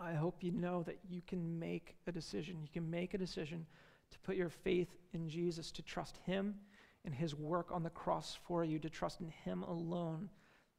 I 0.00 0.14
hope 0.14 0.42
you 0.42 0.50
know 0.50 0.82
that 0.82 0.98
you 1.08 1.22
can 1.24 1.58
make 1.58 1.94
a 2.08 2.12
decision. 2.12 2.60
You 2.60 2.68
can 2.72 2.90
make 2.90 3.14
a 3.14 3.18
decision 3.18 3.64
to 4.10 4.18
put 4.18 4.34
your 4.34 4.48
faith 4.48 4.88
in 5.12 5.28
Jesus, 5.28 5.70
to 5.70 5.82
trust 5.82 6.18
Him 6.26 6.56
and 7.04 7.14
His 7.14 7.36
work 7.36 7.70
on 7.70 7.84
the 7.84 7.90
cross 7.90 8.36
for 8.48 8.64
you, 8.64 8.80
to 8.80 8.90
trust 8.90 9.20
in 9.20 9.28
Him 9.28 9.62
alone, 9.62 10.28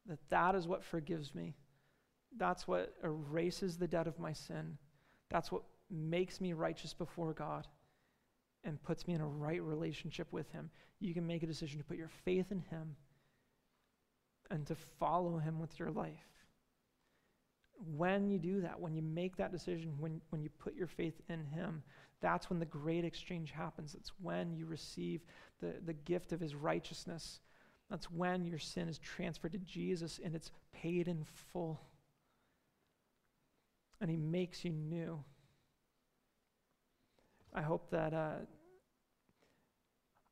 that 0.06 0.20
that 0.30 0.54
is 0.54 0.68
what 0.68 0.84
forgives 0.84 1.34
me. 1.34 1.56
That's 2.38 2.68
what 2.68 2.94
erases 3.06 3.78
the 3.78 3.88
debt 3.88 4.08
of 4.08 4.20
my 4.20 4.34
sin. 4.34 4.78
That's 5.32 5.52
what 5.52 5.64
makes 5.90 6.40
me 6.42 6.54
righteous 6.54 6.94
before 6.94 7.34
God 7.34 7.68
and 8.64 8.82
puts 8.84 9.08
me 9.08 9.14
in 9.16 9.22
a 9.22 9.28
right 9.28 9.62
relationship 9.62 10.28
with 10.32 10.52
Him. 10.52 10.70
You 11.00 11.14
can 11.14 11.26
make 11.26 11.42
a 11.42 11.48
decision 11.48 11.80
to 11.80 11.86
put 11.86 11.98
your 11.98 12.12
faith 12.26 12.52
in 12.52 12.60
Him 12.60 12.96
and 14.52 14.68
to 14.68 14.76
follow 14.76 15.38
Him 15.38 15.60
with 15.60 15.80
your 15.80 15.90
life. 15.90 16.28
When 17.96 18.30
you 18.30 18.38
do 18.38 18.62
that, 18.62 18.80
when 18.80 18.94
you 18.94 19.02
make 19.02 19.38
that 19.38 19.52
decision, 19.52 19.94
when, 19.98 20.22
when 20.30 20.44
you 20.44 20.50
put 20.60 20.76
your 20.76 20.88
faith 20.88 21.20
in 21.30 21.44
Him, 21.46 21.82
that's 22.22 22.50
when 22.50 22.60
the 22.60 22.66
great 22.66 23.04
exchange 23.04 23.52
happens. 23.52 23.96
It's 23.96 24.12
when 24.22 24.54
you 24.54 24.68
receive 24.68 25.22
the, 25.60 25.74
the 25.86 25.94
gift 25.94 26.32
of 26.32 26.40
his 26.40 26.54
righteousness. 26.54 27.40
That's 27.90 28.12
when 28.12 28.46
your 28.46 28.60
sin 28.60 28.88
is 28.88 29.00
transferred 29.00 29.54
to 29.54 29.58
Jesus 29.58 30.20
and 30.24 30.36
it's 30.36 30.52
paid 30.72 31.08
in 31.08 31.26
full. 31.52 31.82
And 34.02 34.10
he 34.10 34.18
makes 34.18 34.66
you 34.66 34.72
new. 34.72 35.24
I 37.54 37.62
hope 37.62 37.90
that. 37.92 38.14
Uh, 38.14 38.46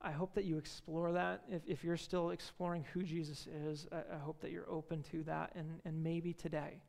I 0.02 0.12
hope 0.12 0.34
that 0.36 0.46
you 0.46 0.58
explore 0.58 1.12
that. 1.12 1.44
If, 1.50 1.62
if 1.68 1.84
you're 1.84 1.98
still 1.98 2.30
exploring 2.30 2.86
who 2.94 3.04
Jesus 3.04 3.48
is, 3.48 3.86
I, 3.92 4.16
I 4.16 4.18
hope 4.18 4.40
that 4.42 4.52
you're 4.52 4.70
open 4.70 5.04
to 5.12 5.24
that. 5.24 5.52
And, 5.56 5.82
and 5.84 6.02
maybe 6.02 6.34
today, 6.34 6.82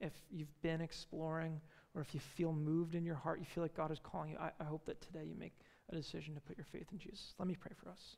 if 0.00 0.12
you've 0.30 0.62
been 0.62 0.80
exploring 0.80 1.60
or 1.94 2.00
if 2.00 2.14
you 2.14 2.20
feel 2.20 2.52
moved 2.52 2.94
in 2.94 3.04
your 3.04 3.14
heart, 3.16 3.38
you 3.38 3.44
feel 3.44 3.62
like 3.62 3.76
God 3.76 3.90
is 3.90 4.00
calling 4.02 4.30
you, 4.30 4.38
I, 4.38 4.50
I 4.58 4.64
hope 4.64 4.86
that 4.86 5.00
today 5.02 5.24
you 5.26 5.34
make 5.38 5.52
a 5.90 5.94
decision 5.94 6.34
to 6.34 6.40
put 6.40 6.56
your 6.56 6.66
faith 6.72 6.86
in 6.90 6.98
Jesus. 6.98 7.34
Let 7.38 7.48
me 7.48 7.54
pray 7.54 7.72
for 7.76 7.90
us. 7.90 8.16